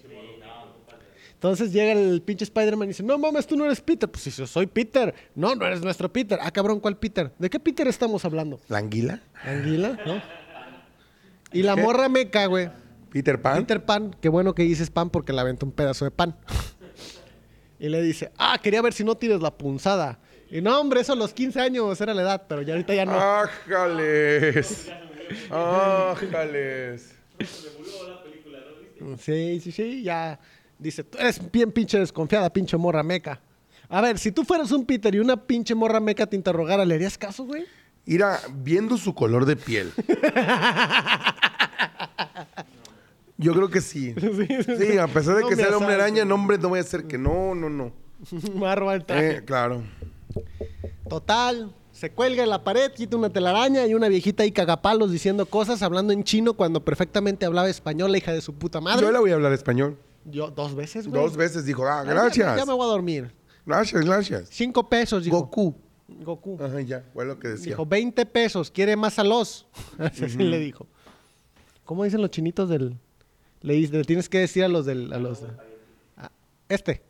[1.34, 4.10] Entonces llega el pinche Spider-Man y dice, no mames, tú no eres Peter.
[4.10, 5.14] Pues si yo soy Peter.
[5.34, 6.38] No, no eres nuestro Peter.
[6.42, 7.32] Ah, cabrón, ¿cuál Peter?
[7.38, 8.60] ¿De qué Peter estamos hablando?
[8.68, 9.22] ¿La anguila?
[9.44, 9.98] ¿Anguila?
[10.06, 10.22] ¿No?
[11.52, 11.82] Y la ¿Qué?
[11.82, 12.70] morra meca, güey.
[13.10, 13.58] ¿Peter Pan?
[13.58, 16.36] Peter Pan, qué bueno que dices pan porque le aventó un pedazo de pan.
[17.80, 20.20] y le dice, ah, quería ver si no tires la punzada.
[20.50, 23.04] Y no, hombre, eso a los 15 años era la edad, pero ya ahorita ya
[23.04, 23.12] no.
[23.12, 24.90] ¡Ájales!
[25.50, 27.14] ¡Ájales!
[29.18, 30.38] Sí, sí, sí, ya.
[30.78, 33.40] Dice, tú eres bien pinche desconfiada, pinche morra meca.
[33.88, 36.96] A ver, si tú fueras un Peter y una pinche morra meca te interrogara, ¿le
[36.96, 37.64] harías caso, güey?
[38.06, 39.92] Ira, viendo su color de piel.
[43.36, 44.14] Yo creo que sí.
[44.78, 46.82] Sí, a pesar de No que sea el hombre araña, no, hombre, no voy a
[46.82, 47.92] hacer que no, no, no.
[48.54, 49.36] Me va a robar el traje.
[49.36, 49.82] Eh, claro.
[51.08, 55.46] Total, se cuelga en la pared, quita una telaraña y una viejita ahí cagapalos diciendo
[55.46, 59.02] cosas, hablando en chino cuando perfectamente hablaba español, la hija de su puta madre.
[59.02, 59.98] Yo le voy a hablar español.
[60.24, 61.20] Yo, dos veces, güey.
[61.22, 62.56] Dos veces dijo, ah, Ah, ya- gracias.
[62.58, 63.34] Ya, me voy a dormir.
[63.66, 64.48] Gracias, gracias.
[64.50, 65.38] Cinco pesos, dijo.
[65.40, 65.74] Goku.
[66.08, 66.58] Goku.
[66.62, 67.66] Ajá, ya, fue lo que decía.
[67.72, 69.66] Dijo, 20 pesos, quiere más a los.
[69.98, 70.86] Así sí le dijo.
[71.84, 72.96] ¿Cómo dicen los chinitos del...?
[73.62, 75.12] Le, dice- le tienes que decir a los del...
[75.12, 75.42] A los,
[76.16, 76.30] a-
[76.68, 77.02] este.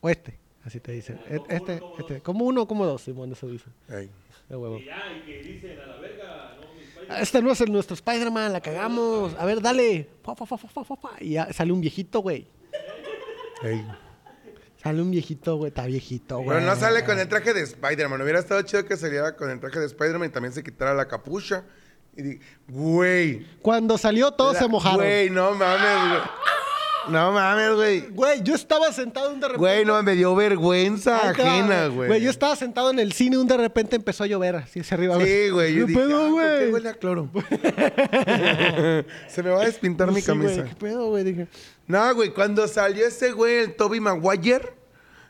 [0.00, 0.38] O este.
[0.64, 1.20] Así te dicen.
[1.48, 2.20] Este, este.
[2.20, 3.66] Como uno o como dos, Simón, eso dice.
[3.88, 4.10] Ey.
[4.48, 4.78] De huevo.
[4.78, 7.60] Y ya, y que dicen a la verga, no, mi Spider- Ah, Este no es
[7.60, 9.34] el nuestro Spider-Man, la cagamos.
[9.38, 10.08] A ver, dale.
[10.22, 11.10] Fa, fa, fa, fa, fa, fa, fa.
[11.20, 12.46] Y ya sale un viejito, güey.
[13.62, 13.84] Ey.
[14.82, 15.68] Sale un viejito, güey.
[15.68, 16.48] Está viejito, güey.
[16.58, 18.20] Pero no sale con el traje de Spider-Man.
[18.22, 21.06] Hubiera estado chido que saliera con el traje de Spider-Man y también se quitara la
[21.06, 21.64] capucha.
[22.16, 23.46] Y di, güey.
[23.62, 24.98] Cuando salió, todos la- se mojaron.
[24.98, 26.20] Güey, no mames, güey.
[27.08, 28.00] No mames, güey.
[28.10, 29.58] Güey, yo estaba sentado un de repente.
[29.58, 32.20] Güey, no, me dio vergüenza ajena, güey.
[32.20, 34.96] yo estaba sentado en el cine y un de repente empezó a llover así hacia
[34.96, 35.16] arriba.
[35.24, 35.74] Sí, güey.
[35.74, 36.72] Yo ¿Qué dije, pedo, ah, ¿por qué güey?
[36.72, 37.30] huele a cloro?
[39.28, 40.64] Se me va a despintar mi Sí, güey, camisa.
[40.68, 41.24] ¿Qué pedo, güey?
[41.24, 41.48] Dije,
[41.86, 44.72] No, güey, cuando salió ese güey, el Toby Maguire,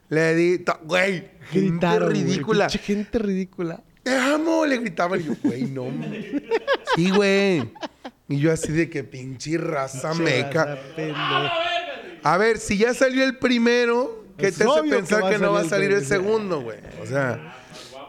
[0.08, 2.68] le di, güey, gente gritaron, güey, ridícula.
[2.68, 3.82] gente ridícula.
[4.02, 5.20] Te amo, le gritaban.
[5.20, 5.84] Y yo, güey, no.
[6.96, 7.72] Sí, güey.
[8.32, 10.78] Y yo así de que pinche raza meca.
[12.22, 15.52] A ver, si ya salió el primero, ¿qué Es te hace que pensar que, no
[15.52, 16.78] va a salir el segundo, güey?
[17.02, 17.56] O sea,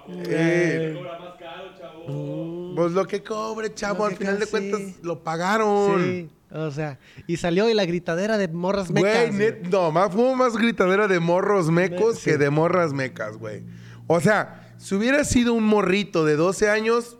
[0.09, 2.73] eh, cobra más caro, chavo.
[2.75, 4.51] pues lo que cobre, chavo, al final de sí.
[4.51, 6.01] cuentas lo pagaron.
[6.01, 9.35] Sí, o sea, y salió y la gritadera de morras mecas.
[9.35, 12.31] Güey, no, más fue más gritadera de morros mecos Sí.
[12.31, 13.63] que de morras mecas, güey.
[14.07, 17.17] O sea, si hubiera sido un morrito de 12 años,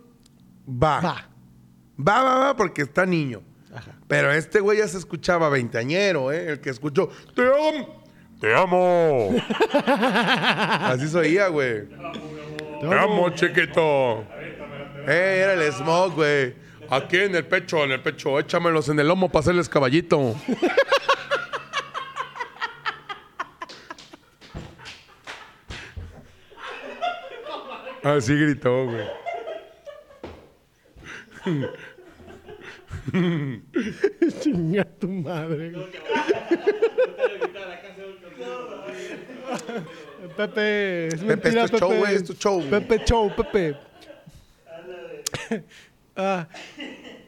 [0.66, 1.01] va.
[1.01, 1.32] Va.
[2.00, 3.41] Va, va, va, porque está niño.
[3.74, 3.91] Ajá.
[4.08, 6.52] Pero este güey ya se escuchaba veinteañero, ¿eh?
[6.52, 8.04] El que escuchó, ¡Te amo!
[8.39, 9.30] ¡Te amo!
[9.86, 11.88] Así se oía, güey.
[12.82, 14.26] ¡Te amo, chiquito!
[15.08, 16.56] Eh, era el smoke, güey.
[16.90, 18.40] Aquí en el pecho, en el pecho.
[18.40, 20.36] Échamelos en el lomo para hacerles caballito.
[28.03, 29.23] Así gritó, güey.
[34.41, 35.72] Chinga tu madre.
[35.72, 35.86] güey.
[40.38, 41.99] Pepe, es Pepe, mentira, es tu show, Pepe.
[41.99, 42.64] güey, es tu show.
[42.70, 43.76] Pepe show, Pepe.
[46.15, 46.48] Ah,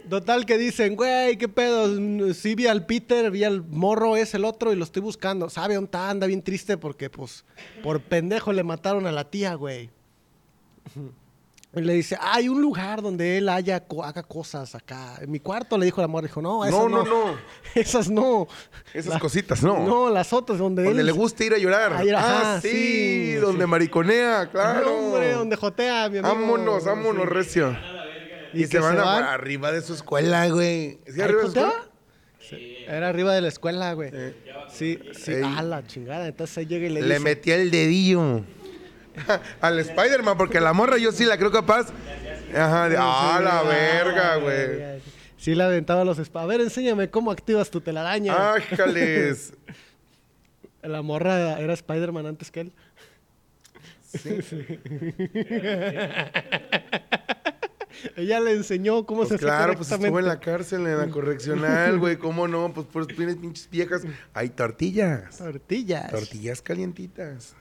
[0.10, 2.34] total que dicen, güey, qué pedo.
[2.34, 5.50] Sí vi al Peter, vi al morro, es el otro y lo estoy buscando.
[5.50, 6.10] ¿Sabe dónde está?
[6.10, 7.46] Anda bien triste porque, pues,
[7.84, 9.90] por pendejo le mataron a la tía, güey.
[11.76, 15.18] Y le dice, hay un lugar donde él haya, haga cosas acá.
[15.22, 17.04] En mi cuarto le dijo el amor, dijo, no, esas No, no.
[17.04, 17.38] no, no.
[17.76, 18.48] Esas no.
[18.94, 19.86] Esas cositas, no.
[19.86, 21.06] No, las otras donde, Donde él...
[21.06, 21.94] le gusta ir a llorar.
[21.94, 23.70] A ir, ah, ajá, sí, sí, donde sí.
[23.70, 24.86] mariconea, claro.
[24.86, 26.34] No, hombre, donde jotea, mi amigo.
[26.34, 27.30] Vámonos, vámonos, Sí.
[27.30, 27.78] recio.
[28.54, 29.24] Y Y, se van, se a- van.
[29.24, 31.00] arriba de su escuela, güey.
[31.08, 31.74] ¿Sí, ¿Ahí arriba de su escuela?
[32.88, 34.12] Era arriba de la escuela, güey.
[34.70, 35.32] Sí, sí.
[35.34, 35.42] Ey.
[35.44, 36.28] Ah, la chingada.
[36.28, 37.20] Entonces ahí llega y le, Le dice...
[37.20, 38.44] metía el dedillo.
[39.62, 41.88] Al Spider-Man, porque la morra yo sí la creo capaz.
[42.56, 45.02] Ajá, de, ah, la verga, güey.
[45.38, 48.54] Sí le aventaba los espa- A ver, enséñame cómo activas tu telaraña.
[48.56, 49.54] Ájales.
[50.82, 52.74] La morra era Spider-Man antes que él.
[58.16, 61.10] Ella le enseñó cómo Pues se hace claro, pues estuvo en la cárcel, en la
[61.10, 62.18] correccional, güey.
[62.18, 62.72] ¿Cómo no?
[62.74, 64.04] Pues por tienes pinches viejas.
[64.34, 65.38] Hay tortillas.
[65.38, 66.12] Tortillas.
[66.12, 67.56] Tortillas calientitas.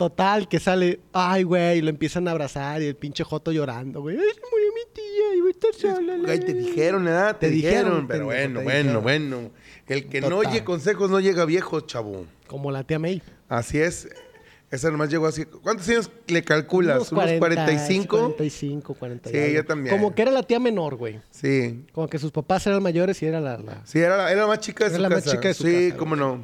[0.00, 4.00] Total, que sale, ay, güey, y lo empiezan a abrazar y el pinche Joto llorando,
[4.00, 4.16] güey.
[4.16, 6.16] Ay, se murió mi tía y voy a estar sola.
[6.16, 6.68] la Güey, te verga".
[6.68, 7.36] dijeron, ¿verdad?
[7.36, 7.84] Te, Te dijeron.
[7.84, 9.50] dijeron, Pero bueno, bueno, bueno.
[9.86, 12.24] El que no oye consejos no llega viejo, chavo.
[12.46, 13.20] Como la tía May.
[13.50, 14.08] Así es.
[14.70, 15.44] Esa nomás llegó así.
[15.44, 16.96] ¿Cuántos años le calculas?
[16.96, 18.16] ¿Unos, 40, 45?
[18.18, 19.28] 45, 40.
[19.28, 19.52] y Sí, algo.
[19.54, 19.94] yo también.
[19.96, 21.20] Como que era la tía menor, güey.
[21.30, 21.84] Sí.
[21.92, 23.58] Como que sus papás eran mayores y era la...
[23.58, 23.82] la...
[23.84, 25.36] Sí, era la, era la más chica de Era su la más casa.
[25.36, 26.42] chica de su sí, casa, cómo no.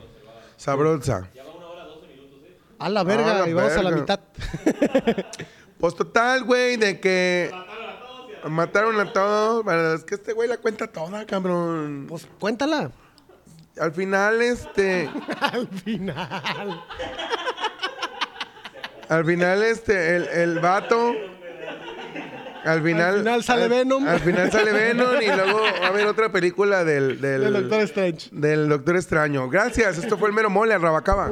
[0.56, 1.30] Sabrosa.
[2.78, 4.20] A la verga, y vamos a la mitad.
[5.78, 7.50] Pues total, güey, de que...
[8.48, 9.62] Mataron a todos.
[9.62, 12.06] Bueno, es que este güey la cuenta toda, cabrón.
[12.08, 12.90] pues cuéntala.
[13.78, 15.10] Al final, este...
[15.40, 16.82] Al final.
[19.08, 21.12] Al final, este, el, el vato.
[22.64, 23.14] Al final.
[23.14, 24.06] Al final sale al- Venom.
[24.08, 27.20] Al final sale Venom y luego va a haber otra película del.
[27.20, 28.28] Del, El Doctor Strange.
[28.32, 29.48] del Doctor Extraño.
[29.48, 31.30] Gracias, esto fue el mero mole, Rabacaba.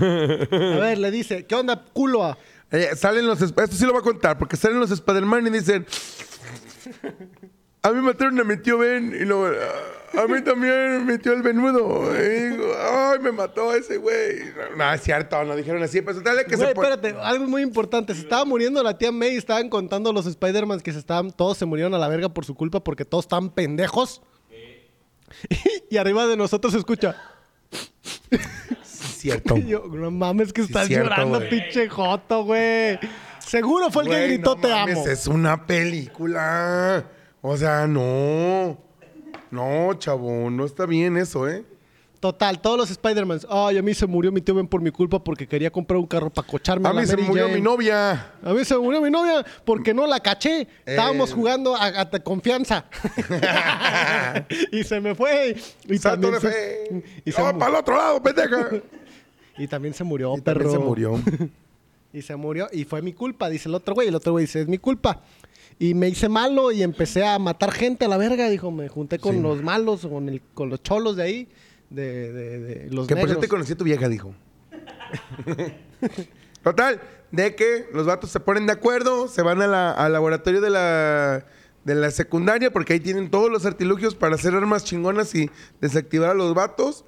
[0.00, 2.36] A ver, le dice, ¿qué onda, culo?
[2.70, 3.40] Eh, salen los.
[3.40, 5.86] Esto sí lo voy a contar, porque salen los Spider-Man y dicen.
[7.82, 9.50] A mí mataron a mi tío Ben y luego.
[10.18, 12.14] "A- mí también mi tío el venudo.
[12.14, 14.36] Y digo, ay, me mató ese güey.
[14.76, 16.00] No, es cierto, no dijeron así.
[16.02, 18.14] Pues tal que Güey, se espérate, algo muy importante.
[18.14, 21.58] Se estaba muriendo la tía May y estaban contando los Spider-Man que se estaban, todos
[21.58, 24.22] se murieron a la verga por su culpa porque todos estaban pendejos.
[25.90, 27.16] y arriba de nosotros se escucha.
[28.82, 29.56] Cierto.
[29.56, 31.48] Y yo, no mames que Sí, estás cierto, llorando, güey.
[31.50, 32.98] pinche joto, güey.
[33.38, 35.06] Seguro fue el que gritó no te mames, amo.
[35.08, 37.04] Es una película.
[37.40, 38.78] O sea, no.
[39.54, 41.64] No, chavo, no está bien eso, ¿eh?
[42.20, 43.40] Total, todos los Spider-Man.
[43.50, 46.06] Ay, a mí se murió mi tío Ben por mi culpa porque quería comprar un
[46.06, 47.54] carro para cocharme A mí se Mary murió Jane.
[47.56, 48.32] mi novia.
[48.42, 50.66] A mí se murió mi novia porque no la caché.
[50.86, 51.34] Estábamos Eh.
[51.34, 52.86] jugando a, a confianza.
[54.72, 55.54] y se me fue.
[55.86, 57.04] Y también de se, fe.
[57.26, 58.70] y, se, ¡Oh, para el otro lado, pendeja!
[59.58, 60.60] y también se murió, y perro.
[60.62, 61.20] también se murió.
[62.12, 62.68] Y se murió.
[62.72, 64.08] Y fue mi culpa, dice el otro güey.
[64.08, 65.20] El otro güey dice, es mi culpa.
[65.78, 68.48] Y me hice malo y empecé a matar gente a la verga.
[68.48, 69.40] Dijo, me junté con Sí.
[69.42, 71.48] los malos, con, el, con los cholos de ahí.
[71.90, 73.38] De, de, de los Que por negros.
[73.38, 74.34] cierto conocí a tu vieja, dijo.
[76.62, 80.60] Total, de que los vatos se ponen de acuerdo, se van a la- al laboratorio
[80.60, 81.44] de la,
[81.84, 86.30] de la secundaria, porque ahí tienen todos los artilugios para hacer armas chingonas y desactivar
[86.30, 87.04] a los vatos.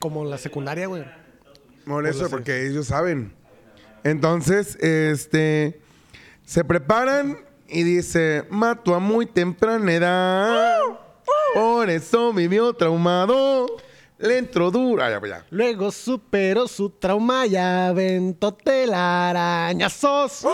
[0.00, 1.04] Como la secundaria, güey.
[1.84, 3.32] Por eso, porque ellos saben.
[4.04, 5.80] Entonces, este,
[6.48, 10.78] se preparan y dice, mato a muy temprana edad,
[11.52, 13.66] por eso vivió traumado,
[14.16, 15.02] le entró duro.
[15.02, 15.44] Ah, ya, ya.
[15.50, 20.46] Luego superó su trauma y aventó telarañazos.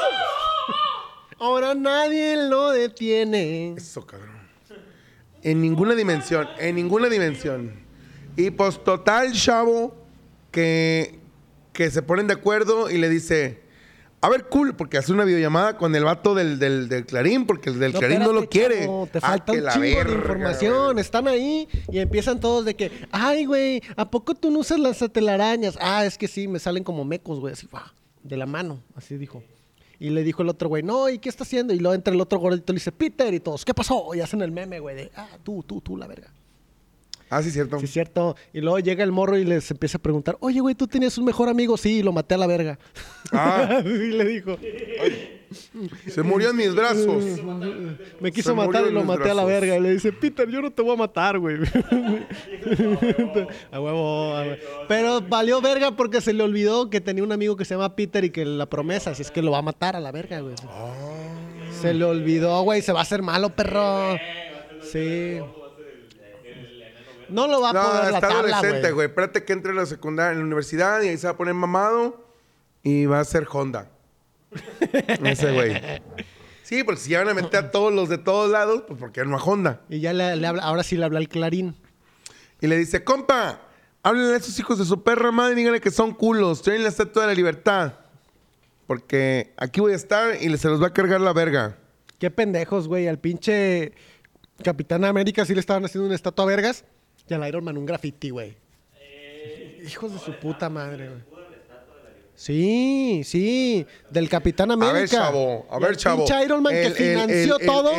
[1.38, 3.74] Ahora nadie lo detiene.
[3.76, 4.48] Eso, cabrón.
[5.42, 7.72] En ninguna dimensión, en ninguna dimensión.
[8.34, 9.94] Y pues total, chavo,
[10.50, 11.20] que,
[11.72, 13.63] que se ponen de acuerdo y le dice,
[14.24, 17.70] a ver, cool, porque hace una videollamada con el vato del, del, del Clarín, porque
[17.70, 18.80] el del Clarín no lo quiere.
[18.82, 20.92] chavo, te Ah, falta que un chingo de verga, información.
[20.92, 21.00] güey.
[21.00, 24.98] Están ahí y empiezan todos de que, ay, güey, ¿a poco tú no usas las
[25.12, 25.76] telarañas?
[25.80, 27.84] Ah, es que sí, me salen como mecos, güey, así, ¡guau!
[28.22, 29.42] de la mano, así dijo.
[30.00, 31.72] Y le dijo el otro güey, no, ¿y qué está haciendo?
[31.72, 34.14] Y luego entra el otro gordito y le dice, Peter, y todos, ¿qué pasó?
[34.14, 36.32] Y hacen el meme, güey, de, ah, tú, tú, tú, la verga.
[37.34, 37.80] Ah, sí, cierto.
[37.80, 38.36] Sí, cierto.
[38.52, 41.24] Y luego llega el morro y les empieza a preguntar, oye, güey, ¿tú tenías un
[41.24, 41.76] mejor amigo?
[41.76, 42.78] Sí, lo maté a la verga.
[43.32, 43.80] Ah.
[43.82, 44.56] sí, le dijo.
[46.06, 47.24] Se murió en mis brazos.
[48.20, 49.76] Me quiso Se matar y lo maté a la verga.
[49.76, 51.56] Y le dice, Peter, yo no te voy a matar, güey.
[53.72, 54.34] a huevo.
[54.86, 58.22] Pero valió verga porque se le olvidó que tenía un amigo que se llama Peter
[58.22, 60.54] y que la promesa, si es que lo va a matar a la verga, güey.
[61.80, 64.16] Se le olvidó, güey, se va a hacer malo, perro.
[64.82, 65.40] Sí.
[67.28, 69.08] No lo va a No, poder la está tabla, adolescente, güey.
[69.08, 71.54] Espérate que entre a la secundaria, en la universidad y ahí se va a poner
[71.54, 72.24] mamado
[72.82, 73.88] y va a ser Honda.
[75.24, 75.80] Ese güey.
[76.62, 79.24] Sí, porque si ya van a meter a todos los de todos lados, pues porque
[79.24, 79.80] no a Honda.
[79.88, 81.76] Y ya le, le habla, ahora sí le habla el clarín.
[82.60, 83.60] Y le dice, compa,
[84.02, 86.62] háblenle a esos hijos de su perra madre y díganle que son culos.
[86.62, 87.94] Traen la estatua de la libertad.
[88.86, 91.76] Porque aquí voy a estar y se los va a cargar la verga.
[92.18, 93.08] Qué pendejos, güey.
[93.08, 93.92] Al pinche
[94.62, 96.84] Capitán América sí le estaban haciendo una estatua a vergas.
[97.28, 98.56] Y al Iron Man un graffiti, güey.
[99.86, 101.33] Hijos de su puta madre, güey.
[102.36, 104.98] Sí, sí, del Capitán A América.
[104.98, 106.24] ver, chavo, a ver, chavo.
[106.24, 107.92] pinche Iron Man que El- el- financió el- el- todo,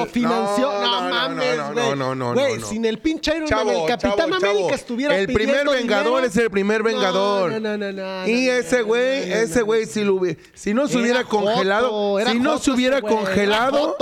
[0.00, 0.72] lo financió.
[0.72, 1.96] no, No, no, mames, no, güey.
[1.96, 2.66] no, no, Güey, no, no.
[2.66, 4.74] sin el pinche Iron Man, Chavo, el Capitán chavo, América chavo.
[4.74, 6.26] estuviera El primer vengador dinero.
[6.26, 7.60] es el primer vengador.
[7.60, 10.20] No, no, no, Y ese güey, ese güey, si, lo
[10.54, 13.94] si no se Era hubiera congelado, si no se hubiera güey, congelado,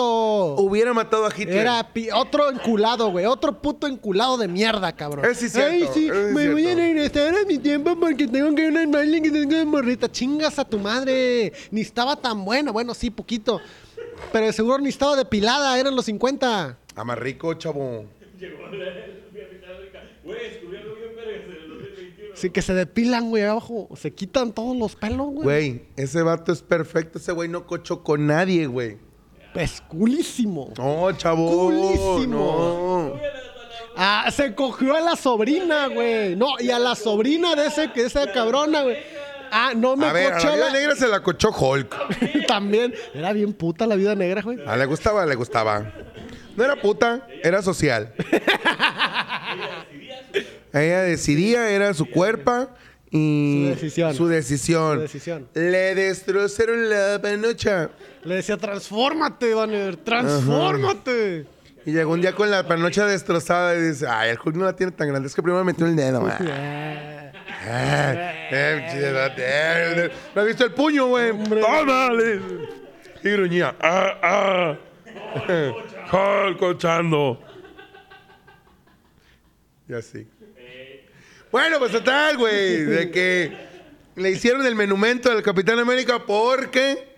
[0.58, 1.58] hubiera matado a Hitler.
[1.58, 3.26] Era otro enculado, güey.
[3.26, 5.26] Otro puto enculado de mierda, cabrón.
[5.26, 8.78] Ese sí es sí, me voy a regresar a mi tiempo porque tengo que ir
[8.78, 8.86] a
[9.74, 10.10] que morrita.
[10.10, 11.52] Chingas a tu madre.
[11.70, 12.70] Ni estaba tan buena.
[12.72, 13.60] Bueno, sí, poquito.
[14.32, 15.78] Pero de seguro ni estaba depilada.
[15.78, 16.78] Eran los 50.
[16.96, 18.06] Ah, más rico, chavo.
[18.38, 20.02] Llegó el Capitán América.
[20.24, 22.36] Güey, descubrí algo bien vergas en el 2021.
[22.36, 23.88] Sí, que se depilan, güey, abajo.
[23.96, 25.44] Se quitan todos los pelos, güey.
[25.44, 27.18] Güey, ese vato es perfecto.
[27.18, 28.98] Ese güey no cochó con nadie, güey.
[29.54, 30.72] Es culísimo.
[30.76, 31.66] No, chavo.
[31.66, 33.12] Culísimo.
[33.14, 33.20] No.
[33.96, 36.34] Ah, se cogió a la sobrina, güey.
[36.34, 38.96] No, y a la sobrina de ese, de esa cabrona, güey.
[39.56, 41.94] Ah, no me A ver, a cochó la vida la- negra se la cochó Hulk.
[42.48, 42.92] También.
[43.14, 44.58] Era bien puta la vida negra, güey.
[44.66, 45.92] Ah, le gustaba, le gustaba.
[46.56, 48.12] No era puta, era social.
[50.72, 52.68] Ella decidía, era su cuerpo
[53.10, 54.14] y Su decisión.
[54.14, 54.94] Su decisión.
[54.96, 55.48] Su decisión.
[55.54, 57.90] Le destrozaron la panocha.
[58.24, 61.46] Le decía, transfórmate, Banner, transfórmate.
[61.86, 64.74] Y llegó un día con la panocha destrozada y dice, ay, el Hulk no la
[64.74, 66.26] tiene tan grande, es que primero metió el dedo.
[66.40, 67.32] Eh,
[70.34, 71.32] ¿No has visto el puño, güey?
[71.32, 72.40] ¡Tómale!
[73.22, 73.74] Y gruñía.
[73.80, 74.76] ¡Ah, ah!
[76.12, 77.42] ¡Hulk cochando!
[79.88, 80.26] Y así.
[81.52, 83.52] Bueno, pues total, güey, de que
[84.16, 87.13] le hicieron el monumento al Capitán América porque...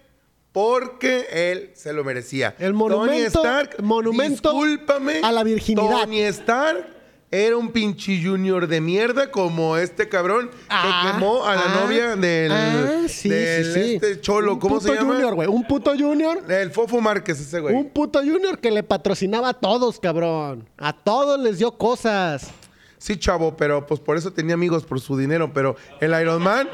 [0.57, 2.55] Porque él se lo merecía.
[2.59, 6.01] El monumento- Tony Stark, monumento discúlpame, a la virginidad.
[6.05, 6.87] Tony Stark
[7.31, 11.81] era un pinche junior de mierda como este cabrón Ah, que quemó a la ah,
[11.83, 13.95] novia del, ah, sí, del sí, sí.
[13.97, 15.13] este cholo, Un ¿cómo se puto llama?
[15.17, 15.47] Junior, güey.
[15.47, 16.43] Un puto junior.
[16.51, 17.75] El Fofo Márquez, ese güey.
[17.75, 20.67] Un puto junior que le patrocinaba a todos, cabrón.
[20.79, 22.49] A todos les dio cosas.
[22.97, 26.67] Sí, chavo, pero pues por eso tenía amigos por su dinero, pero el Iron Man.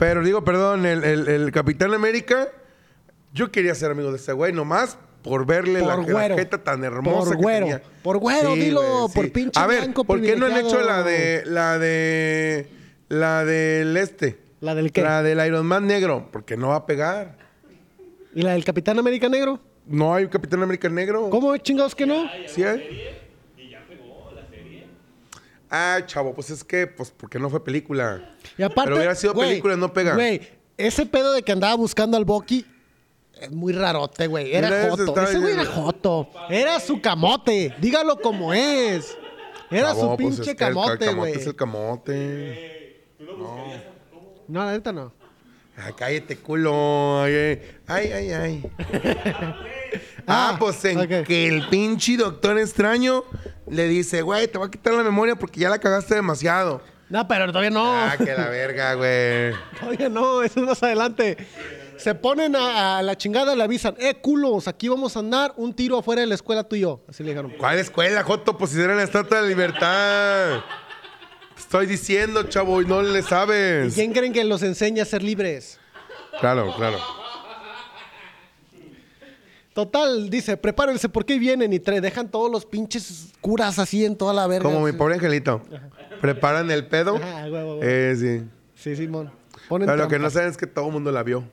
[0.00, 2.48] Pero digo, perdón, el, el- el Capitán América,
[3.32, 6.36] yo quería ser amigo de ese güey, nomás por verle la, Por la güero.
[6.36, 7.66] jeta tan hermosa Por que güero.
[7.66, 7.82] tenía.
[8.02, 11.42] Por güero, dilo, por pinche A ver, blanco ¿por qué no han hecho la de,
[11.44, 12.68] la de,
[13.08, 14.38] la del este?
[14.60, 15.02] ¿La del qué?
[15.02, 17.36] La del Iron Man negro, porque no va a pegar.
[18.34, 19.60] ¿Y la del Capitán América Negro?
[19.86, 21.28] No hay un Capitán América negro.
[21.30, 22.24] ¿Cómo chingados que no?
[22.46, 22.82] ¿Sí hay?
[25.70, 28.34] Ah, chavo, pues es que, pues, porque no fue película.
[28.58, 30.14] Y aparte, Pero hubiera sido güey, película, no pega.
[30.14, 30.40] Güey,
[30.76, 32.66] ese pedo de que andaba buscando al Bucky
[33.40, 34.54] es muy rarote, güey.
[34.54, 35.22] Era Mira, Joto.
[35.22, 36.28] Ese güey era Joto.
[36.50, 37.74] Era su camote.
[37.80, 39.16] Dígalo como es.
[39.70, 41.32] Era Chavo, su pues, pinche es que el camote, camote güey.
[41.34, 43.06] es el camote.
[44.48, 45.12] No, la neta no.
[45.82, 47.22] Ah, cállate, culo.
[47.22, 47.58] Ay,
[47.88, 48.30] ay, ay.
[48.32, 48.64] ay.
[50.26, 53.24] ah, Ah, pues en que el pinche doctor extraño
[53.68, 56.82] le dice, güey, te voy a quitar la memoria porque ya la cagaste demasiado.
[57.08, 57.92] No, pero todavía no.
[57.92, 59.52] Ah, que la verga, güey.
[59.80, 61.36] Todavía no, eso es más adelante.
[61.96, 65.74] Se ponen a, a la chingada le avisan, eh, culos, aquí vamos a andar un
[65.74, 67.02] tiro afuera de la escuela tú y yo.
[67.08, 67.52] Así le dijeron.
[67.58, 68.56] ¿Cuál escuela, Joto?
[68.56, 70.60] Pues si era la Estatua de la Libertad.
[71.60, 73.94] Estoy diciendo, chavo, y no le ¿Y sabes.
[73.94, 75.78] quién creen que los enseña a ser libres?
[76.40, 76.98] Claro, claro.
[79.72, 84.32] Total, dice, prepárense porque vienen y tre dejan todos los pinches curas así en toda
[84.34, 84.64] la verga.
[84.68, 85.62] Como mi pobre angelito.
[86.20, 87.16] Preparan el pedo.
[87.16, 87.80] Ajá, huevo, huevo.
[87.82, 88.42] Eh, sí.
[88.74, 89.30] Sí, Simón.
[89.68, 91.44] Ponen Pero lo que no saben es que todo el mundo la vio.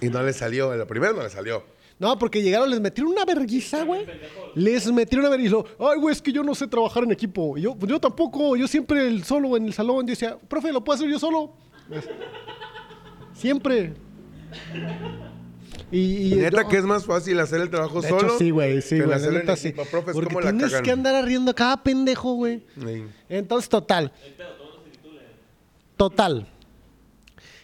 [0.00, 0.74] Y no le salió.
[0.74, 1.64] La primera no le salió.
[2.00, 4.06] No, porque llegaron, les metieron una verguiza, güey.
[4.54, 5.56] Les metieron una verguiza.
[5.78, 7.58] Ay, güey, es que yo no sé trabajar en equipo.
[7.58, 8.56] Y Yo, pues yo tampoco.
[8.56, 10.06] Yo siempre el solo en el salón.
[10.06, 11.52] Yo decía, profe, ¿lo puedo hacer yo solo?
[13.34, 13.92] Siempre.
[15.92, 18.28] Y, y Neta que es más fácil hacer el trabajo De solo.
[18.28, 19.20] hecho, sí, güey, sí, güey.
[19.32, 19.74] neta, sí.
[20.12, 22.62] Porque tienes que andar arriendo cada pendejo, güey.
[22.82, 23.04] Sí.
[23.28, 24.10] Entonces, total.
[25.98, 26.46] Total.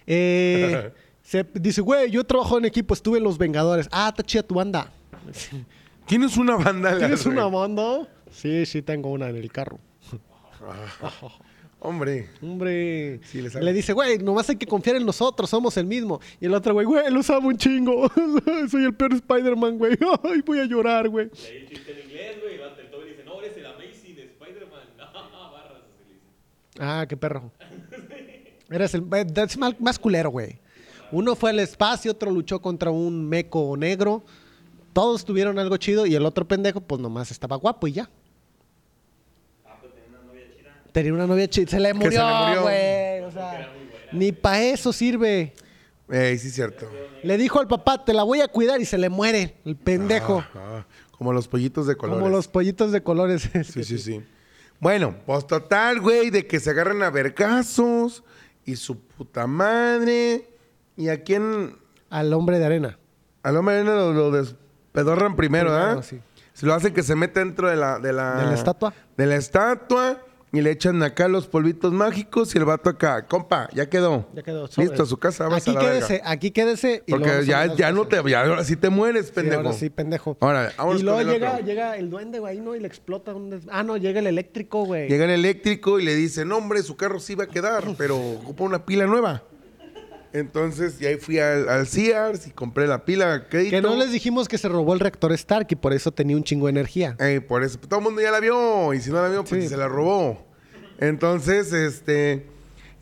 [0.07, 0.93] Eh,
[1.27, 3.89] se dice, güey, yo trabajo en equipo, estuve en Los Vengadores.
[3.91, 4.91] Ah, está chida tu banda.
[6.07, 6.97] ¿Tienes una banda?
[6.99, 8.07] ¿Tienes una banda?
[8.31, 9.79] Sí, sí, tengo una en el carro.
[11.81, 12.29] Hombre.
[12.43, 13.21] Hombre.
[13.25, 16.21] Sí, le dice, güey, nomás hay que confiar en nosotros, somos el mismo.
[16.41, 18.09] Y el otro, güey, güey, lo sabe un chingo.
[18.71, 19.97] Soy el peor Spider-Man, güey.
[20.25, 21.27] Ay, voy a llorar, güey.
[21.35, 22.55] Y ahí el chiste en inglés, güey.
[22.55, 24.81] y va- El Toby dice, no, eres el Amazing de Spider-Man.
[24.97, 26.27] No, barras, así le dice.
[26.81, 27.53] Ah, qué perro.
[28.71, 29.03] Eres el.
[29.13, 30.59] eh, Es más, más culero, güey.
[31.13, 34.25] Uno fue al espacio, otro luchó contra un meco negro.
[34.93, 38.11] Todos tuvieron algo chido y el otro pendejo, pues nomás estaba guapo y ya.
[40.93, 41.69] Tenía una novia chida.
[41.71, 42.63] Se le Que se murió, le murió.
[42.63, 43.21] güey.
[43.23, 43.73] O sea,
[44.13, 45.53] ni para eso sirve.
[46.09, 46.89] Eh, sí, es cierto.
[47.23, 50.43] Le dijo al papá, te la voy a cuidar y se le muere el pendejo.
[50.55, 52.23] Ah, ah, como los pollitos de colores.
[52.23, 53.51] Como los pollitos de colores.
[53.65, 54.23] Sí, sí, sí.
[54.81, 58.23] Bueno, pues total, güey, de que se agarran a vergazos
[58.65, 60.49] y su puta madre.
[60.97, 61.77] ¿Y a quién?
[62.11, 62.99] Al hombre de arena.
[63.43, 66.03] Al hombre arena lo, lo despedorran primero, ¿ah?
[66.03, 66.21] sí.
[66.53, 68.37] Se lo hacen que se mete dentro de la, de la...
[68.41, 68.95] ¿De la estatua?
[69.17, 70.23] De la estatua.
[70.53, 73.27] Y le echan acá los polvitos mágicos y el vato acá.
[73.27, 74.27] Compa, ya quedó.
[74.33, 74.67] Ya quedó.
[74.69, 74.87] sobre.
[74.89, 75.45] Listo, a su casa.
[75.45, 76.31] Vamos Aquí a la quédese, verga.
[76.31, 77.03] aquí quédese.
[77.07, 78.23] y Porque ya, ya no te...
[78.31, 79.61] Ya ahora sí te mueres, Sí, pendejo.
[79.61, 80.37] ahora sí, pendejo.
[80.41, 81.67] Ahora, y luego el llega, otro.
[81.67, 82.75] llega el duende, güey, ¿no?
[82.75, 85.09] Y le explota un des- Ah, no, llega el eléctrico, güey.
[85.11, 88.17] Llega el eléctrico y le dice, no, hombre, su carro sí va a quedar, pero
[88.17, 89.43] ocupa una pila nueva.
[90.39, 93.71] Entonces, y ahí fui al, al Sears y compré la pila crédito.
[93.77, 96.45] Que no les dijimos que se robó el reactor Stark y por eso tenía un
[96.45, 97.17] chingo de energía.
[97.19, 98.93] Ey, por eso, todo el mundo ya la vio.
[98.93, 99.69] Y si no la vio, pues Sí.
[99.71, 100.47] se la robó.
[100.99, 102.47] Entonces, este...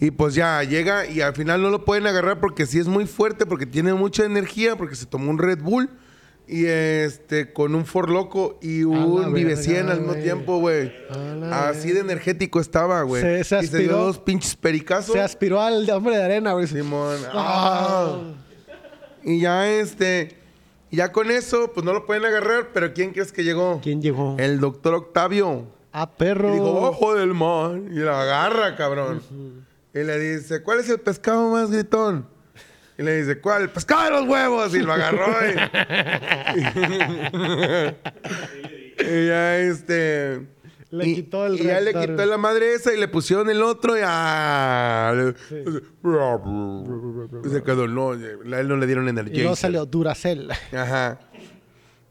[0.00, 3.06] Y pues ya llega y al final no lo pueden agarrar porque sí es muy
[3.06, 5.88] fuerte, porque tiene mucha energía, porque se tomó un Red Bull.
[6.46, 10.58] Y este, con un For Loco y la un Vive verga, 100 al mismo tiempo,
[10.58, 10.92] güey.
[11.40, 13.22] La Así de energético estaba, güey.
[13.22, 13.96] Se- se y se dio aspiró.
[14.04, 15.14] dos pinches pericazos.
[15.14, 16.66] Se aspiró al hombre de arena, güey.
[16.66, 17.16] Simón.
[17.32, 18.18] Ah.
[18.18, 18.34] Ah.
[19.22, 20.36] Y ya este.
[20.90, 23.80] y Ya con eso, pues no lo pueden agarrar, pero ¿quién crees que llegó?
[23.82, 24.36] ¿Quién llegó?
[24.38, 25.64] El doctor Octavio.
[25.92, 26.52] Ah, Y perro.
[26.52, 27.78] dijo, ojo del mar.
[27.90, 29.22] Y lo agarra, cabrón.
[29.94, 32.26] Y le dice, ¿cuál es el pescado más gritón?
[32.96, 33.62] Y le dice, ¿cuál?
[33.62, 34.74] El pescado de los huevos.
[34.74, 35.26] Y lo agarró.
[35.46, 36.64] y...
[39.04, 40.46] y ya este...
[40.90, 43.62] Le y, quitó el y ya le quitó la madre esa y le pusieron el
[43.64, 45.12] otro y ah,
[47.44, 49.40] y se quedó, no, a él no le dieron y energía.
[49.42, 50.52] luego salió Duracell.
[50.72, 51.18] Ajá.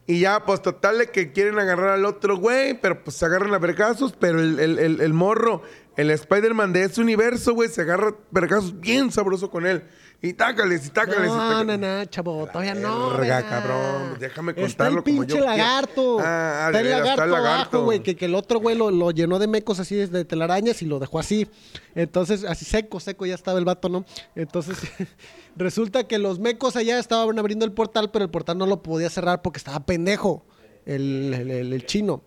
[0.06, 3.54] Y ya, pues total de que quieren agarrar al otro güey, pero pues se agarran
[3.54, 5.62] a vergazos, pero el, el- el- el morro,
[5.96, 9.84] el Spider-Man de ese universo, güey, se agarra vergazos bien sabroso con él.
[10.22, 11.26] Y tácales, y tácales.
[11.30, 11.78] y No, tácales.
[11.78, 13.10] no, no, chavo, todavía no.
[13.10, 16.18] Verga, cabrón, déjame Está el contarlo como pinche yo lagarto.
[16.20, 17.76] Ah, está el veras, lagarto, está el lagarto.
[17.76, 20.80] abajo, güey, que, que el otro güey lo, lo llenó de mecos así de telarañas
[20.80, 21.46] y lo dejó así.
[21.94, 24.06] Entonces, así seco, seco ya estaba el vato, ¿no?
[24.34, 24.78] Entonces,
[25.56, 29.10] resulta que los mecos allá estaban abriendo el portal, pero el portal no lo podía
[29.10, 30.46] cerrar porque estaba pendejo.
[30.86, 32.22] El, el- el- el chino.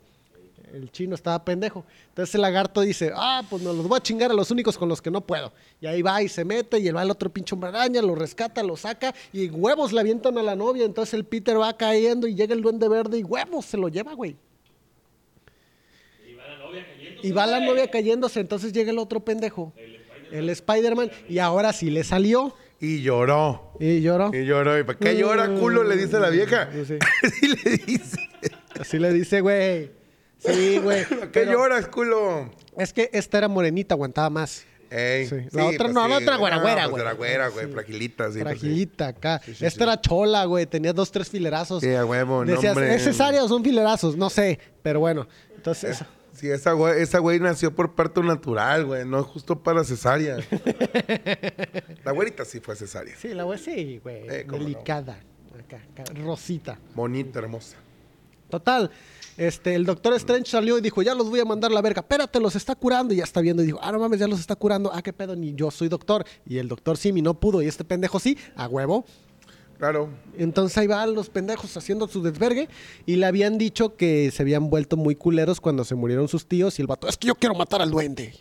[0.74, 1.86] El chino estaba pendejo.
[2.10, 4.90] Entonces el lagarto dice, ah, pues me los voy a chingar a los únicos con
[4.90, 5.54] los que no puedo.
[5.80, 8.62] Y ahí va y se mete y va el otro pinche hombre araña, lo rescata,
[8.64, 10.86] lo saca y huevos le avientan a la novia.
[10.86, 14.14] Entonces el Peter va cayendo y llega el duende verde y huevos se lo lleva,
[14.14, 14.36] güey.
[17.24, 19.74] Y va la novia cayéndose, entonces llega el otro pendejo,
[20.32, 22.54] el Spider-Man, y ahora sí le salió.
[22.80, 23.74] Y lloró.
[23.80, 24.30] Y lloró.
[24.34, 24.78] Y lloró.
[24.78, 25.84] ¿Y para qué llora, culo?
[25.84, 26.70] Le dice la vieja.
[26.72, 26.86] Sí,
[27.22, 27.30] sí.
[27.32, 28.30] Sí le dice.
[28.80, 29.97] Así le dice, güey.
[30.48, 31.06] Sí, güey.
[31.06, 32.50] ¿Para qué pero lloras, culo?
[32.78, 34.66] Es que esta era morenita, aguantaba más.
[34.90, 35.36] Ey, Sí.
[35.52, 37.02] La otra no, la otra güera, Ah, güera, pues güey.
[37.02, 38.40] Era güera, güey, fragilita, sí.
[38.42, 38.60] pues sí.
[38.60, 39.42] Fragilita acá.
[39.60, 40.66] Esta era chola, güey.
[40.66, 41.82] Tenía dos, tres filerazos.
[41.82, 42.78] Sí, a huevo, no, Decías.
[42.78, 44.16] ¿es cesárea o son filerazos?
[44.16, 44.60] No sé.
[44.82, 45.28] Pero bueno.
[45.56, 46.04] Entonces,
[46.34, 50.38] Sí, esa güey, esa güey nació por parto natural, güey, no justo para cesárea.
[52.06, 53.16] la güerita sí fue cesárea.
[53.18, 54.22] sí, la güey, sí, güey.
[54.30, 54.54] Eh, no.
[54.54, 55.20] Delicada.
[55.60, 56.78] Acá, acá, rosita.
[56.94, 57.76] Bonita, hermosa.
[58.50, 58.92] Total.
[59.38, 62.02] Este, el doctor Strange salió y dijo, ya los voy a mandar a la verga.
[62.02, 63.14] Espérate, los está curando.
[63.14, 64.92] Y ya está viendo y dijo, ah, no mames, ya los está curando.
[64.92, 66.26] Ah, qué pedo, ni yo soy doctor.
[66.46, 69.06] Y el doctor Simi no pudo y este pendejo sí, a huevo.
[69.78, 70.10] Claro.
[70.36, 72.68] Entonces ahí van los pendejos haciendo su desvergue
[73.06, 76.80] y le habían dicho que se habían vuelto muy culeros cuando se murieron sus tíos
[76.80, 78.34] y el vato, es que yo quiero matar al duende.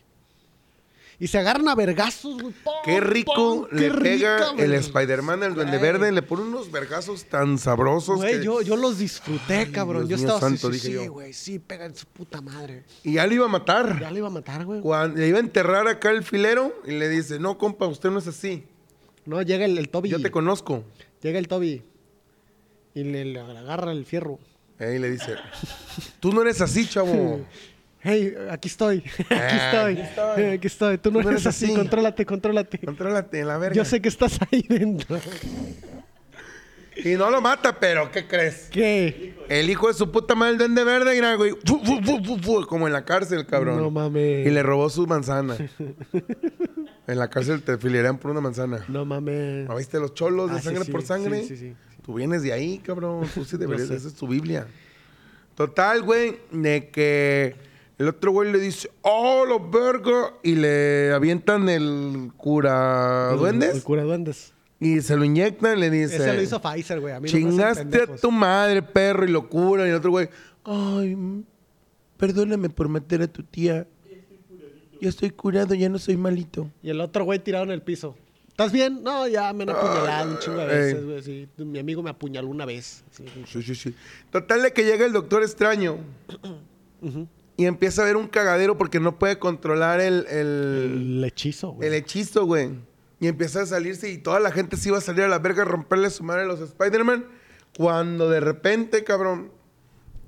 [1.19, 2.55] Y se agarran a vergazos, güey.
[2.63, 4.75] ¡Pum, Qué rico le Qué pega rica, el.
[4.75, 5.79] Spider-Man al Duende.
[5.79, 6.13] Verde.
[6.13, 8.17] Le pone unos vergazos tan sabrosos.
[8.17, 10.07] Güey, que- yo, yo los disfruté, Ay, cabrón.
[10.07, 11.13] Dios yo estaba así, santo, sí, dije sí, yo.
[11.13, 12.85] güey, sí, pegan su puta madre.
[13.03, 13.99] Y ya le iba a matar.
[13.99, 14.83] Ya le iba a matar, güey.
[14.83, 18.19] Cuando le iba a enterrar acá el filero y le dice, no, compa, usted no
[18.19, 18.65] es así.
[19.25, 20.11] No, llega el, el Toby.
[20.11, 20.85] Yo te conozco.
[21.23, 21.83] Llega el Toby.
[22.95, 24.39] Y le, le agarra el fierro.
[24.79, 25.35] Eh, Y le dice,
[26.21, 27.41] tú no eres así, chavo.
[28.09, 28.99] Hey, aquí estoy.
[29.19, 29.93] aquí Ah, estoy.
[29.95, 30.43] aquí estoy.
[30.45, 30.99] Eh, Aquí estoy.
[30.99, 31.75] Tú no, eres así.
[31.75, 32.79] Contrólate, contrólate.
[32.79, 33.75] Contrólate en la verga.
[33.75, 35.19] Yo sé que estás ahí dentro.
[37.05, 38.69] Y no lo mata, pero ¿qué crees?
[38.71, 39.35] ¿Qué?
[39.51, 41.51] El hijo de su puta madre, el duende verde, mira, güey.
[41.67, 43.77] fu, fu, fu, fu, fu, como en la cárcel, cabrón.
[43.77, 44.47] No mames.
[44.47, 45.57] Y le robó su manzana.
[47.07, 48.85] en la cárcel te filerían por una manzana.
[48.89, 49.69] No mames.
[49.69, 51.43] ¿No viste los cholos de Ah, sangre sí, por sangre?
[51.43, 51.75] sí, sí, sí.
[52.03, 53.29] Tú vienes de ahí, cabrón.
[53.35, 53.97] Tú sí deberías, sé.
[53.97, 54.67] esa es tu Biblia.
[55.55, 57.57] Total, güey, de que
[57.99, 60.35] el otro güey le dice, ¡Oh, los verga!
[60.43, 63.83] Y le avientan el cura El duendes.
[63.83, 64.53] cura duendes.
[64.79, 66.17] Y se lo inyectan y le dice...
[66.17, 67.15] Ese lo hizo Pfizer, güey.
[67.15, 69.87] A mí no me hacen Chingaste a tu madre, perro, y locura.
[69.87, 70.29] Y el otro güey,
[70.65, 71.17] ay,
[72.19, 73.87] perdóname por matar a tu tía.
[75.01, 76.71] Ya estoy curado, ya no soy malito.
[76.83, 78.17] Y el otro güey tirado en el piso.
[78.49, 79.03] ¿Estás bien?
[79.03, 81.23] No, ya me han apuñalado un chingo de veces, güey.
[81.23, 81.49] Sí.
[81.59, 83.05] Mi amigo me apuñaló una vez.
[83.11, 83.25] Sí.
[83.47, 83.95] Sí, sí, sí.
[84.31, 85.99] Total de que llega el doctor extraño
[87.57, 91.89] y empieza a ver un cagadero porque no puede controlar el, el, El hechizo, güey.
[91.89, 92.71] el hechizo, güey.
[93.19, 95.63] Y empieza a salirse y toda la gente se iba a salir a la verga
[95.63, 97.25] a romperle su madre a los Spider-Man.
[97.79, 99.53] Cuando de repente, cabrón,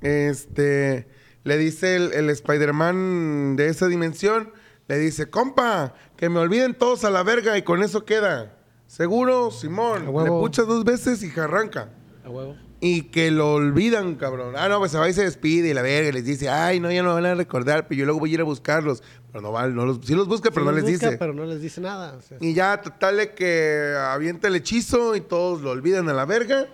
[0.01, 1.07] este,
[1.45, 4.53] le dice el, el Spider-Man de esa dimensión,
[4.87, 8.57] le dice, compa, que me olviden todos a la verga y con eso queda.
[8.87, 10.07] ¿Seguro, Simón?
[10.09, 11.91] A Le pucha dos veces y arranca.
[12.25, 12.57] A huevo.
[12.81, 14.55] Y que lo olvidan, cabrón.
[14.57, 16.79] Ah, no, pues se va y se despide y la verga y les dice, ay,
[16.79, 19.03] no, ya no me van a recordar, pero yo luego voy a ir a buscarlos.
[19.33, 21.19] Pero no va, no los, sí los busca, pero Sí no los les busca, dice.
[21.19, 22.15] Pero no les dice nada.
[22.17, 26.13] o sea, Y ya, total de que avienta el hechizo y todos lo olvidan a
[26.13, 26.67] la verga.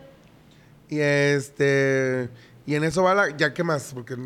[0.90, 2.28] Y este.
[2.66, 3.36] Y en eso va la.
[3.36, 3.92] ¿Ya qué más?
[3.94, 4.16] Porque.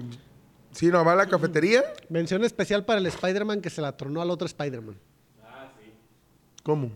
[0.73, 1.85] Sí, no, va a la cafetería.
[2.09, 4.97] Mención especial para el Spider-Man que se la tronó al otro Spider-Man.
[6.63, 6.91] ¿Cómo?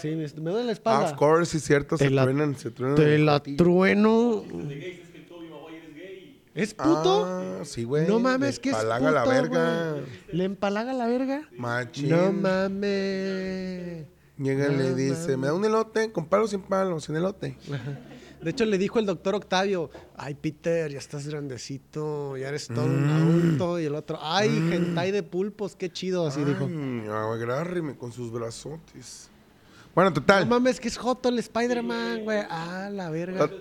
[0.00, 1.04] Sí, me, me duele la Ah, espalda.
[1.10, 1.96] of course, sí, cierto.
[1.96, 2.96] Te Se la- truenan, se truenan.
[2.96, 3.56] Te el la patillo.
[3.56, 4.42] trueno.
[6.54, 7.24] ¿Es puto?
[7.26, 8.08] Ah, sí, güey.
[8.08, 9.90] no mames, Le que es puto, empalaga la verga.
[9.92, 10.04] güey.
[10.32, 11.42] ¿Le empalaga la verga?
[11.58, 12.08] Machín.
[12.08, 14.06] No mames.
[14.38, 16.12] Llega y le dice, ¿me da un elote?
[16.12, 16.98] ¿Con palo o sin palo?
[17.00, 17.58] Sin elote.
[18.42, 22.84] De hecho, le dijo el doctor Octavio, ay, Peter, ya estás grandecito, ya eres todo
[22.84, 23.10] un Mm.
[23.16, 23.80] adulto.
[23.80, 26.68] Y el otro, ay, hentai de pulpos, qué chido, así dijo.
[27.12, 29.30] Agárreme con sus brazotes.
[29.96, 30.44] Bueno, total.
[30.46, 32.40] No mames, que es Joto el Spider-Man, güey.
[32.50, 33.48] Ah, la verga.
[33.48, 33.60] To-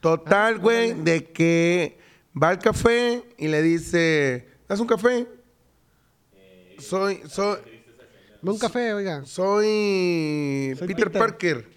[0.00, 1.96] Total, güey, de que
[2.40, 5.26] va al café y le dice, ¿das un café?
[6.78, 7.56] Soy, soy,
[8.42, 9.24] Ve un café, oiga.
[9.24, 11.18] soy, Soy Peter, Peter.
[11.18, 11.68] Parker.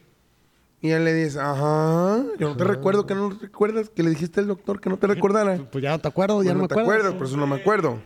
[0.82, 4.42] Y él le dice, ajá, yo no te recuerdo que no recuerdas, que le dijiste
[4.42, 5.58] al doctor que no te recordara.
[5.72, 6.92] Pues ya no te acuerdo, ya Pues no, me te acuerdo.
[6.92, 8.02] acuerdas, por eso no me acuerdo.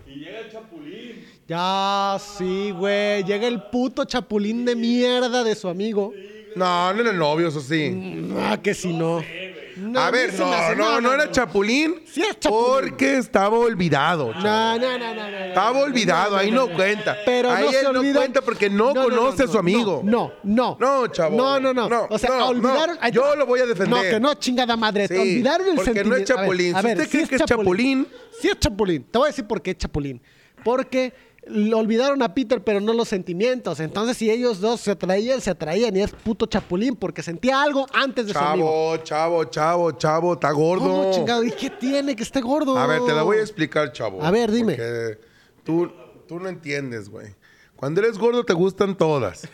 [1.51, 3.25] Ya, sí, güey.
[3.25, 6.13] Llega el puto chapulín de mierda de su amigo.
[6.55, 8.25] No, no era novio, eso sí.
[8.39, 9.21] Ah, que si no.
[9.75, 12.03] No, a ver, no, hace- no, no, era Chapulín.
[12.05, 12.89] Sí es Chapulín.
[12.91, 14.31] Porque estaba olvidado.
[14.31, 14.43] chavo.
[14.45, 15.37] No, no, no, no, no.
[15.37, 17.17] Estaba olvidado, ahí no cuenta.
[17.25, 20.01] Pero ahí no se él no cuenta porque no, conoce a su no, amigo.
[20.05, 20.77] No, no.
[20.79, 21.35] No, chavo.
[21.35, 21.89] No, no, no.
[21.89, 22.97] No, o sea, no, olvidaron.
[23.01, 23.09] no.
[23.09, 23.89] Yo lo voy a defender.
[24.05, 25.09] No, que no, chingada madre.
[25.09, 26.33] Sí, olvidaron el porque no es sentimiento.
[26.33, 26.75] A ver, Chapulín.
[26.75, 28.07] Si usted sí cree que es Chapulín-
[28.39, 29.03] Sí es Chapulín.
[29.03, 30.21] Te voy a decir por qué es Chapulín.
[30.63, 31.13] Porque
[31.47, 33.79] olvidaron a Peter, pero no los sentimientos.
[33.79, 35.95] Entonces, si ellos dos se atraían, se atraían.
[35.95, 38.97] Y es puto Chapulín porque sentía algo antes de su amigo.
[38.97, 40.85] Chavo, chavo, chavo, chavo, está gordo.
[40.85, 41.43] ¿Cómo chingado?
[41.43, 42.77] ¿Y qué tiene que esté gordo?
[42.77, 44.23] A ver, te la voy a explicar, chavo.
[44.23, 44.75] A ver, dime.
[44.75, 45.19] Porque
[45.63, 45.91] tú,
[46.27, 47.33] tú no entiendes, güey.
[47.75, 49.47] Cuando eres gordo te gustan todas.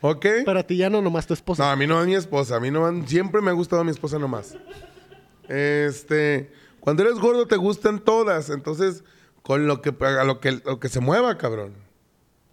[0.00, 0.26] ¿Ok?
[0.44, 1.70] Pero a ti ya no, nomás tu No, esposa.
[1.72, 2.56] a mí no es mi esposa.
[2.56, 4.56] A mí no siempre me ha gustado mi esposa nomás.
[5.48, 6.50] Este,
[6.80, 9.04] cuando eres gordo te gustan todas, entonces
[9.42, 11.72] con lo que a lo que lo que se mueva, cabrón.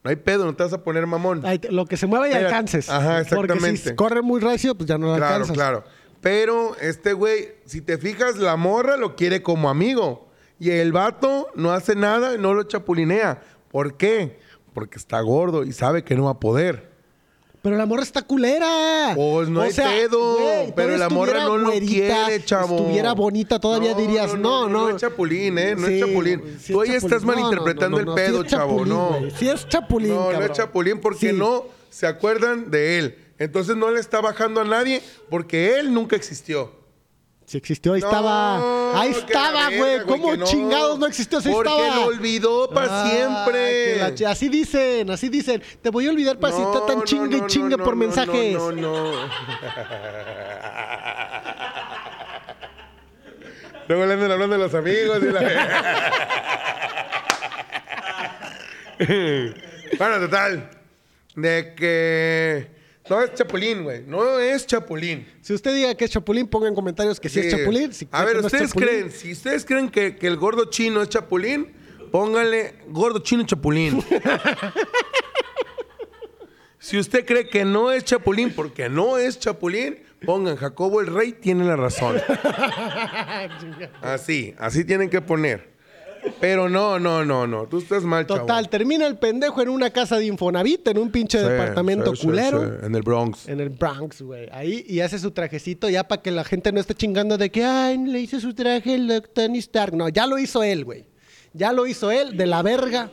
[0.04, 1.42] No hay pedo, no te vas a poner mamón.
[1.46, 2.90] Ay, lo que se mueva y Mira, alcances.
[2.90, 3.90] ajá, Porque exactamente.
[3.90, 5.56] si corre muy recio, pues ya no lo claro, alcanzas.
[5.56, 5.84] claro.
[6.22, 10.28] Pero este güey, si te fijas, la morra lo quiere como amigo
[10.60, 13.42] y el vato no hace nada y no lo chapulinea.
[13.72, 14.40] ¿Por qué?
[14.74, 16.92] Porque está gordo y sabe que no va a poder.
[17.66, 19.14] Pero la morra está culera.
[19.16, 20.38] Pues no hay pedo,
[20.76, 22.76] pero la morra no lo güerita, quiere, chavo.
[22.78, 24.82] Estuviera bonita, todavía dirías, no, no.
[24.82, 25.76] No es chapulín, ¿eh?
[25.76, 26.58] No Sí, es chapulín.
[26.62, 27.28] sí Tú es ahí estás chapulín.
[27.42, 29.38] No, malinterpretando no, no, no, el pedo, sí chavo, chapulín, no.
[29.40, 30.52] Sí es chapulín, No, no cabrón.
[30.52, 33.18] es chapulín porque no se acuerdan de él.
[33.40, 35.02] Entonces no le está bajando a nadie
[35.32, 36.72] porque él nunca existió.
[37.46, 39.00] Si existió, ahí No, estaba.
[39.00, 40.02] Ahí estaba, güey.
[40.06, 40.46] ¿Cómo no.
[40.46, 41.40] chingados no existió?
[41.42, 41.96] Sí Porque estaba.
[41.96, 43.98] lo olvidó para Ah, siempre.
[44.20, 45.62] la así dicen, así dicen.
[45.82, 48.54] Te voy a olvidar para si está tan chingue y chingue por mensajes.
[48.54, 49.30] No, no, no.
[53.88, 55.42] Luego le andan hablando de los amigos y la...
[60.00, 60.72] bueno, total.
[61.36, 62.75] De que...
[63.10, 64.04] No es Chapulín, güey.
[64.08, 65.28] No es Chapulín.
[65.42, 67.94] Si usted diga que es chapulín, ponga en comentarios que sí, es chapulín.
[67.94, 69.12] Si A ver, no ¿ustedes creen?
[69.12, 71.72] Si ustedes creen que, que el gordo chino es Chapulín,
[72.12, 74.04] pónganle gordo chino Chapulín.
[76.80, 81.34] si usted cree que no es Chapulín porque no es Chapulín, pongan Jacobo el Rey
[81.34, 82.20] tiene la razón.
[84.02, 85.75] así, así tienen que poner.
[86.40, 87.66] Pero no, no, no, no.
[87.68, 88.42] Tú estás mal, chavo.
[88.42, 92.26] Total, termina el pendejo en una casa de Infonavit, en un pinche Sí, departamento sí,
[92.28, 92.62] culero.
[92.64, 93.48] sí, En el Bronx.
[93.48, 94.50] En el Bronx, güey.
[94.52, 97.64] Ahí, y hace su trajecito ya para que la gente no esté chingando de que,
[97.64, 99.94] ay, le hizo su traje el Tony Stark.
[99.96, 101.06] No, ya lo hizo él, güey.
[101.54, 103.12] Ya lo hizo él, de la verga.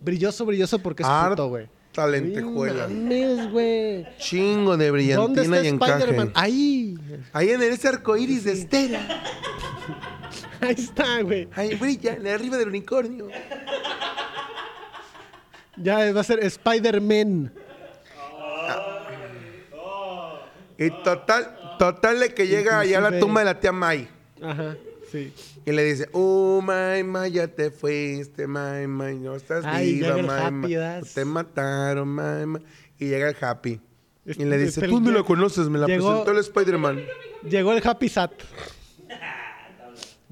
[0.00, 1.66] Brilloso, brilloso porque es Art puto, güey.
[1.90, 2.86] puta lentejuela.
[2.88, 4.06] No mames, güey.
[4.18, 6.30] Chingo de ¿Dónde brillantina está y encaje.
[6.34, 6.94] Ahí.
[7.32, 9.00] Ahí en ese arco iris de Estela.
[10.60, 11.48] Ahí está, güey.
[11.54, 13.28] Ahí brilla, en arriba del unicornio.
[15.76, 17.52] Ya va a ser Spider-Man.
[20.78, 24.08] Y total, total de que llega allá a la tumba de la tía May.
[24.42, 24.76] Ajá,
[25.10, 25.32] sí.
[25.64, 30.16] Y le dice, oh, May, May, ya te fuiste, May, May, no estás Ay, viva,
[30.18, 31.02] May, May.
[31.14, 32.62] Te mataron, May, May.
[32.98, 33.80] Y llega el Happy.
[34.26, 37.04] Y le dice, tú no la conoces, me la llegó- presentó el Spider-Man.
[37.48, 38.32] Llegó el Happy Sat.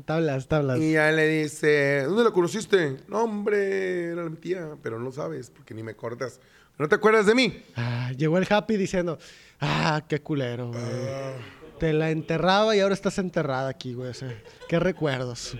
[0.04, 0.80] Tablas, tablas.
[0.80, 2.96] Y ya le dice, ¿dónde la conociste?
[3.08, 6.40] No, hombre, era mi tía, pero no sabes, porque ni me acordas.
[6.78, 7.62] ¿No te acuerdas de mí?
[7.76, 9.18] Ah, llegó el Happy diciendo,
[9.60, 10.82] ah, qué culero, güey.
[10.82, 11.32] Ah.
[11.78, 14.10] Te la enterraba y ahora estás enterrada aquí, güey.
[14.10, 14.36] o sea,
[14.68, 15.56] qué recuerdos.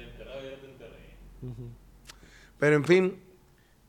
[2.59, 3.21] Pero en fin.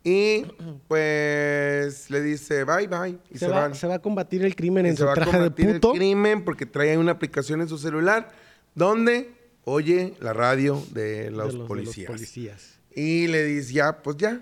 [0.04, 0.44] Y
[0.88, 3.18] pues le dice, bye, bye.
[3.32, 3.76] Y Se, se, va, van.
[3.76, 5.74] se va a combatir el crimen Y en se su va a traje de combatir
[5.74, 5.94] puto.
[5.94, 8.30] el crimen porque trae ahí una aplicación en su celular
[8.76, 9.32] donde
[9.66, 11.68] oye la radio de los, de los- de los
[12.08, 12.80] policías.
[12.96, 14.42] Y le dice, ya, pues ya.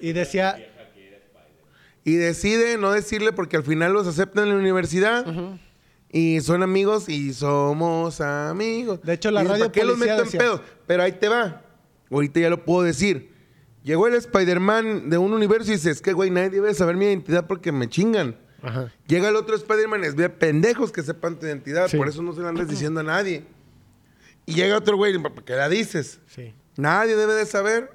[0.00, 0.56] Y decía,
[2.04, 5.26] Y decide no decirle porque al final los aceptan en la universidad.
[6.10, 9.00] Y son amigos y somos amigos.
[9.02, 10.60] De hecho, la Y dice, radio ¿Para qué los policía meto en pedos?
[10.86, 11.62] Pero ahí te va.
[12.10, 13.32] Ahorita ya lo puedo decir.
[13.82, 17.06] Llegó el Spider-Man de un universo y dice, es que, güey, nadie debe saber mi
[17.06, 18.36] identidad porque me chingan.
[18.62, 21.96] ajá, Llega el otro Spider-Man, es bien pendejos que sepan tu identidad, Sí.
[21.98, 23.44] por eso no se la andas diciendo a nadie.
[24.46, 26.20] Y llega otro güey, ¿para qué la dices?
[26.26, 26.52] sí.
[26.76, 27.88] Nadie debe de saber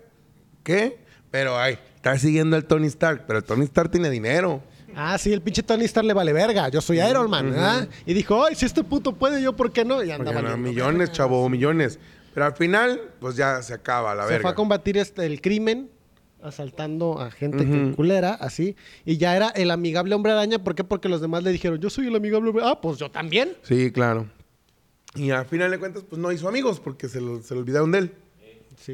[0.64, 1.00] qué,
[1.32, 4.64] pero ay, está siguiendo al Tony Stark, pero el Tony Stark tiene dinero.
[4.96, 6.70] Ah, sí, el pinche Tony Stark le vale verga.
[6.70, 7.90] Yo soy Iron Man, ¿verdad?
[8.06, 10.02] Y dijo, ay, si este puto puede, yo, ¿por qué no?
[10.02, 12.00] Y anda Porque no, millones, chavo, millones.
[12.34, 14.42] Pero al final, pues ya se acaba la Se verga.
[14.44, 15.90] fue a combatir este, el crimen,
[16.42, 18.78] asaltando a gente que culera, así.
[19.04, 20.60] Y ya era el amigable hombre araña.
[20.60, 20.84] ¿Por qué?
[20.86, 23.52] Porque los demás le dijeron, yo soy el amigable hombre Ah, pues yo también.
[23.64, 24.26] Sí, claro.
[25.16, 27.92] Y al final de cuentas, pues no hizo amigos porque se, lo- se le olvidaron
[27.92, 28.12] de él.
[28.78, 28.94] Sí.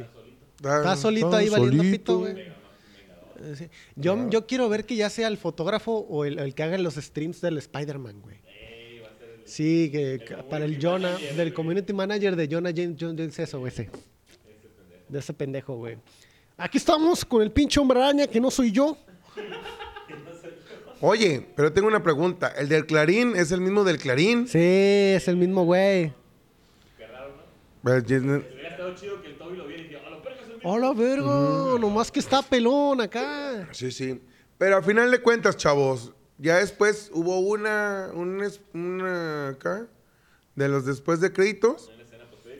[0.57, 1.97] Está, Está solito ahí valiendo solito.
[1.97, 2.39] pito, güey.
[2.39, 3.67] Eh, sí.
[3.95, 6.95] Yo, yo quiero ver que ya sea el fotógrafo o el, el que haga los
[6.95, 8.37] streams del Spider-Man, güey.
[9.45, 10.19] Sí, que,
[10.49, 13.89] para el Jonah, del community manager de Jonah James, John James eso, güey, ese.
[15.07, 15.97] De ese pendejo, güey.
[16.57, 18.97] Aquí estamos con el pinche hombre araña que no soy yo.
[21.01, 22.47] Oye, pero tengo una pregunta.
[22.57, 24.47] ¿El del Clarín es el mismo del Clarín?
[24.47, 26.13] Sí, es el mismo güey.
[27.83, 30.39] Pues, ya- Hubiera estado chido que el Toby lo viera y dijera, a la verga
[30.41, 30.71] es el mismo.
[30.71, 31.79] Hola, verga.
[31.79, 33.67] Nomás que está pelón acá.
[33.71, 34.19] Sí, sí.
[34.57, 39.85] Pero al final de cuentas, chavos, ya después hubo una, un es- una acá,
[40.55, 41.91] de los después de créditos,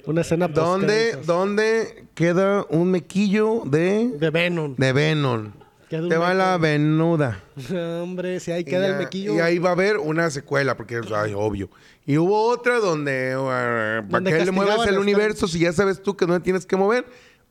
[0.06, 4.76] Una escena donde, post donde queda un mequillo de, De Venom.
[4.76, 5.52] de Venom.
[5.98, 6.38] Queda Te va meco.
[6.38, 7.44] la venuda.
[8.02, 9.36] Hombre, si ahí Y queda el mequillo.
[9.36, 11.06] Y ahí va a haber una secuela, porque es
[11.36, 11.70] obvio.
[12.06, 16.16] Y hubo otra donde, uh, ¿para qué le mueves el universo si ya sabes tú
[16.16, 17.06] que no tienes que mover?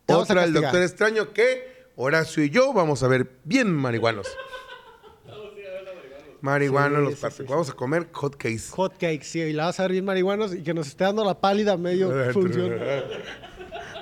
[0.07, 0.53] Otra, el.
[0.53, 4.27] Doctor Extraño, que Horacio y yo vamos a ver bien marihuanos.
[6.41, 7.37] Marihuanos, Sí, los sí, partes.
[7.39, 7.49] sí, sí.
[7.51, 8.65] Vamos a comer hot cakes.
[8.73, 11.25] Hot cakes, sí, y la vas a ver bien marihuanos y que nos esté dando
[11.25, 12.75] la pálida medio función.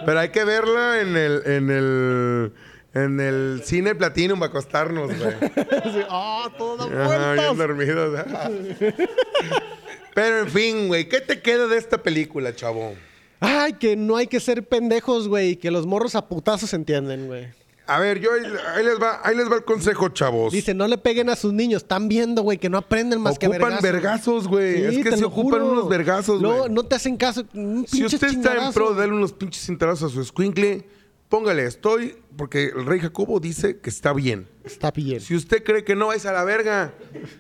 [0.05, 2.53] Pero hay que verla en el, en el,
[2.95, 5.33] en el cine Platinum para acostarnos, güey.
[5.93, 8.21] Sí, Ah, todo Ajá, bien dormidos.
[10.15, 12.95] Pero en fin, güey, ¿qué te queda de esta película, chavo?
[13.41, 17.27] Ay, que no hay que ser pendejos, güey, que los morros a putazos se entienden,
[17.27, 17.49] güey.
[17.87, 18.43] A ver, yo ahí,
[18.77, 20.53] ahí les va, ahí les va el consejo, chavos.
[20.53, 23.49] Dice, no le peguen a sus niños, están viendo, güey, que no aprenden más que
[23.49, 23.83] Ocupan vergazos.
[23.83, 24.75] vergazos, güey.
[24.77, 25.73] Sí, es que te se lo ocupan juro.
[25.73, 26.71] unos vergazos, güey.
[26.71, 27.43] no te hacen caso.
[27.55, 30.87] un Si usted está en pro de darle unos pinches cintarazos a su escuincle,
[31.33, 34.47] póngale estoy, porque el rey Jacobo dice que está bien.
[34.65, 35.19] Está bien.
[35.19, 36.93] Si usted cree que no, vais a la verga.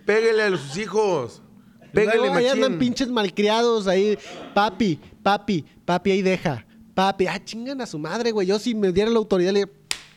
[0.06, 1.43] Pégale a sus hijos.
[1.93, 2.78] Pégale, Luego ahí andan machín.
[2.78, 4.19] pinches malcriados ahí.
[4.55, 6.64] Papi, papi, papi, ahí deja.
[6.94, 8.47] Papi, ah, chingan a su madre, güey.
[8.47, 9.69] Yo si me diera la autoridad le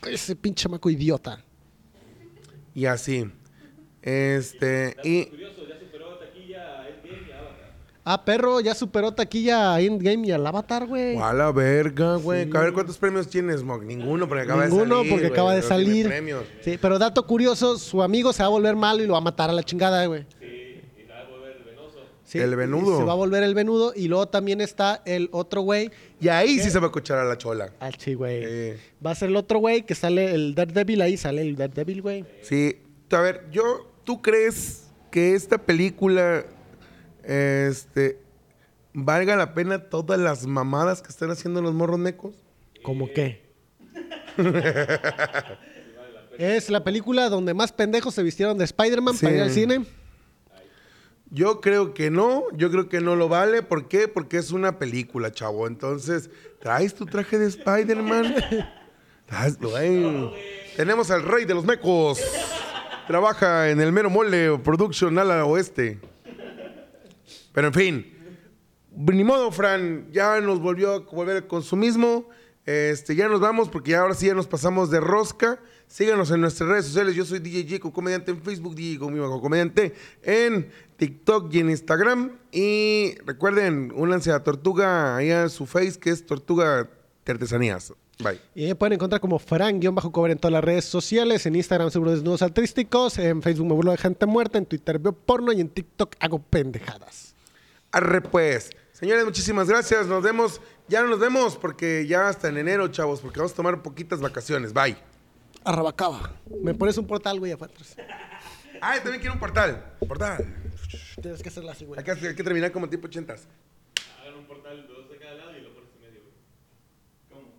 [0.06, 1.44] ese pinche maco idiota.
[2.74, 3.30] Y así.
[4.00, 7.74] Este, y Curioso, ya superó taquilla a Endgame y a Avatar.
[8.08, 11.16] Ah, perro, ya superó taquilla a Endgame y al Avatar, güey.
[11.16, 12.48] a la verga, güey.
[12.54, 13.82] A ver cuántos premios tienes, Smog.
[13.82, 15.10] Ninguno, porque acaba Ninguno, de salir.
[15.10, 15.32] porque güey.
[15.32, 16.06] acaba de salir.
[16.06, 16.44] premios.
[16.62, 19.22] Sí, pero dato curioso, su amigo se va a volver malo y lo va a
[19.22, 20.24] matar a la chingada, güey.
[20.38, 20.46] Sí,
[21.02, 21.98] y va a volver venoso.
[22.24, 22.96] Sí, El venudo.
[22.98, 25.90] Se va a volver el venudo y luego también está el otro güey.
[26.20, 27.72] Y ahí sí se va a escuchar a la chola.
[27.80, 28.44] Ah, sí, güey.
[28.44, 28.80] Sí.
[29.04, 32.24] Va a ser el otro güey que sale el Daredevil ahí, sale el Daredevil, güey.
[32.42, 32.76] Sí.
[33.10, 36.44] A ver, yo, ¿tú crees que esta película,
[37.26, 38.18] este,
[38.94, 42.34] valga la pena todas las mamadas que están haciendo los morros mecos?
[42.82, 43.44] ¿Cómo qué?
[46.38, 49.24] Es la película donde más pendejos se vistieron de Spider-Man Sí.
[49.24, 49.86] para ir al cine.
[51.30, 53.62] Yo creo que no, yo creo que no lo vale.
[53.62, 54.06] ¿Por qué?
[54.06, 55.66] Porque es una película, chavo.
[55.66, 56.28] Entonces,
[56.60, 58.34] ¿traes tu traje de Spider-Man?
[60.76, 62.20] Tenemos al rey de los mecos.
[63.06, 65.98] Trabaja en el mero mole production ala oeste.
[67.56, 68.06] Pero en fin.
[68.94, 70.12] Ni modo, Fran.
[70.12, 72.28] Ya nos volvió a volver al consumismo.
[72.66, 75.58] Este, ya nos vamos porque ahora sí ya nos pasamos de rosca.
[75.86, 77.14] Síganos en nuestras redes sociales.
[77.14, 80.68] Yo soy DJ Jico Comediante en Facebook, DJ bajo Comediante en
[80.98, 82.32] TikTok y en Instagram.
[82.52, 86.90] Y recuerden, únanse a Tortuga ahí a su face que es Tortuga
[87.24, 87.94] de Artesanías.
[88.18, 88.38] Bye.
[88.54, 91.46] Y pueden encontrar como Fran-Cover en todas las redes sociales.
[91.46, 93.16] En Instagram seguro desnudos artísticos.
[93.16, 94.58] En Facebook me burlo de gente muerta.
[94.58, 95.52] En Twitter veo porno.
[95.52, 97.35] Y en TikTok hago pendejadas.
[97.96, 98.68] Arre pues.
[98.92, 100.06] Señores, muchísimas gracias.
[100.06, 100.60] Nos vemos.
[100.86, 104.20] Ya no nos vemos porque ya hasta en enero, chavos, porque vamos a tomar poquitas
[104.20, 104.74] vacaciones.
[104.74, 104.98] Bye.
[105.64, 106.30] Arrabacaba.
[106.62, 107.96] Me pones un portal, güey, atrás.
[108.82, 109.94] Ah, también quiero un portal.
[110.06, 110.44] Portal.
[111.22, 111.98] Tienes que hacerla así, güey.
[111.98, 113.48] Hay que, hay que terminar como tipo ochentas.
[114.20, 116.34] Hagan un portal, dos de cada lado y lo pones en medio, güey.
[117.30, 117.54] ¿Cómo?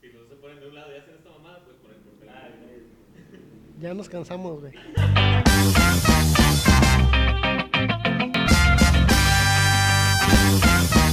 [0.00, 2.54] Si los dos se ponen de un lado y hacen esta mamada, pues ponen portal.
[3.78, 4.72] Ya nos cansamos, güey.
[10.36, 11.05] Thank